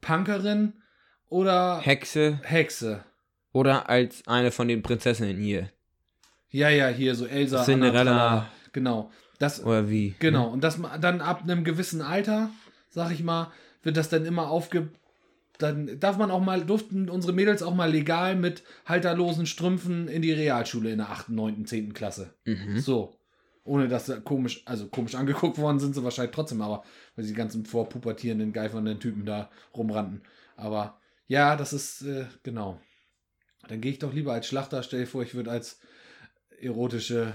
Punkerin 0.00 0.74
oder 1.28 1.80
Hexe 1.80 2.38
Hexe? 2.44 3.04
oder 3.52 3.88
als 3.88 4.22
eine 4.26 4.50
von 4.52 4.68
den 4.68 4.82
Prinzessinnen 4.82 5.36
hier. 5.38 5.70
Ja, 6.50 6.68
ja, 6.68 6.88
hier 6.88 7.14
so 7.14 7.26
Elsa, 7.26 7.64
Cinderella. 7.64 8.28
Anna. 8.28 8.48
Genau. 8.72 9.10
Das, 9.38 9.64
Oder 9.64 9.88
wie? 9.88 10.14
genau. 10.18 10.48
Und 10.48 10.62
das 10.64 10.80
dann 11.00 11.20
ab 11.20 11.42
einem 11.42 11.62
gewissen 11.64 12.02
Alter, 12.02 12.50
sag 12.90 13.12
ich 13.12 13.22
mal, 13.22 13.52
wird 13.82 13.96
das 13.96 14.08
dann 14.08 14.24
immer 14.26 14.50
aufge. 14.50 14.88
Dann 15.58 15.98
darf 15.98 16.16
man 16.16 16.30
auch 16.30 16.42
mal, 16.42 16.64
durften 16.64 17.10
unsere 17.10 17.32
Mädels 17.32 17.62
auch 17.62 17.74
mal 17.74 17.90
legal 17.90 18.36
mit 18.36 18.62
halterlosen 18.86 19.46
Strümpfen 19.46 20.06
in 20.06 20.22
die 20.22 20.32
Realschule 20.32 20.90
in 20.90 20.98
der 20.98 21.10
8., 21.10 21.30
9., 21.30 21.66
10. 21.66 21.94
Klasse. 21.94 22.34
Mhm. 22.44 22.78
So. 22.78 23.14
Ohne 23.64 23.88
dass 23.88 24.06
sie 24.06 24.20
komisch, 24.20 24.62
also 24.64 24.86
komisch 24.88 25.14
angeguckt 25.14 25.58
worden 25.58 25.78
sind 25.78 25.94
sie 25.94 26.02
wahrscheinlich 26.02 26.34
trotzdem, 26.34 26.62
aber 26.62 26.84
weil 27.16 27.24
sie 27.24 27.32
die 27.32 27.36
ganzen 27.36 27.66
vorpubertierenden, 27.66 28.52
geifernden 28.52 28.98
Typen 29.00 29.26
da 29.26 29.50
rumrannten. 29.76 30.22
Aber 30.56 31.00
ja, 31.26 31.54
das 31.56 31.72
ist, 31.72 32.02
äh, 32.02 32.24
genau. 32.42 32.80
Dann 33.68 33.80
gehe 33.80 33.92
ich 33.92 33.98
doch 33.98 34.14
lieber 34.14 34.32
als 34.32 34.46
Schlachter, 34.46 34.82
stell 34.82 35.00
dir 35.00 35.06
vor, 35.06 35.22
ich 35.22 35.34
würde 35.34 35.50
als 35.50 35.80
erotische 36.60 37.34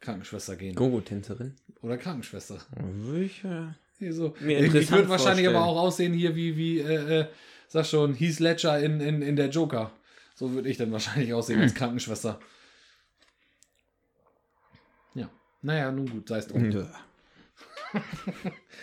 Krankenschwester 0.00 0.56
gehen. 0.56 0.74
Gogo-Tänzerin? 0.74 1.54
Oder 1.80 1.96
Krankenschwester. 1.96 2.58
Ich, 3.18 3.42
äh, 3.44 3.68
so. 3.98 4.34
Mir 4.40 4.60
Ich, 4.60 4.74
ich 4.74 4.90
würde 4.90 5.08
wahrscheinlich 5.08 5.48
aber 5.48 5.64
auch 5.64 5.80
aussehen 5.80 6.12
hier 6.12 6.34
wie, 6.34 6.56
wie 6.56 6.80
äh, 6.80 7.20
äh, 7.20 7.26
sag 7.68 7.86
schon, 7.86 8.14
Heath 8.14 8.40
Ledger 8.40 8.78
in, 8.80 9.00
in, 9.00 9.22
in 9.22 9.36
der 9.36 9.48
Joker. 9.48 9.92
So 10.34 10.52
würde 10.52 10.68
ich 10.68 10.76
dann 10.76 10.92
wahrscheinlich 10.92 11.32
aussehen 11.32 11.60
als 11.60 11.74
Krankenschwester. 11.76 12.40
Ja. 15.14 15.30
Naja, 15.62 15.92
nun 15.92 16.08
gut, 16.08 16.28
sei 16.28 16.38
es 16.38 16.48
drum. 16.48 16.70
ja. 16.70 16.86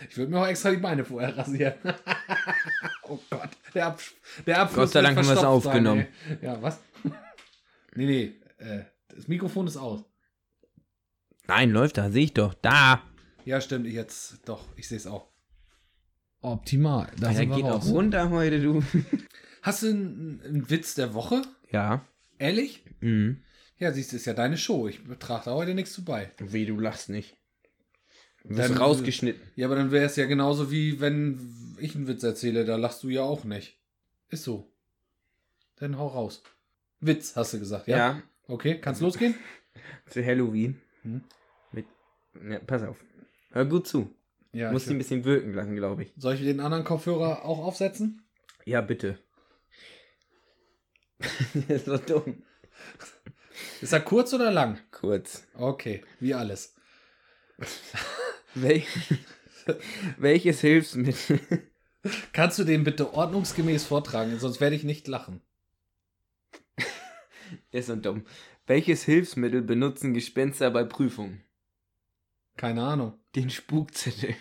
Ich 0.09 0.17
würde 0.17 0.31
mir 0.31 0.39
auch 0.39 0.47
extra 0.47 0.71
die 0.71 0.77
Beine 0.77 1.03
vorher 1.03 1.37
rasieren. 1.37 1.73
oh 3.03 3.19
Gott, 3.29 3.49
der, 3.73 3.87
Ab 3.87 4.01
der 4.45 4.61
Abfluss 4.61 4.75
Gott 4.77 4.89
sei 4.91 5.01
Dank 5.01 5.17
haben 5.17 5.27
wir 5.27 5.33
es 5.33 5.39
sein, 5.39 5.49
aufgenommen. 5.49 6.07
ey. 6.29 6.37
ja, 6.41 6.61
was? 6.61 6.79
nee, 7.95 8.05
nee, 8.05 8.35
äh, 8.57 8.85
das 9.09 9.27
Mikrofon 9.27 9.67
ist 9.67 9.77
aus. 9.77 10.03
Nein, 11.47 11.71
läuft 11.71 11.97
da, 11.97 12.09
sehe 12.09 12.23
ich 12.23 12.33
doch. 12.33 12.53
Da. 12.53 13.03
Ja, 13.45 13.61
stimmt, 13.61 13.87
ich 13.87 13.93
jetzt, 13.93 14.47
doch, 14.47 14.65
ich 14.75 14.87
sehe 14.87 14.97
es 14.97 15.07
auch. 15.07 15.27
Optimal, 16.41 17.11
da 17.19 17.29
wir 17.37 17.45
geht 17.45 17.65
auch 17.65 17.75
raus. 17.75 17.89
runter 17.89 18.29
heute, 18.31 18.61
du. 18.61 18.83
Hast 19.61 19.83
du 19.83 19.87
einen, 19.89 20.41
einen 20.43 20.69
Witz 20.69 20.95
der 20.95 21.13
Woche? 21.13 21.43
Ja. 21.71 22.03
Ehrlich? 22.39 22.83
Mhm. 22.99 23.43
Ja, 23.77 23.91
siehst 23.91 24.11
du, 24.11 24.15
ist 24.15 24.25
ja 24.25 24.33
deine 24.33 24.57
Show. 24.57 24.87
Ich 24.87 25.03
betrachte 25.03 25.49
da 25.51 25.55
heute 25.55 25.73
nichts 25.75 25.93
zu 25.93 26.03
bei. 26.03 26.31
Wie, 26.39 26.65
du 26.65 26.79
lachst 26.79 27.09
nicht. 27.09 27.37
Du 28.43 28.49
Dann- 28.55 28.69
wirst 28.69 28.79
rausgeschnitten. 28.79 29.41
Ja, 29.55 29.67
aber 29.67 29.75
dann 29.75 29.91
wäre 29.91 30.05
es 30.05 30.15
ja 30.15 30.25
genauso 30.25 30.71
wie 30.71 30.99
wenn 30.99 31.75
ich 31.79 31.95
einen 31.95 32.07
Witz 32.07 32.23
erzähle, 32.23 32.65
da 32.65 32.75
lachst 32.75 33.03
du 33.03 33.09
ja 33.09 33.21
auch 33.21 33.43
nicht. 33.43 33.77
Ist 34.29 34.43
so. 34.43 34.71
Dann 35.77 35.97
hau 35.97 36.07
raus. 36.07 36.41
Witz, 36.99 37.35
hast 37.35 37.53
du 37.53 37.59
gesagt, 37.59 37.87
ja? 37.87 37.97
Ja. 37.97 38.21
Okay, 38.47 38.79
kann's 38.79 38.99
losgehen? 38.99 39.35
Für 40.05 40.25
Halloween. 40.25 40.79
Hm. 41.03 41.23
Mit. 41.71 41.85
Ja, 42.49 42.59
pass 42.59 42.81
auf. 42.83 43.03
Hör 43.51 43.65
gut 43.65 43.87
zu. 43.87 44.13
Ja. 44.53 44.71
Muss 44.71 44.87
ihn 44.87 44.93
ein 44.93 44.97
bisschen 44.97 45.23
wirken 45.23 45.53
lassen, 45.53 45.75
glaube 45.75 46.03
ich. 46.03 46.13
soll 46.17 46.35
ich 46.35 46.41
den 46.41 46.59
anderen 46.59 46.83
Kopfhörer 46.83 47.45
auch 47.45 47.59
aufsetzen? 47.59 48.23
Ja, 48.65 48.81
bitte. 48.81 49.17
das 51.19 51.65
ist 51.67 51.85
so 51.85 51.97
dumm. 51.97 52.43
Ist 53.81 53.93
er 53.93 53.99
kurz 54.01 54.33
oder 54.33 54.51
lang? 54.51 54.79
Kurz. 54.91 55.47
Okay, 55.53 56.03
wie 56.19 56.33
alles. 56.33 56.75
Wel 58.55 58.83
Welches 60.17 60.61
Hilfsmittel? 60.61 61.39
Kannst 62.33 62.57
du 62.57 62.63
den 62.63 62.83
bitte 62.83 63.13
ordnungsgemäß 63.13 63.85
vortragen, 63.85 64.39
sonst 64.39 64.59
werde 64.59 64.75
ich 64.75 64.83
nicht 64.83 65.07
lachen. 65.07 65.41
Ist 67.71 67.87
so 67.87 67.95
dumm. 67.95 68.25
Welches 68.65 69.03
Hilfsmittel 69.03 69.61
benutzen 69.61 70.13
Gespenster 70.13 70.71
bei 70.71 70.83
Prüfungen? 70.83 71.43
Keine 72.57 72.83
Ahnung. 72.83 73.13
Den 73.35 73.49
Spukzettel. 73.49 74.35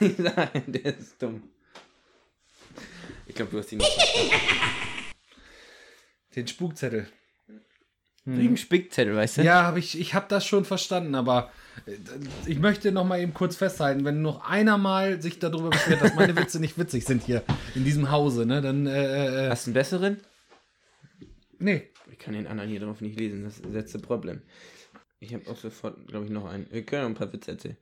Ich 0.00 0.16
sage, 0.16 0.62
der 0.66 0.84
ist 0.84 1.22
dumm. 1.22 1.42
Ich 3.26 3.34
glaube, 3.34 3.50
du 3.50 3.58
hast 3.58 3.72
ihn 3.72 3.78
nicht. 3.78 3.98
Den 6.36 6.46
Spukzettel. 6.46 7.06
Hm. 8.24 8.38
Wegen 8.38 8.56
Spickzettel, 8.56 9.14
weißt 9.14 9.38
du? 9.38 9.42
Ja, 9.42 9.64
hab 9.64 9.76
ich, 9.76 9.98
ich 9.98 10.14
habe 10.14 10.26
das 10.28 10.46
schon 10.46 10.64
verstanden, 10.64 11.14
aber 11.14 11.50
äh, 11.86 11.92
ich 12.46 12.58
möchte 12.58 12.90
noch 12.90 13.04
mal 13.04 13.20
eben 13.20 13.34
kurz 13.34 13.56
festhalten, 13.56 14.04
wenn 14.04 14.22
noch 14.22 14.48
einer 14.48 14.78
mal 14.78 15.20
sich 15.20 15.38
darüber 15.38 15.70
beschwert, 15.70 16.02
dass 16.02 16.14
meine 16.14 16.34
Witze 16.36 16.58
nicht 16.58 16.78
witzig 16.78 17.04
sind 17.04 17.22
hier 17.22 17.42
in 17.74 17.84
diesem 17.84 18.10
Hause, 18.10 18.46
ne, 18.46 18.62
dann 18.62 18.86
äh, 18.86 19.46
äh, 19.46 19.50
Hast 19.50 19.66
du 19.66 19.70
einen 19.70 19.74
besseren? 19.74 20.20
Nee. 21.58 21.90
Ich 22.10 22.18
kann 22.18 22.34
den 22.34 22.46
anderen 22.46 22.70
hier 22.70 22.80
drauf 22.80 23.00
nicht 23.00 23.18
lesen, 23.18 23.44
das 23.44 23.58
ist 23.58 23.94
das 23.94 24.02
Problem. 24.02 24.42
Ich 25.20 25.32
habe 25.32 25.50
auch 25.50 25.56
sofort, 25.56 26.06
glaube 26.06 26.26
ich, 26.26 26.30
noch 26.30 26.44
einen. 26.44 26.66
Wir 26.70 26.84
können 26.84 27.02
noch 27.02 27.08
ein 27.10 27.14
paar 27.14 27.32
Witze 27.32 27.52
erzählen. 27.52 27.76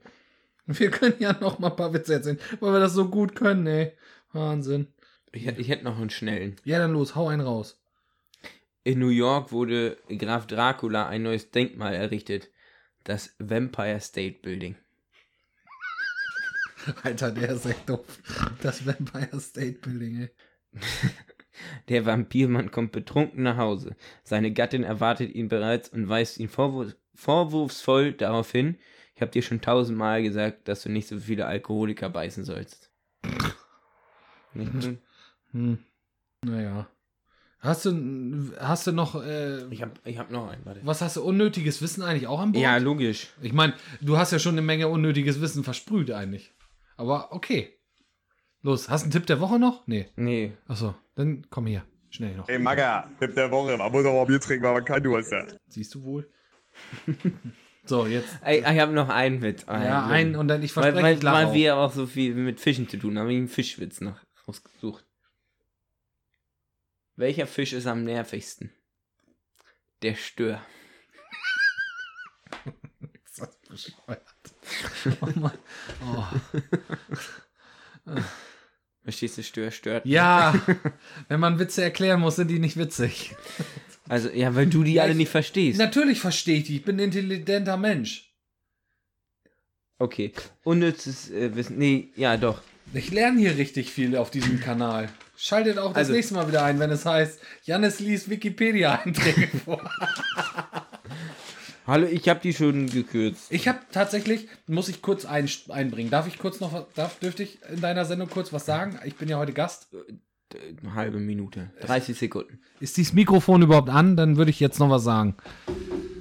Wir 0.67 0.91
können 0.93 1.17
ja 1.19 1.33
noch 1.41 1.59
mal 1.59 1.71
ein 1.71 1.77
paar 1.77 1.93
Witze 1.93 2.15
erzählen, 2.15 2.39
weil 2.61 2.73
wir 2.73 2.79
das 2.79 2.93
so 2.93 3.09
gut 3.09 3.35
können, 3.35 3.67
ey. 3.67 3.97
Wahnsinn. 4.33 4.87
Ich, 5.33 5.45
ich 5.47 5.69
hätte 5.69 5.83
noch 5.83 5.99
einen 5.99 6.11
schnellen. 6.11 6.55
Ja, 6.63 6.79
dann 6.79 6.93
los, 6.93 7.17
hau 7.17 7.29
einen 7.29 7.41
raus. 7.41 7.83
In 8.85 9.01
New 9.01 9.09
York 9.09 9.51
wurde 9.51 9.99
Graf 10.19 10.47
Dracula 10.47 11.09
ein 11.09 11.23
neues 11.23 11.51
Denkmal 11.51 11.95
errichtet. 11.95 12.51
Das 13.03 13.35
Vampire 13.39 14.01
State 14.01 14.39
Building. 14.41 14.77
Alter, 17.03 17.33
der 17.33 17.51
ist 17.51 17.67
echt 17.67 17.89
doof. 17.89 18.07
Das 18.63 18.87
Vampire 18.87 19.41
State 19.41 19.79
Building, 19.81 20.23
ey. 20.23 20.31
Der 21.89 22.07
Vampirmann 22.07 22.71
kommt 22.71 22.93
betrunken 22.93 23.43
nach 23.43 23.57
Hause. 23.57 23.97
Seine 24.23 24.53
Gattin 24.53 24.85
erwartet 24.85 25.35
ihn 25.35 25.49
bereits 25.49 25.89
und 25.89 26.09
weist 26.09 26.39
ihn 26.39 26.49
vorwurf 26.49 26.95
vorwurfsvoll 27.15 28.13
darauf 28.13 28.51
hin, 28.51 28.79
ich 29.15 29.21
habe 29.21 29.31
dir 29.31 29.43
schon 29.43 29.61
tausendmal 29.61 30.23
gesagt, 30.23 30.67
dass 30.67 30.83
du 30.83 30.89
nicht 30.89 31.07
so 31.07 31.19
viele 31.21 31.47
Alkoholiker 31.47 32.09
beißen 32.09 32.45
sollst. 32.45 32.91
Nicht 34.55 34.73
gut? 34.73 34.99
Hm. 35.53 35.79
Naja. 36.45 36.89
Hast 37.61 37.85
du, 37.85 38.53
hast 38.59 38.87
du 38.89 38.93
noch, 38.93 39.23
äh, 39.23 39.65
Ich 39.73 39.83
habe 39.83 39.93
ich 40.05 40.19
hab 40.19 40.33
noch 40.33 40.51
einen, 40.51 40.65
warte. 40.65 40.81
was 40.83 41.01
hast 41.01 41.17
du, 41.17 41.23
unnötiges 41.23 41.81
Wissen 41.81 42.03
eigentlich 42.03 42.27
auch 42.27 42.41
an 42.41 42.53
Bord? 42.53 42.63
Ja, 42.63 42.79
logisch. 42.79 43.29
Ich 43.41 43.53
meine, 43.53 43.75
du 44.01 44.17
hast 44.17 44.33
ja 44.33 44.41
schon 44.41 44.55
eine 44.55 44.63
Menge 44.63 44.89
unnötiges 44.89 45.41
Wissen 45.41 45.63
versprüht 45.63 46.11
eigentlich. 46.11 46.53
Aber 46.97 47.33
okay. 47.33 47.73
Los, 48.63 48.89
hast 48.89 49.03
du 49.03 49.05
einen 49.05 49.13
Tipp 49.13 49.27
der 49.27 49.39
Woche 49.41 49.61
noch? 49.61 49.87
Nee. 49.87 50.09
Nee. 50.17 50.53
Achso, 50.67 50.95
dann 51.15 51.47
komm 51.51 51.67
hier. 51.67 51.85
Schnell 52.11 52.37
noch. 52.37 52.49
Ey, 52.49 52.59
Magga, 52.59 53.11
Tipp 53.19 53.35
der 53.35 53.51
Woche. 53.51 53.77
Man 53.77 53.91
muss 53.91 54.05
auch 54.05 54.13
mal 54.13 54.27
Bier 54.27 54.41
trinken, 54.41 54.65
weil 54.65 54.75
man 54.75 54.85
kein 54.85 55.03
Durst 55.03 55.33
hat. 55.33 55.59
Siehst 55.69 55.95
du 55.95 56.03
wohl? 56.05 56.31
so, 57.85 58.07
jetzt. 58.07 58.39
Ey, 58.43 58.59
ich 58.61 58.81
habe 58.81 58.93
noch 58.93 59.09
einen 59.09 59.41
Witz. 59.41 59.65
Ja, 59.67 59.73
Einen. 59.73 60.35
ein 60.35 60.37
und 60.37 60.49
dann, 60.49 60.63
ich 60.63 60.77
Weil, 60.77 60.93
verspreche, 60.93 61.05
weil, 61.07 61.17
ich 61.17 61.23
lache 61.23 61.37
weil 61.37 61.47
auch. 61.47 61.55
wir 61.55 61.77
auch 61.77 61.93
so 61.93 62.07
viel 62.07 62.35
mit 62.35 62.61
Fischen 62.61 62.87
zu 62.89 62.99
tun 62.99 63.17
haben, 63.17 63.23
habe 63.25 63.33
ich 63.33 63.39
einen 63.39 63.49
Fischwitz 63.49 64.03
noch 64.03 64.21
rausgesucht. 64.47 65.07
Welcher 67.17 67.47
Fisch 67.47 67.73
ist 67.73 67.87
am 67.87 68.05
nervigsten? 68.05 68.73
Der 70.03 70.15
Stör. 70.15 70.61
Ist 73.25 73.41
das 73.41 73.59
bescheuert. 73.61 74.23
Oh 75.21 75.39
Mann. 75.39 75.59
Oh. 76.05 76.27
Verstehst 79.05 79.37
du, 79.39 79.43
Stör 79.43 79.71
stört? 79.71 80.07
Ja, 80.07 80.55
wenn 81.29 81.41
man 81.41 81.59
Witze 81.59 81.83
erklären 81.83 82.21
muss, 82.21 82.37
sind 82.37 82.49
die 82.49 82.59
nicht 82.61 82.77
witzig. 82.77 83.35
Also, 84.09 84.29
ja, 84.31 84.55
weil 84.55 84.67
du 84.67 84.83
die 84.85 84.95
Ja, 84.95 85.03
alle 85.03 85.13
ich- 85.13 85.19
nicht 85.19 85.31
verstehst. 85.31 85.79
Natürlich 85.79 86.21
verstehe 86.21 86.59
ich 86.59 86.65
die. 86.65 86.77
Ich 86.77 86.85
bin 86.85 86.97
ein 86.97 87.05
intelligenter 87.05 87.77
Mensch. 87.77 88.33
Okay. 89.99 90.33
Unnützes 90.65 91.31
äh, 91.31 91.55
Wissen. 91.55 91.79
Nee, 91.79 92.13
ja, 92.17 92.37
doch. 92.37 92.61
Ich 92.95 93.11
lerne 93.11 93.39
hier 93.41 93.57
richtig 93.57 93.91
viel 93.91 94.17
auf 94.17 94.31
diesem 94.31 94.61
Kanal. 94.61 95.09
Schaltet 95.37 95.79
auch 95.79 95.91
das 95.91 95.97
Also- 95.99 96.13
nächste 96.13 96.35
Mal 96.35 96.47
wieder 96.49 96.65
ein, 96.65 96.79
wenn 96.79 96.91
es 96.91 97.05
heißt, 97.07 97.41
Jannis 97.65 98.01
liest 98.01 98.29
Wikipedia-Einträge 98.31 99.49
vor. 99.65 99.89
Hallo, 101.85 102.07
ich 102.07 102.29
habe 102.29 102.39
die 102.41 102.53
schon 102.53 102.87
gekürzt. 102.87 103.51
Ich 103.51 103.67
habe 103.67 103.81
tatsächlich, 103.91 104.47
muss 104.69 104.89
ich 104.89 105.03
kurz 105.03 105.25
ein, 105.25 105.49
einbringen. 105.69 106.11
Darf 106.11 106.29
ich 106.29 106.39
kurz 106.39 106.61
noch 106.61 106.73
was, 106.73 106.85
darf, 106.95 107.19
dürfte 107.19 107.43
ich 107.43 107.59
in 107.73 107.81
deiner 107.81 108.05
Sendung 108.05 108.31
kurz 108.31 108.53
was 108.53 108.65
sagen? 108.65 109.01
Ich 109.05 109.17
bin 109.17 109.29
ja 109.29 109.39
heute 109.39 109.53
Gast. 109.53 109.89
Eine 110.81 110.95
halbe 110.95 111.19
Minute. 111.19 111.71
30 111.81 112.17
Sekunden. 112.17 112.61
Ist 112.79 112.97
dieses 112.97 113.15
Mikrofon 113.15 113.63
überhaupt 113.63 113.89
an? 113.89 114.17
Dann 114.17 114.37
würde 114.37 114.51
ich 114.53 114.61
jetzt 114.61 114.79
noch 114.79 114.91
was 114.91 115.03
sagen. 115.03 115.35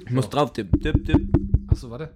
Ich 0.04 0.10
muss 0.10 0.28
drauf 0.30 0.52
tippen. 0.52 0.80
Tipp, 0.80 1.04
tipp. 1.04 1.28
Achso, 1.68 1.90
warte. 1.90 2.12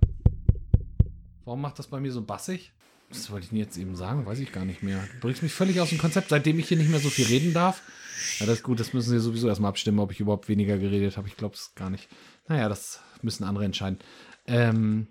Warum 1.44 1.61
macht 1.61 1.78
das 1.78 1.86
bei 1.86 2.01
mir 2.01 2.11
so 2.11 2.22
bassig? 2.22 2.72
Was 3.11 3.30
wollte 3.30 3.44
ich 3.44 3.51
denn 3.51 3.59
jetzt 3.59 3.76
eben 3.76 3.94
sagen? 3.94 4.26
Weiß 4.26 4.40
ich 4.40 4.51
gar 4.51 4.64
nicht 4.64 4.82
mehr. 4.82 4.99
Du 5.14 5.20
bringst 5.20 5.44
mich 5.44 5.53
völlig 5.53 5.80
aus 5.80 5.90
dem 5.90 5.99
Konzept, 5.99 6.30
seitdem 6.30 6.59
ich 6.59 6.66
hier 6.66 6.78
nicht 6.78 6.90
mehr 6.90 6.99
so 6.99 7.11
viel 7.11 7.26
reden 7.26 7.55
darf. 7.55 7.82
Ja, 8.40 8.47
das 8.47 8.57
ist 8.57 8.62
gut, 8.64 8.80
das 8.80 8.92
müssen 8.92 9.11
sie 9.11 9.20
sowieso 9.20 9.47
erstmal 9.47 9.68
abstimmen, 9.68 10.01
ob 10.01 10.11
ich 10.11 10.18
überhaupt 10.18 10.49
weniger 10.49 10.78
geredet 10.78 11.16
habe. 11.16 11.28
Ich 11.28 11.36
glaube 11.36 11.55
es 11.55 11.72
gar 11.76 11.90
nicht. 11.90 12.09
Naja, 12.49 12.68
das 12.68 13.01
müssen 13.22 13.44
andere 13.44 13.64
entscheiden. 13.64 13.99
Ähm, 14.47 15.09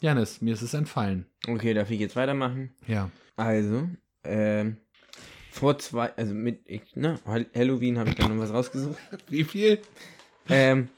Janis, 0.00 0.40
mir 0.40 0.54
ist 0.54 0.62
es 0.62 0.74
entfallen. 0.74 1.26
Okay, 1.48 1.74
darf 1.74 1.90
ich 1.90 2.00
jetzt 2.00 2.16
weitermachen? 2.16 2.74
Ja. 2.86 3.10
Also, 3.36 3.88
ähm, 4.24 4.78
vor 5.50 5.78
zwei, 5.78 6.12
also 6.16 6.34
mit, 6.34 6.68
ich, 6.68 6.96
ne, 6.96 7.18
Halloween 7.54 7.98
habe 7.98 8.10
ich 8.10 8.16
da 8.16 8.28
noch 8.28 8.38
was 8.38 8.52
rausgesucht. 8.52 8.98
Wie 9.28 9.44
viel? 9.44 9.80
Ähm, 10.48 10.88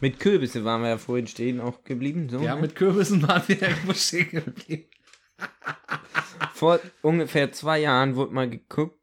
mit 0.00 0.20
Kürbisse 0.20 0.64
waren 0.64 0.82
wir 0.82 0.90
ja 0.90 0.98
vorhin 0.98 1.26
stehen 1.26 1.60
auch 1.60 1.84
geblieben. 1.84 2.28
So, 2.28 2.40
Ja, 2.40 2.54
ne? 2.54 2.62
mit 2.62 2.76
Kürbissen 2.76 3.26
waren 3.26 3.42
wir 3.46 3.60
irgendwo 3.62 3.92
stehen 3.94 4.30
geblieben. 4.30 4.84
Vor 6.54 6.80
ungefähr 7.00 7.52
zwei 7.52 7.78
Jahren 7.80 8.16
wurde 8.16 8.34
mal 8.34 8.50
geguckt, 8.50 8.98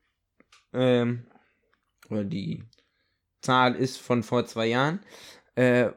ähm, 0.73 1.25
oder 2.09 2.23
die 2.23 2.63
Zahl 3.41 3.75
ist 3.75 3.97
von 3.97 4.21
vor 4.21 4.45
zwei 4.45 4.67
Jahren, 4.67 4.99
äh, 5.57 5.91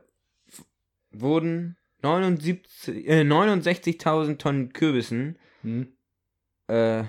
wurden 1.12 1.76
79 2.02 3.06
äh, 3.08 3.20
69.000 3.22 4.38
Tonnen 4.38 4.72
Kürbissen 4.72 5.38
Hm? 5.62 5.92
äh, 6.68 7.04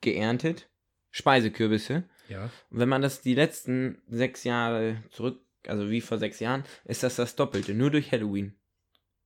geerntet. 0.00 0.68
Speisekürbisse. 1.10 2.04
Ja. 2.28 2.44
Und 2.70 2.78
wenn 2.78 2.88
man 2.88 3.02
das 3.02 3.20
die 3.20 3.34
letzten 3.34 4.00
sechs 4.08 4.44
Jahre 4.44 5.02
zurück, 5.10 5.40
also 5.66 5.90
wie 5.90 6.00
vor 6.00 6.18
sechs 6.18 6.40
Jahren, 6.40 6.64
ist 6.84 7.02
das 7.02 7.16
das 7.16 7.36
Doppelte, 7.36 7.74
nur 7.74 7.90
durch 7.90 8.12
Halloween. 8.12 8.54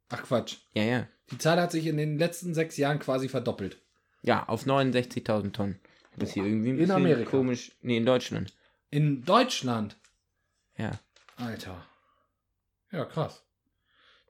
Ach 0.08 0.22
Quatsch. 0.22 0.56
Ja, 0.74 0.82
ja. 0.82 1.08
Die 1.30 1.38
Zahl 1.38 1.60
hat 1.60 1.70
sich 1.70 1.86
in 1.86 1.96
den 1.96 2.18
letzten 2.18 2.54
sechs 2.54 2.76
Jahren 2.76 2.98
quasi 2.98 3.28
verdoppelt. 3.28 3.80
Ja, 4.22 4.48
auf 4.48 4.66
69.000 4.66 5.52
Tonnen. 5.52 5.80
Das 6.16 6.30
ist 6.30 6.34
hier 6.34 6.44
irgendwie 6.44 6.70
ein 6.70 6.74
In 6.74 6.78
bisschen 6.78 6.96
Amerika. 6.96 7.30
komisch. 7.30 7.72
Nee, 7.82 7.96
in 7.98 8.06
Deutschland. 8.06 8.52
In 8.90 9.24
Deutschland. 9.24 9.96
Ja. 10.76 10.90
Alter. 11.36 11.86
Ja, 12.92 13.04
krass. 13.04 13.42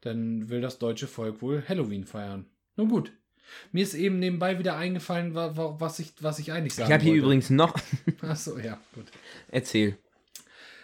Dann 0.02 0.48
will 0.48 0.61
das 0.61 0.78
deutsche 0.78 1.06
Volk 1.06 1.42
wohl 1.42 1.62
Halloween 1.68 2.04
feiern. 2.04 2.46
Nun 2.76 2.88
gut. 2.88 3.12
Mir 3.72 3.82
ist 3.82 3.94
eben 3.94 4.18
nebenbei 4.18 4.58
wieder 4.58 4.76
eingefallen, 4.76 5.34
wa- 5.34 5.56
wa- 5.56 5.76
was 5.78 5.98
ich, 5.98 6.12
was 6.20 6.38
ich 6.38 6.52
eigentlich 6.52 6.74
sagen 6.74 6.88
Ich 6.88 6.92
habe 6.94 7.02
hier 7.02 7.12
wollte. 7.12 7.24
übrigens 7.24 7.50
noch. 7.50 7.74
Achso, 8.22 8.58
ja, 8.58 8.78
gut. 8.94 9.06
Erzähl. 9.48 9.98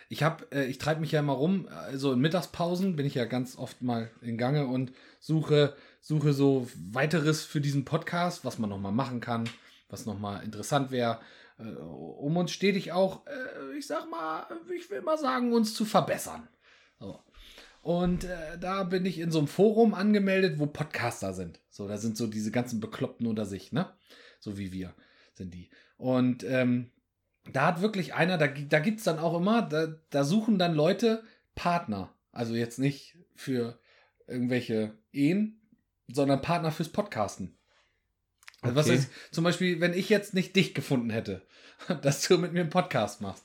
Ich 0.09 0.23
habe, 0.23 0.47
äh, 0.53 0.67
ich 0.67 0.79
treibe 0.79 1.01
mich 1.01 1.13
ja 1.13 1.21
immer 1.21 1.33
rum, 1.33 1.69
also 1.69 2.13
in 2.13 2.21
Mittagspausen 2.21 2.97
bin 2.97 3.07
ich 3.07 3.15
ja 3.15 3.25
ganz 3.25 3.57
oft 3.57 3.83
mal 3.83 4.11
in 4.21 4.37
Gange 4.39 4.67
und 4.67 4.93
suche, 5.21 5.75
suche 6.01 6.33
so 6.33 6.69
weiteres 6.93 7.45
für 7.45 7.61
diesen 7.61 7.85
Podcast, 7.85 8.45
was 8.45 8.59
man 8.59 8.71
nochmal 8.71 8.93
machen 8.93 9.21
kann, 9.21 9.49
was 9.89 10.07
nochmal 10.07 10.45
interessant 10.45 10.91
wäre, 10.91 11.21
äh, 11.59 11.63
um 11.65 12.37
uns 12.37 12.53
stetig 12.53 12.93
auch, 12.93 13.27
äh, 13.27 13.77
ich 13.79 13.87
sag 13.87 14.11
mal, 14.11 14.47
ich 14.77 14.91
will 14.91 15.03
mal 15.03 15.19
sagen, 15.19 15.53
uns 15.53 15.75
zu 15.75 15.85
verbessern. 15.85 16.47
So. 17.01 17.21
Und 17.87 18.25
äh, 18.25 18.59
da 18.59 18.83
bin 18.83 19.07
ich 19.07 19.21
in 19.21 19.31
so 19.31 19.39
einem 19.39 19.47
Forum 19.47 19.95
angemeldet, 19.95 20.59
wo 20.59 20.67
Podcaster 20.67 21.33
sind. 21.33 21.61
So, 21.71 21.87
da 21.87 21.99
sind 21.99 22.17
so 22.17 22.27
diese 22.27 22.51
ganzen 22.51 22.81
Bekloppten 22.81 23.29
unter 23.29 23.47
sich, 23.47 23.71
ne? 23.71 23.95
So 24.41 24.59
wie 24.59 24.73
wir 24.73 24.93
sind 25.35 25.55
die. 25.55 25.71
Und 25.97 26.43
ähm, 26.43 26.91
da 27.53 27.67
hat 27.67 27.83
wirklich 27.83 28.13
einer, 28.13 28.39
da, 28.39 28.49
da 28.49 28.81
gibt 28.81 28.99
es 28.99 29.05
dann 29.05 29.21
auch 29.21 29.39
immer, 29.39 29.63
da, 29.63 29.95
da 30.11 30.25
suchen 30.25 30.59
dann 30.59 30.75
Leute 30.75 31.23
Partner. 31.55 32.13
Also 32.33 32.57
jetzt 32.57 32.81
nicht 32.81 33.19
für 33.37 33.79
irgendwelche 34.27 34.99
Ehen, 35.13 35.61
sondern 36.09 36.43
Partner 36.43 36.73
fürs 36.73 36.89
Podcasten. 36.89 37.57
Also 38.63 38.75
was 38.75 38.87
Okay. 38.87 38.97
ist, 38.97 39.11
zum 39.31 39.45
Beispiel, 39.45 39.81
wenn 39.81 39.95
ich 39.95 40.09
jetzt 40.09 40.35
nicht 40.35 40.57
dich 40.57 40.75
gefunden 40.75 41.11
hätte, 41.11 41.47
dass 42.03 42.27
du 42.27 42.37
mit 42.37 42.53
mir 42.53 42.63
einen 42.63 42.71
Podcast 42.71 43.21
machst. 43.21 43.45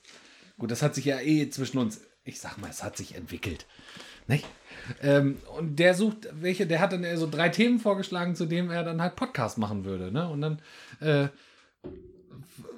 Gut, 0.57 0.71
das 0.71 0.81
hat 0.81 0.95
sich 0.95 1.05
ja 1.05 1.19
eh 1.19 1.47
zwischen 1.51 1.77
uns, 1.77 2.01
ich 2.23 2.39
sag 2.39 2.57
mal, 2.57 2.71
es 2.71 2.81
hat 2.83 2.97
sich 2.97 3.13
entwickelt. 3.13 3.67
Nicht? 4.28 4.45
Ähm, 5.01 5.38
und 5.57 5.78
der 5.78 5.93
sucht 5.93 6.28
welche, 6.34 6.67
der 6.67 6.80
hat 6.80 6.93
dann 6.93 7.05
so 7.17 7.30
drei 7.30 7.49
Themen 7.49 7.80
vorgeschlagen, 7.80 8.36
zu 8.36 8.45
denen 8.45 8.69
er 8.69 8.84
dann 8.84 9.01
halt 9.01 9.15
Podcast 9.15 9.57
machen 9.57 9.86
würde. 9.86 10.11
Ne? 10.11 10.28
Und 10.28 10.41
dann 10.41 10.61
äh, 10.99 11.28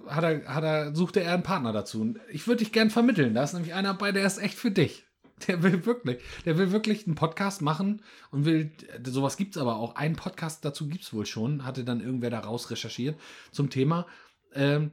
hat 0.08 0.24
er, 0.24 0.54
hat 0.54 0.64
er, 0.64 0.96
suchte 0.96 1.22
er 1.22 1.34
einen 1.34 1.44
Partner 1.44 1.72
dazu. 1.72 2.02
Und 2.02 2.20
ich 2.30 2.48
würde 2.48 2.60
dich 2.60 2.72
gern 2.72 2.90
vermitteln. 2.90 3.34
Da 3.34 3.44
ist 3.44 3.54
nämlich 3.54 3.74
einer 3.74 3.94
bei, 3.94 4.12
der 4.12 4.26
ist 4.26 4.38
echt 4.42 4.58
für 4.58 4.72
dich. 4.72 5.06
Der 5.48 5.62
will 5.64 5.86
wirklich, 5.86 6.22
der 6.46 6.58
will 6.58 6.72
wirklich 6.72 7.06
einen 7.06 7.16
Podcast 7.16 7.62
machen 7.62 8.02
und 8.32 8.46
will, 8.46 8.72
sowas 9.04 9.36
gibt 9.36 9.56
es 9.56 9.62
aber 9.62 9.76
auch. 9.76 9.96
Einen 9.96 10.16
Podcast 10.16 10.64
dazu 10.64 10.88
gibt 10.88 11.04
es 11.04 11.14
wohl 11.14 11.26
schon, 11.26 11.66
hatte 11.66 11.84
dann 11.84 12.00
irgendwer 12.00 12.30
da 12.30 12.40
raus 12.40 12.70
recherchiert 12.70 13.20
zum 13.52 13.70
Thema 13.70 14.06
ähm, 14.54 14.92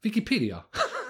Wikipedia. 0.00 0.66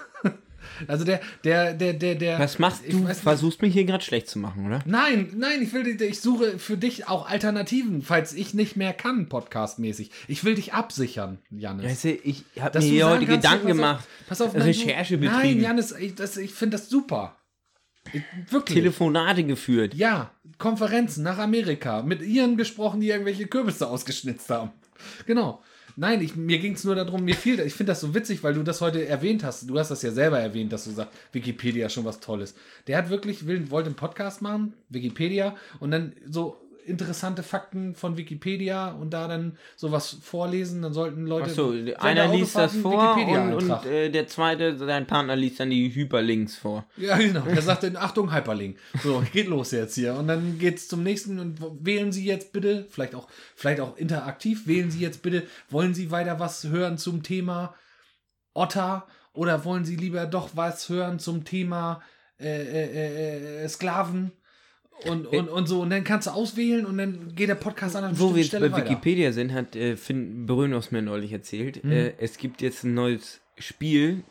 also 0.87 1.03
der, 1.05 1.21
der, 1.43 1.73
der, 1.73 1.93
der, 1.93 2.15
der. 2.15 2.39
Was 2.39 2.59
machst 2.59 2.83
du? 2.89 3.05
Versuchst 3.13 3.61
mich 3.61 3.73
hier 3.73 3.85
gerade 3.85 4.03
schlecht 4.03 4.27
zu 4.29 4.39
machen, 4.39 4.65
oder? 4.65 4.81
Nein, 4.85 5.31
nein, 5.35 5.61
ich 5.61 5.73
will, 5.73 5.87
ich 6.01 6.19
suche 6.21 6.59
für 6.59 6.77
dich 6.77 7.07
auch 7.07 7.29
Alternativen, 7.29 8.01
falls 8.01 8.33
ich 8.33 8.53
nicht 8.53 8.75
mehr 8.75 8.93
kann, 8.93 9.29
podcastmäßig. 9.29 10.11
Ich 10.27 10.43
will 10.43 10.55
dich 10.55 10.73
absichern, 10.73 11.39
Janis. 11.49 11.85
Weißt 11.85 12.03
du, 12.05 12.09
ich 12.23 12.43
habe 12.59 12.79
mir 12.79 12.85
hier 12.85 13.07
heute 13.09 13.25
Gedanken 13.25 13.67
gemacht. 13.67 14.05
Pass 14.27 14.41
auf, 14.41 14.53
nein, 14.53 14.63
Recherche 14.63 15.17
du, 15.17 15.25
Nein, 15.25 15.35
betrieben. 15.37 15.61
Janis, 15.61 15.91
ich, 15.91 16.15
das- 16.15 16.37
ich 16.37 16.53
finde 16.53 16.77
das 16.77 16.89
super. 16.89 17.37
Ich, 18.13 18.21
wirklich. 18.51 18.75
Telefonate 18.77 19.43
geführt. 19.43 19.93
Ja, 19.95 20.31
Konferenzen 20.59 21.23
nach 21.23 21.39
Amerika. 21.39 22.03
Mit 22.03 22.21
ihren 22.21 22.55
gesprochen, 22.55 23.01
die 23.01 23.09
irgendwelche 23.09 23.47
Kürbisse 23.47 23.87
ausgeschnitzt 23.87 24.49
haben. 24.49 24.71
Genau. 25.25 25.61
Nein, 25.97 26.21
ich, 26.21 26.35
mir 26.35 26.59
ging 26.59 26.73
es 26.73 26.83
nur 26.83 26.95
darum, 26.95 27.23
mir 27.23 27.35
fiel, 27.35 27.59
ich 27.61 27.73
finde 27.73 27.91
das 27.91 28.01
so 28.01 28.13
witzig, 28.13 28.43
weil 28.43 28.53
du 28.53 28.63
das 28.63 28.81
heute 28.81 29.07
erwähnt 29.07 29.43
hast. 29.43 29.69
Du 29.69 29.79
hast 29.79 29.91
das 29.91 30.01
ja 30.01 30.11
selber 30.11 30.39
erwähnt, 30.39 30.73
dass 30.73 30.83
du 30.83 30.91
sagst, 30.91 31.13
Wikipedia 31.31 31.85
ist 31.85 31.93
schon 31.93 32.05
was 32.05 32.19
Tolles. 32.19 32.55
Der 32.87 32.97
hat 32.97 33.09
wirklich, 33.09 33.47
will, 33.47 33.71
wollte 33.71 33.87
einen 33.87 33.95
Podcast 33.95 34.41
machen, 34.41 34.73
Wikipedia, 34.89 35.55
und 35.79 35.91
dann 35.91 36.13
so 36.27 36.57
interessante 36.85 37.43
Fakten 37.43 37.95
von 37.95 38.17
Wikipedia 38.17 38.91
und 38.91 39.11
da 39.11 39.27
dann 39.27 39.57
sowas 39.75 40.17
vorlesen, 40.21 40.81
dann 40.81 40.93
sollten 40.93 41.25
Leute. 41.25 41.49
Achso, 41.49 41.73
einer 41.97 42.27
liest 42.27 42.55
das 42.55 42.75
vor 42.75 43.17
und, 43.17 43.53
und 43.53 43.85
äh, 43.85 44.09
der 44.09 44.27
zweite, 44.27 44.77
sein 44.77 45.07
Partner 45.07 45.35
liest 45.35 45.59
dann 45.59 45.69
die 45.69 45.93
Hyperlinks 45.93 46.55
vor. 46.55 46.85
Ja, 46.97 47.17
genau. 47.17 47.41
Der 47.41 47.61
sagt 47.61 47.83
dann, 47.83 47.97
Achtung, 47.97 48.33
Hyperlink. 48.33 48.77
So, 49.03 49.23
geht 49.33 49.47
los 49.47 49.71
jetzt 49.71 49.95
hier. 49.95 50.13
Und 50.15 50.27
dann 50.27 50.59
geht's 50.59 50.87
zum 50.87 51.03
nächsten 51.03 51.39
und 51.39 51.59
wählen 51.79 52.11
Sie 52.11 52.25
jetzt 52.25 52.53
bitte, 52.53 52.85
vielleicht 52.89 53.15
auch, 53.15 53.27
vielleicht 53.55 53.79
auch 53.79 53.97
interaktiv, 53.97 54.67
wählen 54.67 54.91
Sie 54.91 54.99
jetzt 54.99 55.21
bitte, 55.21 55.43
wollen 55.69 55.93
Sie 55.93 56.11
weiter 56.11 56.39
was 56.39 56.65
hören 56.65 56.97
zum 56.97 57.23
Thema 57.23 57.75
Otter 58.53 59.07
oder 59.33 59.65
wollen 59.65 59.85
Sie 59.85 59.95
lieber 59.95 60.25
doch 60.25 60.51
was 60.53 60.87
hören 60.89 61.19
zum 61.19 61.43
Thema 61.43 62.01
äh, 62.39 62.45
äh, 62.47 63.63
äh, 63.63 63.67
Sklaven? 63.67 64.31
Und, 65.03 65.27
und, 65.27 65.49
und 65.49 65.67
so, 65.67 65.81
und 65.81 65.89
dann 65.89 66.03
kannst 66.03 66.27
du 66.27 66.31
auswählen 66.31 66.85
und 66.85 66.97
dann 66.97 67.35
geht 67.35 67.49
der 67.49 67.55
Podcast 67.55 67.95
an 67.95 68.05
einer 68.05 68.19
Wo 68.19 68.29
wir 68.33 68.37
jetzt 68.37 68.47
Stelle 68.47 68.69
bei 68.69 68.77
weiter. 68.77 68.89
Wikipedia 68.91 69.31
sind, 69.33 69.53
hat 69.53 69.75
äh, 69.75 69.97
Finn 69.97 70.45
Brönos 70.45 70.91
mir 70.91 71.01
neulich 71.01 71.31
erzählt. 71.33 71.83
Hm. 71.83 71.91
Äh, 71.91 72.13
es 72.17 72.37
gibt 72.37 72.61
jetzt 72.61 72.83
ein 72.83 72.93
neues 72.93 73.41
Spiel, 73.57 74.23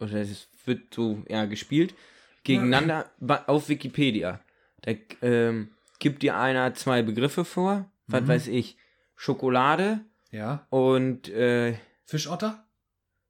oder 0.00 0.14
es 0.14 0.48
wird 0.64 0.94
so 0.94 1.22
ja, 1.28 1.44
gespielt, 1.44 1.94
gegeneinander 2.42 3.10
bei, 3.20 3.46
auf 3.48 3.68
Wikipedia. 3.68 4.40
Da 4.82 4.92
ähm, 5.22 5.68
gibt 5.98 6.22
dir 6.22 6.38
einer 6.38 6.72
zwei 6.74 7.02
Begriffe 7.02 7.44
vor, 7.44 7.90
was 8.06 8.22
Mhm. 8.22 8.28
weiß 8.28 8.48
ich, 8.48 8.76
Schokolade 9.14 10.00
Ja. 10.30 10.66
und 10.70 11.28
äh, 11.28 11.74
Fischotter? 12.06 12.64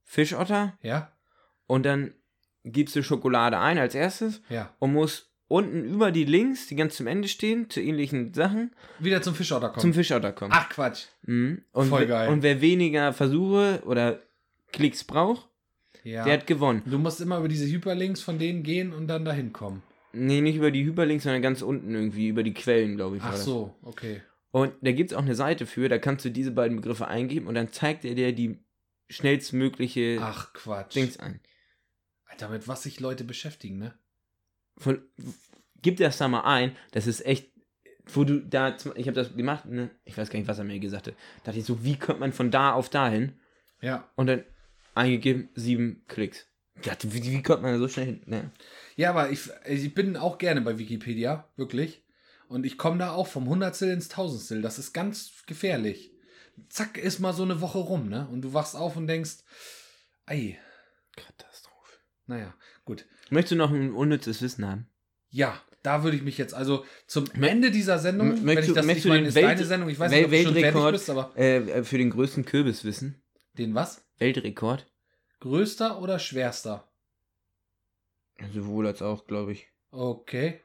Fischotter. 0.04 0.78
Ja. 0.80 1.10
Und 1.66 1.84
dann 1.84 2.14
gibst 2.64 2.94
du 2.94 3.02
Schokolade 3.02 3.58
ein 3.58 3.78
als 3.78 3.94
erstes 3.96 4.42
Ja. 4.48 4.72
und 4.78 4.92
musst 4.92 5.29
unten 5.50 5.84
über 5.84 6.12
die 6.12 6.24
Links, 6.24 6.68
die 6.68 6.76
ganz 6.76 6.96
zum 6.96 7.06
Ende 7.08 7.26
stehen, 7.28 7.68
zu 7.68 7.80
ähnlichen 7.80 8.32
Sachen, 8.32 8.70
Wieder 9.00 9.20
zum 9.20 9.34
Fischotter 9.34 9.68
kommen. 9.70 9.80
zum 9.80 9.92
Fischotter 9.94 10.32
kommen. 10.32 10.52
Ach, 10.54 10.68
Quatsch. 10.68 11.06
Mhm. 11.26 11.62
Und, 11.72 11.88
Voll 11.88 12.06
geil. 12.06 12.28
und 12.30 12.42
wer 12.42 12.60
weniger 12.60 13.12
Versuche 13.12 13.82
oder 13.84 14.20
Klicks 14.72 15.02
braucht, 15.04 15.48
Ja. 16.04 16.24
der 16.24 16.34
hat 16.34 16.46
gewonnen. 16.46 16.82
Du 16.86 16.98
musst 16.98 17.20
immer 17.20 17.38
über 17.38 17.48
diese 17.48 17.66
Hyperlinks 17.66 18.22
von 18.22 18.38
denen 18.38 18.62
gehen 18.62 18.92
und 18.92 19.08
dann 19.08 19.24
dahin 19.24 19.52
kommen. 19.52 19.82
Nee, 20.12 20.40
nicht 20.40 20.56
über 20.56 20.70
die 20.70 20.84
Hyperlinks, 20.84 21.24
sondern 21.24 21.42
ganz 21.42 21.62
unten 21.62 21.94
irgendwie, 21.94 22.28
über 22.28 22.42
die 22.42 22.54
Quellen, 22.54 22.96
glaube 22.96 23.16
ich. 23.16 23.22
Ach 23.24 23.36
so, 23.36 23.74
okay. 23.82 24.22
Und 24.52 24.72
da 24.82 24.92
gibt 24.92 25.10
es 25.12 25.16
auch 25.16 25.22
eine 25.22 25.34
Seite 25.36 25.66
für, 25.66 25.88
da 25.88 25.98
kannst 25.98 26.24
du 26.24 26.30
diese 26.30 26.50
beiden 26.52 26.76
Begriffe 26.76 27.06
eingeben 27.08 27.46
und 27.46 27.54
dann 27.54 27.72
zeigt 27.72 28.04
er 28.04 28.14
dir 28.14 28.32
die 28.32 28.58
schnellstmögliche 29.08 30.18
Ach 30.20 30.52
Quatsch. 30.52 30.94
Dings 30.96 31.18
an. 31.18 31.40
Alter, 32.26 32.48
mit 32.48 32.66
was 32.68 32.82
sich 32.84 33.00
Leute 33.00 33.24
beschäftigen, 33.24 33.78
ne? 33.78 33.94
Von, 34.80 35.02
gib 35.82 35.98
das 35.98 36.18
da 36.18 36.26
mal 36.26 36.40
ein. 36.40 36.74
Das 36.92 37.06
ist 37.06 37.24
echt, 37.24 37.50
wo 38.06 38.24
du 38.24 38.40
da, 38.40 38.76
ich 38.96 39.06
habe 39.06 39.12
das 39.12 39.36
gemacht, 39.36 39.66
ne? 39.66 39.90
ich 40.04 40.16
weiß 40.16 40.30
gar 40.30 40.38
nicht, 40.38 40.48
was 40.48 40.58
er 40.58 40.64
mir 40.64 40.80
gesagt 40.80 41.06
hat. 41.06 41.14
Da 41.14 41.46
dachte 41.46 41.60
ich 41.60 41.66
so, 41.66 41.84
wie 41.84 41.98
kommt 41.98 42.18
man 42.18 42.32
von 42.32 42.50
da 42.50 42.72
auf 42.72 42.88
dahin? 42.88 43.38
Ja. 43.80 44.10
Und 44.16 44.26
dann 44.26 44.44
eingegeben, 44.94 45.50
sieben 45.54 46.04
Klicks. 46.08 46.46
Dachte, 46.82 47.12
wie, 47.12 47.22
wie 47.22 47.42
kommt 47.42 47.62
man 47.62 47.74
da 47.74 47.78
so 47.78 47.88
schnell 47.88 48.06
hin? 48.06 48.22
Ne? 48.24 48.50
Ja, 48.96 49.10
aber 49.10 49.30
ich, 49.30 49.50
ich 49.66 49.94
bin 49.94 50.16
auch 50.16 50.38
gerne 50.38 50.62
bei 50.62 50.78
Wikipedia, 50.78 51.48
wirklich. 51.56 52.02
Und 52.48 52.64
ich 52.64 52.78
komme 52.78 52.98
da 52.98 53.12
auch 53.12 53.26
vom 53.26 53.48
Hundertstel 53.48 53.90
ins 53.90 54.08
Tausendstel. 54.08 54.62
Das 54.62 54.78
ist 54.78 54.92
ganz 54.92 55.44
gefährlich. 55.46 56.12
Zack, 56.68 56.98
ist 56.98 57.20
mal 57.20 57.32
so 57.32 57.42
eine 57.42 57.60
Woche 57.60 57.78
rum, 57.78 58.08
ne? 58.08 58.28
Und 58.32 58.42
du 58.42 58.54
wachst 58.54 58.74
auf 58.74 58.96
und 58.96 59.06
denkst, 59.06 59.38
ei, 60.26 60.58
Katastrophe. 61.16 61.98
naja, 62.26 62.54
gut. 62.84 63.06
Möchtest 63.30 63.52
du 63.52 63.56
noch 63.56 63.70
ein 63.70 63.92
unnützes 63.92 64.42
Wissen 64.42 64.66
haben? 64.66 64.88
Ja, 65.30 65.60
da 65.82 66.02
würde 66.02 66.16
ich 66.16 66.22
mich 66.22 66.36
jetzt, 66.38 66.54
also 66.54 66.84
zum 67.06 67.30
Ende 67.40 67.70
dieser 67.70 67.98
Sendung, 67.98 68.32
M- 68.32 68.46
wenn 68.46 68.58
ich 68.58 68.72
das 68.72 68.84
nicht 68.84 69.04
meine, 69.06 69.28
ist 69.28 69.34
Welt- 69.34 69.44
deine 69.46 69.64
Sendung, 69.64 69.88
ich 69.88 69.98
weiß 69.98 70.10
Wel- 70.12 70.28
nicht, 70.28 70.66
ob 70.66 70.72
du 70.72 70.80
schon 70.80 70.92
bist, 70.92 71.10
aber 71.10 71.36
Äh, 71.38 71.84
für 71.84 71.98
den 71.98 72.10
größten 72.10 72.44
Kürbis 72.44 72.84
wissen. 72.84 73.22
den 73.54 73.74
was? 73.74 74.04
Weltrekord. 74.18 74.86
Größter 75.40 76.00
oder 76.02 76.18
schwerster? 76.18 76.86
Sowohl 78.52 78.86
als 78.86 79.02
auch, 79.02 79.26
glaube 79.26 79.52
ich. 79.52 79.68
Okay. 79.90 80.60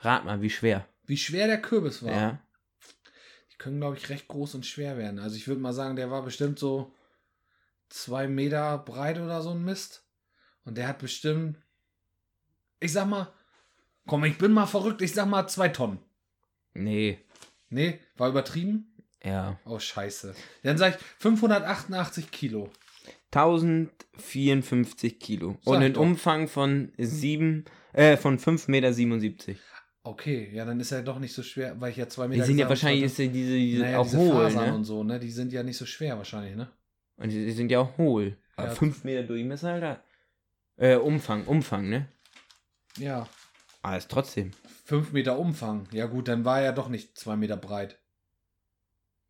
Rat 0.00 0.24
mal, 0.24 0.40
wie 0.40 0.50
schwer. 0.50 0.86
Wie 1.04 1.16
schwer 1.16 1.46
der 1.46 1.60
Kürbis 1.60 2.02
war. 2.02 2.12
Ja. 2.12 2.42
Die 3.52 3.56
können, 3.58 3.78
glaube 3.80 3.96
ich, 3.96 4.08
recht 4.08 4.28
groß 4.28 4.54
und 4.54 4.66
schwer 4.66 4.96
werden. 4.96 5.18
Also 5.18 5.36
ich 5.36 5.48
würde 5.48 5.60
mal 5.60 5.72
sagen, 5.72 5.96
der 5.96 6.10
war 6.10 6.22
bestimmt 6.22 6.58
so 6.58 6.92
zwei 7.88 8.28
Meter 8.28 8.78
breit 8.78 9.18
oder 9.18 9.42
so 9.42 9.50
ein 9.50 9.64
Mist. 9.64 10.04
Und 10.68 10.76
der 10.76 10.86
hat 10.88 10.98
bestimmt, 10.98 11.56
ich 12.78 12.92
sag 12.92 13.08
mal, 13.08 13.32
komm, 14.06 14.24
ich 14.24 14.36
bin 14.36 14.52
mal 14.52 14.66
verrückt, 14.66 15.00
ich 15.00 15.14
sag 15.14 15.26
mal 15.26 15.48
zwei 15.48 15.70
Tonnen. 15.70 15.98
Nee. 16.74 17.20
Nee, 17.70 17.98
war 18.18 18.28
übertrieben? 18.28 18.94
Ja. 19.24 19.58
Oh, 19.64 19.78
scheiße. 19.78 20.34
Dann 20.64 20.76
sag 20.76 20.94
ich 20.96 21.00
588 21.20 22.30
Kilo. 22.30 22.70
1054 23.32 25.18
Kilo. 25.18 25.56
Sag 25.62 25.72
Und 25.72 25.82
einen 25.82 25.94
doch. 25.94 26.02
Umfang 26.02 26.48
von 26.48 26.92
7, 26.98 27.64
äh, 27.94 28.18
von 28.18 28.38
5,77 28.38 29.06
Meter. 29.06 29.54
Okay, 30.02 30.50
ja, 30.52 30.66
dann 30.66 30.80
ist 30.80 30.92
er 30.92 31.02
doch 31.02 31.18
nicht 31.18 31.32
so 31.32 31.42
schwer, 31.42 31.80
weil 31.80 31.92
ich 31.92 31.96
ja 31.96 32.08
zwei 32.08 32.24
Die 32.24 32.30
Meter 32.30 32.44
sind 32.44 32.58
ja 32.58 32.68
wahrscheinlich 32.68 33.04
ist 33.04 33.18
ja 33.18 33.26
diese, 33.26 33.56
diese 33.56 33.82
naja, 33.84 33.98
auch 34.00 34.04
diese 34.04 34.18
hohl, 34.18 34.32
Fasern 34.32 34.66
ne? 34.66 34.74
und 34.74 34.84
so, 34.84 35.02
ne? 35.02 35.18
Die 35.18 35.30
sind 35.30 35.50
ja 35.50 35.62
nicht 35.62 35.78
so 35.78 35.86
schwer 35.86 36.18
wahrscheinlich, 36.18 36.56
ne? 36.56 36.68
Und 37.16 37.30
die, 37.30 37.46
die 37.46 37.52
sind 37.52 37.70
ja 37.70 37.80
auch 37.80 37.96
hohl. 37.96 38.36
Aber 38.56 38.68
Ja. 38.68 38.74
5 38.74 39.04
Meter 39.04 39.22
Durchmesser, 39.22 39.72
Alter. 39.72 40.02
Äh, 40.78 40.96
Umfang, 40.96 41.44
Umfang, 41.44 41.88
ne? 41.88 42.08
Ja. 42.96 43.28
Aber 43.82 43.96
ist 43.96 44.10
trotzdem. 44.10 44.52
Fünf 44.84 45.12
Meter 45.12 45.38
Umfang. 45.38 45.88
Ja 45.92 46.06
gut, 46.06 46.28
dann 46.28 46.44
war 46.44 46.60
er 46.60 46.72
doch 46.72 46.88
nicht 46.88 47.18
zwei 47.18 47.36
Meter 47.36 47.56
breit. 47.56 47.98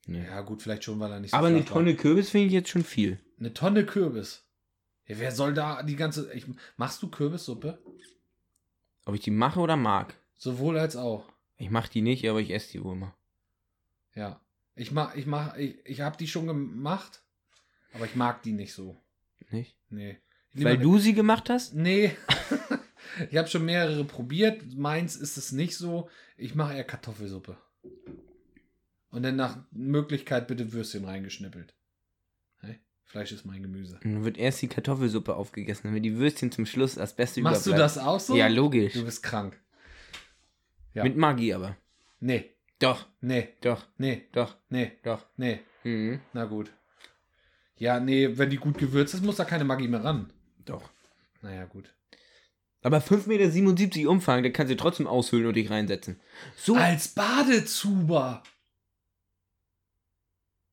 Ne. 0.07 0.25
Ja 0.27 0.43
gut, 0.43 0.63
vielleicht 0.63 0.85
schon, 0.85 1.01
weil 1.01 1.11
er 1.11 1.21
nicht 1.21 1.31
so 1.31 1.37
Aber 1.37 1.49
eine 1.49 1.59
flach 1.59 1.71
war. 1.71 1.83
Tonne 1.83 1.97
Kürbis 1.97 2.31
finde 2.31 2.47
ich 2.47 2.53
jetzt 2.53 2.69
schon 2.69 2.85
viel. 2.85 3.19
Eine 3.39 3.55
Tonne 3.55 3.85
Kürbis. 3.85 4.45
Ja, 5.07 5.19
wer 5.19 5.33
soll 5.33 5.55
da 5.55 5.83
die 5.83 5.97
ganze. 5.97 6.33
Ich, 6.33 6.45
machst 6.77 7.03
du 7.03 7.09
Kürbissuppe? 7.09 7.79
Ob 9.07 9.15
ich 9.15 9.23
die 9.23 9.31
mache 9.31 9.61
oder 9.61 9.77
mag. 9.77 10.15
Sowohl 10.37 10.79
als 10.79 10.97
auch. 10.97 11.25
Ich 11.57 11.71
mache 11.71 11.91
die 11.91 12.03
nicht, 12.03 12.29
aber 12.29 12.41
ich 12.41 12.51
esse 12.51 12.73
die 12.73 12.85
wohl 12.85 12.95
mal. 12.95 13.15
Ja. 14.15 14.41
Ich 14.75 14.93
mach, 14.93 15.15
ich 15.17 15.27
mach, 15.27 15.57
ich, 15.57 15.77
ich 15.85 16.03
habe 16.03 16.17
die 16.17 16.29
schon 16.29 16.47
gemacht, 16.47 17.23
aber 17.95 18.05
ich 18.05 18.15
mag 18.15 18.43
die 18.43 18.53
nicht 18.53 18.73
so. 18.73 18.97
Nicht? 19.51 19.75
Nee. 19.91 20.19
Weil 20.55 20.79
du 20.79 20.99
sie 20.99 21.15
gemacht 21.15 21.51
hast? 21.51 21.75
Nee. 21.75 22.17
ich 23.31 23.37
habe 23.37 23.49
schon 23.49 23.65
mehrere 23.65 24.05
probiert. 24.05 24.75
Meins 24.77 25.17
ist 25.17 25.37
es 25.37 25.53
nicht 25.53 25.77
so. 25.77 26.09
Ich 26.37 26.55
mache 26.55 26.75
eher 26.75 26.85
Kartoffelsuppe. 26.85 27.57
Und 29.11 29.23
dann 29.23 29.37
nach 29.37 29.59
Möglichkeit 29.71 30.49
bitte 30.49 30.73
Würstchen 30.73 31.05
reingeschnippelt. 31.05 31.75
Hey, 32.61 32.79
Fleisch 33.05 33.33
ist 33.33 33.47
mein 33.47 33.63
Gemüse. 33.63 33.99
Und 34.05 34.13
dann 34.15 34.25
wird 34.25 34.37
erst 34.37 34.61
die 34.63 34.69
Kartoffelsuppe 34.69 35.35
aufgegessen, 35.35 35.83
damit 35.85 36.05
die 36.05 36.17
Würstchen 36.19 36.53
zum 36.53 36.67
Schluss 36.67 36.97
das 36.97 37.15
Beste 37.17 37.41
Machst 37.41 37.67
du 37.67 37.71
überbleibt. 37.71 37.97
das 37.97 38.03
auch 38.05 38.21
so? 38.21 38.37
Ja, 38.37 38.49
logisch. 38.49 38.93
Du 38.95 39.05
bist 39.05 39.23
krank. 39.23 39.59
Ja. 40.95 41.05
Mit 41.05 41.17
Magie 41.17 41.55
aber. 41.55 41.77
Nee, 42.21 42.51
Doch, 42.81 43.07
nee, 43.21 43.49
doch, 43.61 43.87
nee, 43.97 44.29
doch, 44.33 44.57
nee, 44.69 44.93
doch. 45.05 45.27
nee. 45.37 45.61
Mhm. 45.85 46.21
Na 46.33 46.45
gut. 46.45 46.73
Ja, 47.77 48.01
nee, 48.01 48.37
wenn 48.37 48.51
die 48.51 48.57
gut 48.57 48.79
gewürzt 48.79 49.15
ist, 49.15 49.25
muss 49.25 49.37
da 49.37 49.45
keine 49.45 49.65
Magie 49.65 49.89
mehr 49.89 50.03
ran. 50.03 50.33
Doch. 50.69 50.91
Naja, 51.41 51.65
gut. 51.65 51.95
Aber 52.83 52.99
5,77 52.99 53.27
Meter 53.27 54.11
Umfang, 54.11 54.43
da 54.43 54.51
kannst 54.51 54.71
du 54.71 54.77
trotzdem 54.77 55.07
aushöhlen 55.07 55.47
und 55.47 55.55
dich 55.55 55.71
reinsetzen. 55.71 56.21
So. 56.57 56.77
Als 56.77 57.09
Badezuber. 57.09 58.43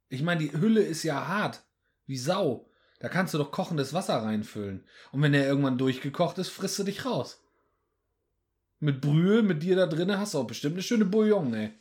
Ich 0.09 0.21
meine, 0.21 0.41
die 0.41 0.51
Hülle 0.51 0.81
ist 0.81 1.03
ja 1.03 1.27
hart. 1.27 1.63
Wie 2.05 2.17
Sau. 2.17 2.69
Da 2.99 3.09
kannst 3.09 3.33
du 3.33 3.37
doch 3.37 3.51
kochendes 3.51 3.93
Wasser 3.93 4.17
reinfüllen. 4.17 4.85
Und 5.11 5.21
wenn 5.21 5.33
der 5.33 5.47
irgendwann 5.47 5.77
durchgekocht 5.77 6.37
ist, 6.37 6.49
frisst 6.49 6.77
du 6.79 6.83
dich 6.83 7.05
raus. 7.05 7.43
Mit 8.79 9.01
Brühe, 9.01 9.41
mit 9.41 9.63
dir 9.63 9.75
da 9.75 9.87
drinnen 9.87 10.19
hast 10.19 10.33
du 10.33 10.39
auch 10.39 10.47
bestimmt 10.47 10.75
eine 10.75 10.83
schöne 10.83 11.05
Bouillon, 11.05 11.53
ey. 11.53 11.71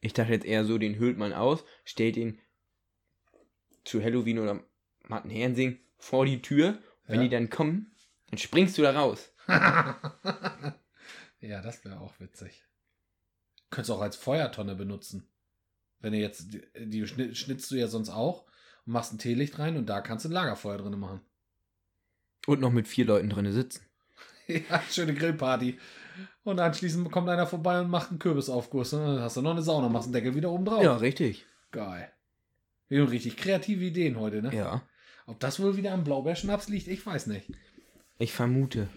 Ich 0.00 0.12
dachte 0.12 0.32
jetzt 0.32 0.46
eher 0.46 0.64
so, 0.64 0.78
den 0.78 0.96
höhlt 0.96 1.18
man 1.18 1.32
aus, 1.32 1.64
stellt 1.84 2.16
ihn 2.16 2.38
zu 3.84 4.02
Halloween 4.02 4.38
oder 4.38 4.62
Martin 5.06 5.30
Hensing 5.30 5.78
vor 6.00 6.26
die 6.26 6.42
Tür. 6.42 6.78
Wenn 7.06 7.16
Ja. 7.16 7.22
die 7.22 7.28
dann 7.30 7.50
kommen, 7.50 7.92
dann 8.30 8.38
springst 8.38 8.76
du 8.78 8.82
da 8.82 8.92
raus. 8.92 9.32
ja, 11.40 11.60
das 11.62 11.84
wäre 11.84 12.00
auch 12.00 12.18
witzig. 12.20 12.64
Könntest 13.70 13.90
du 13.90 13.94
auch 13.94 14.00
als 14.00 14.16
Feuertonne 14.16 14.74
benutzen. 14.74 15.26
Wenn 16.00 16.12
du 16.12 16.18
jetzt, 16.18 16.52
die, 16.52 16.62
die 16.86 17.04
schni- 17.04 17.34
schnitzt 17.34 17.70
du 17.70 17.76
ja 17.76 17.86
sonst 17.88 18.10
auch 18.10 18.44
und 18.86 18.92
machst 18.92 19.12
ein 19.12 19.18
Teelicht 19.18 19.58
rein 19.58 19.76
und 19.76 19.86
da 19.86 20.00
kannst 20.00 20.24
du 20.24 20.28
ein 20.28 20.32
Lagerfeuer 20.32 20.78
drin 20.78 20.98
machen. 20.98 21.20
Und 22.46 22.60
noch 22.60 22.72
mit 22.72 22.88
vier 22.88 23.04
Leuten 23.06 23.28
drin 23.30 23.50
sitzen. 23.52 23.84
Ja, 24.48 24.82
schöne 24.90 25.14
Grillparty. 25.14 25.78
Und 26.42 26.58
anschließend 26.58 27.12
kommt 27.12 27.28
einer 27.28 27.46
vorbei 27.46 27.80
und 27.82 27.88
macht 27.88 28.10
einen 28.10 28.18
Kürbisaufguss. 28.18 28.92
Und 28.94 29.00
dann 29.06 29.20
hast 29.20 29.36
du 29.36 29.42
noch 29.42 29.52
eine 29.52 29.62
Sauna, 29.62 29.88
machst 29.88 30.06
einen 30.06 30.12
Deckel 30.12 30.34
wieder 30.34 30.50
oben 30.50 30.64
drauf. 30.64 30.82
Ja, 30.82 30.96
richtig. 30.96 31.46
Geil. 31.70 32.10
Wir 32.88 33.02
haben 33.02 33.08
richtig 33.10 33.36
kreative 33.36 33.84
Ideen 33.84 34.18
heute, 34.18 34.42
ne? 34.42 34.52
Ja. 34.52 34.82
Ob 35.30 35.38
das 35.38 35.60
wohl 35.60 35.76
wieder 35.76 35.92
am 35.92 36.02
Blaubeerschnaps 36.02 36.68
liegt, 36.68 36.88
ich 36.88 37.06
weiß 37.06 37.28
nicht. 37.28 37.52
Ich 38.18 38.32
vermute. 38.32 38.88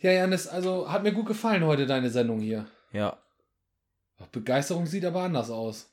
Ja, 0.00 0.12
Janis, 0.12 0.46
also 0.46 0.92
hat 0.92 1.02
mir 1.02 1.12
gut 1.12 1.26
gefallen 1.26 1.64
heute 1.64 1.86
deine 1.86 2.10
Sendung 2.10 2.40
hier. 2.40 2.66
Ja. 2.92 3.16
Begeisterung 4.32 4.84
sieht 4.84 5.06
aber 5.06 5.22
anders 5.22 5.50
aus. 5.50 5.90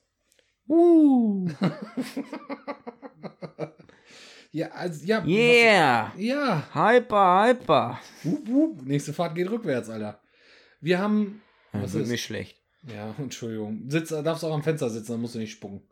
Uh. 0.67 1.49
Ja, 4.51 4.69
also, 4.69 5.05
ja. 5.05 5.23
Yeah. 5.25 6.11
Was, 6.15 6.23
ja. 6.23 6.63
Hyper, 6.73 7.43
hyper. 7.45 7.99
Wup, 8.23 8.47
wup. 8.47 8.81
Nächste 8.81 9.13
Fahrt 9.13 9.35
geht 9.35 9.47
rückwärts, 9.51 9.91
Alter. 9.91 10.19
Wir 10.81 10.97
haben. 10.97 11.43
Was 11.71 11.93
wird 11.93 12.05
ist? 12.05 12.09
mir 12.09 12.17
schlecht. 12.17 12.57
Ja, 12.91 13.13
Entschuldigung. 13.19 13.83
Sitz, 13.89 14.09
darfst 14.09 14.43
auch 14.43 14.53
am 14.53 14.63
Fenster 14.63 14.89
sitzen, 14.89 15.11
dann 15.11 15.21
musst 15.21 15.35
du 15.35 15.39
nicht 15.39 15.51
spucken. 15.51 15.83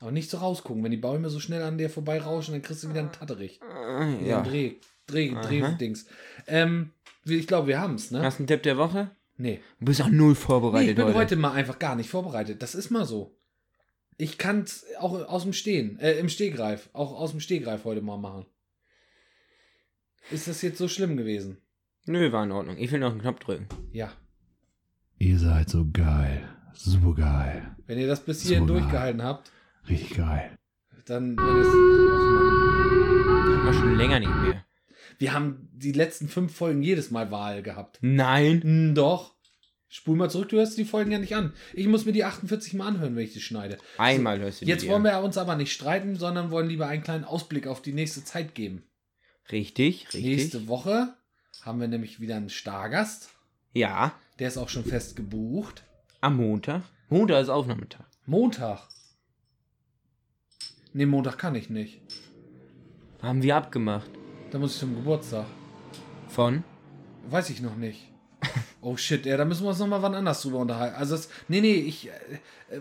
Aber 0.00 0.12
nicht 0.12 0.30
so 0.30 0.38
rausgucken. 0.38 0.82
Wenn 0.84 0.90
die 0.92 0.96
Bäume 0.96 1.28
so 1.28 1.40
schnell 1.40 1.62
an 1.62 1.78
dir 1.78 1.90
vorbei 1.90 2.20
rauschen, 2.20 2.52
dann 2.52 2.62
kriegst 2.62 2.84
du 2.84 2.88
wieder 2.88 3.00
einen 3.00 3.12
Tatterich. 3.12 3.60
Äh, 3.62 4.24
Ja. 4.24 4.26
Ja. 4.26 4.38
Ein 4.38 4.44
Dreh, 4.44 4.74
Dreh, 5.06 5.32
Aha. 5.32 5.40
Dreh-Dings. 5.42 6.06
Ähm, 6.46 6.90
ich 7.24 7.46
glaube, 7.46 7.68
wir 7.68 7.80
haben 7.80 7.94
es, 7.96 8.10
ne? 8.10 8.22
Hast 8.22 8.38
du 8.38 8.42
einen 8.42 8.46
Tipp 8.48 8.62
der 8.62 8.76
Woche? 8.76 9.10
Nee. 9.36 9.60
Du 9.80 9.86
bist 9.86 10.00
auch 10.02 10.08
null 10.08 10.30
nee. 10.30 10.34
vorbereitet 10.34 10.90
Ich 10.90 10.96
bin 10.96 11.04
heute. 11.06 11.14
heute 11.16 11.36
mal 11.36 11.52
einfach 11.52 11.78
gar 11.78 11.96
nicht 11.96 12.10
vorbereitet. 12.10 12.62
Das 12.62 12.74
ist 12.74 12.90
mal 12.90 13.04
so. 13.06 13.36
Ich 14.16 14.36
kann 14.38 14.62
es 14.62 14.84
auch 14.98 15.14
aus 15.28 15.44
dem 15.44 15.52
Stehen, 15.52 15.98
äh, 16.00 16.14
im 16.18 16.28
Stehgreif, 16.28 16.90
auch 16.92 17.12
aus 17.12 17.30
dem 17.30 17.40
Stehgreif 17.40 17.84
heute 17.84 18.02
mal 18.02 18.16
machen. 18.18 18.46
Ist 20.30 20.48
das 20.48 20.62
jetzt 20.62 20.78
so 20.78 20.88
schlimm 20.88 21.16
gewesen? 21.16 21.58
Nö, 22.06 22.32
war 22.32 22.44
in 22.44 22.52
Ordnung. 22.52 22.76
Ich 22.78 22.90
will 22.90 23.00
noch 23.00 23.10
einen 23.12 23.20
Knopf 23.20 23.38
drücken. 23.40 23.68
Ja. 23.92 24.12
Ihr 25.18 25.38
seid 25.38 25.68
so 25.70 25.86
geil. 25.92 26.48
Super 26.74 27.14
geil. 27.14 27.76
Wenn 27.86 27.98
ihr 27.98 28.06
das 28.06 28.20
bis 28.20 28.42
hierhin 28.42 28.66
So 28.66 28.74
durchgehalten 28.74 29.22
habt, 29.22 29.50
Richtig 29.88 30.16
geil. 30.16 30.58
dann, 31.06 31.36
wenn 31.36 31.56
es, 31.60 31.66
Mann. 31.68 33.64
War 33.66 33.72
schon 33.74 33.96
länger 33.96 34.20
nicht 34.20 34.34
mehr. 34.42 34.64
Wir 35.18 35.32
haben 35.32 35.68
die 35.72 35.92
letzten 35.92 36.28
fünf 36.28 36.54
Folgen 36.54 36.82
jedes 36.82 37.10
Mal 37.10 37.30
Wahl 37.30 37.62
gehabt. 37.62 37.98
Nein. 38.02 38.62
Hm, 38.62 38.94
doch. 38.94 39.34
Spul 39.90 40.16
mal 40.16 40.28
zurück, 40.30 40.50
du 40.50 40.58
hörst 40.58 40.76
die 40.76 40.84
Folgen 40.84 41.10
ja 41.12 41.18
nicht 41.18 41.34
an. 41.34 41.54
Ich 41.72 41.86
muss 41.86 42.04
mir 42.04 42.12
die 42.12 42.24
48 42.24 42.74
mal 42.74 42.88
anhören, 42.88 43.16
wenn 43.16 43.24
ich 43.24 43.32
die 43.32 43.40
schneide. 43.40 43.78
Einmal 43.96 44.38
hörst 44.38 44.60
du 44.60 44.66
die 44.66 44.70
Jetzt 44.70 44.86
wollen 44.86 45.02
wir 45.02 45.18
uns 45.20 45.38
aber 45.38 45.56
nicht 45.56 45.72
streiten, 45.72 46.14
sondern 46.16 46.50
wollen 46.50 46.68
lieber 46.68 46.86
einen 46.88 47.02
kleinen 47.02 47.24
Ausblick 47.24 47.66
auf 47.66 47.80
die 47.80 47.94
nächste 47.94 48.22
Zeit 48.22 48.54
geben. 48.54 48.82
Richtig, 49.50 50.04
richtig. 50.12 50.22
Nächste 50.24 50.68
Woche 50.68 51.14
haben 51.62 51.80
wir 51.80 51.88
nämlich 51.88 52.20
wieder 52.20 52.36
einen 52.36 52.50
Stargast. 52.50 53.30
Ja, 53.72 54.12
Der 54.38 54.48
ist 54.48 54.58
auch 54.58 54.68
schon 54.68 54.84
fest 54.84 55.16
gebucht. 55.16 55.82
am 56.20 56.36
Montag. 56.36 56.82
Montag 57.08 57.40
ist 57.42 57.48
Aufnahmetag. 57.48 58.04
Montag. 58.26 58.86
Nee, 60.92 61.06
Montag 61.06 61.38
kann 61.38 61.54
ich 61.54 61.68
nicht. 61.68 62.00
Haben 63.22 63.42
wir 63.42 63.56
abgemacht. 63.56 64.10
Da 64.50 64.58
muss 64.58 64.74
ich 64.74 64.80
zum 64.80 64.94
Geburtstag. 64.94 65.46
Von? 66.28 66.64
Weiß 67.28 67.50
ich 67.50 67.60
noch 67.60 67.76
nicht. 67.76 68.08
Oh 68.80 68.96
shit, 68.96 69.26
ja, 69.26 69.36
da 69.36 69.44
müssen 69.44 69.64
wir 69.64 69.70
uns 69.70 69.80
nochmal 69.80 70.02
wann 70.02 70.14
anders 70.14 70.40
drüber 70.40 70.58
unterhalten. 70.58 70.94
Also, 70.94 71.16
das, 71.16 71.28
nee, 71.48 71.60
nee, 71.60 71.74
ich, 71.74 72.08
äh, 72.08 72.12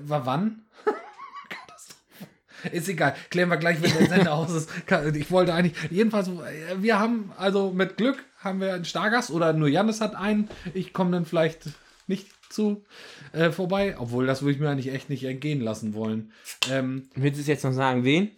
war 0.05 0.27
wann? 0.27 0.61
Katastrophe. 1.49 2.69
ist 2.71 2.87
egal, 2.87 3.15
klären 3.31 3.49
wir 3.49 3.57
gleich, 3.57 3.81
wenn 3.81 3.91
der 3.97 4.07
Sender 4.07 4.33
aus 4.35 4.51
ist. 4.51 4.69
Ich 5.15 5.31
wollte 5.31 5.55
eigentlich, 5.55 5.75
jedenfalls, 5.89 6.27
äh, 6.27 6.75
wir 6.77 6.99
haben, 6.99 7.31
also 7.35 7.71
mit 7.71 7.97
Glück 7.97 8.23
haben 8.37 8.61
wir 8.61 8.75
einen 8.75 8.85
Stargast 8.85 9.31
oder 9.31 9.53
nur 9.53 9.67
Jannis 9.67 9.99
hat 9.99 10.15
einen. 10.15 10.49
Ich 10.75 10.93
komme 10.93 11.09
dann 11.09 11.25
vielleicht 11.25 11.63
nicht 12.05 12.27
zu 12.53 12.85
äh, 13.33 13.51
vorbei, 13.51 13.95
obwohl 13.97 14.25
das 14.25 14.41
würde 14.41 14.53
ich 14.53 14.59
mir 14.59 14.69
eigentlich 14.69 14.93
echt 14.93 15.09
nicht 15.09 15.23
entgehen 15.23 15.61
lassen 15.61 15.93
wollen. 15.93 16.31
Ähm, 16.69 17.09
Willst 17.15 17.37
du 17.37 17.41
es 17.41 17.47
jetzt 17.47 17.63
noch 17.63 17.73
sagen, 17.73 18.03
wen? 18.03 18.31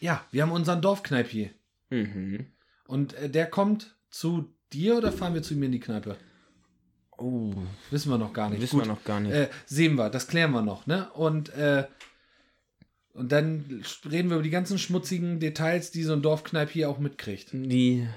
ja, 0.00 0.24
wir 0.32 0.42
haben 0.42 0.52
unseren 0.52 0.82
Dorfkneipier. 0.82 1.50
Mhm. 1.90 2.46
Und 2.86 3.14
äh, 3.14 3.28
der 3.30 3.46
kommt 3.46 3.94
zu 4.10 4.52
dir 4.72 4.96
oder 4.96 5.12
fahren 5.12 5.34
wir 5.34 5.42
zu 5.42 5.54
ihm 5.54 5.62
in 5.62 5.72
die 5.72 5.80
Kneipe? 5.80 6.16
Oh, 7.18 7.52
Wissen 7.90 8.10
wir 8.10 8.18
noch 8.18 8.32
gar 8.32 8.50
nicht. 8.50 8.60
wissen 8.60 8.78
Gut. 8.78 8.86
wir 8.88 8.92
noch 8.92 9.04
gar 9.04 9.20
nicht. 9.20 9.32
Äh, 9.32 9.48
sehen 9.66 9.94
wir, 9.96 10.10
das 10.10 10.26
klären 10.26 10.50
wir 10.50 10.62
noch, 10.62 10.86
ne? 10.86 11.08
Und, 11.12 11.50
äh, 11.50 11.84
und 13.14 13.30
dann 13.30 13.84
reden 14.10 14.28
wir 14.30 14.36
über 14.36 14.42
die 14.42 14.50
ganzen 14.50 14.78
schmutzigen 14.78 15.38
Details, 15.38 15.90
die 15.92 16.02
so 16.02 16.14
ein 16.14 16.22
Dorfkneip 16.22 16.70
hier 16.70 16.88
auch 16.90 16.98
mitkriegt. 16.98 17.50
die 17.52 18.08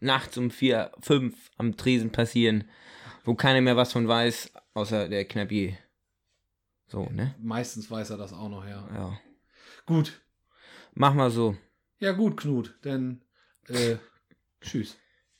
nachts 0.00 0.38
um 0.38 0.50
vier, 0.50 0.92
fünf 1.00 1.34
am 1.58 1.76
Tresen 1.76 2.10
passieren, 2.10 2.64
wo 3.24 3.34
keiner 3.34 3.60
mehr 3.60 3.76
was 3.76 3.92
von 3.92 4.06
weiß, 4.08 4.52
außer 4.78 5.08
der 5.08 5.24
Knappi. 5.24 5.76
So, 6.86 7.04
ne? 7.10 7.34
Meistens 7.40 7.90
weiß 7.90 8.10
er 8.10 8.16
das 8.16 8.32
auch 8.32 8.48
noch, 8.48 8.64
ja. 8.64 8.88
Ja. 8.94 9.20
Gut. 9.86 10.22
Mach 10.94 11.14
mal 11.14 11.30
so. 11.30 11.56
Ja, 11.98 12.12
gut, 12.12 12.36
Knut. 12.36 12.78
Dann, 12.82 13.20
äh, 13.68 13.96
tschüss. 14.60 14.96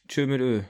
Tschö 0.09 0.27
mit 0.27 0.41
Ö. 0.41 0.63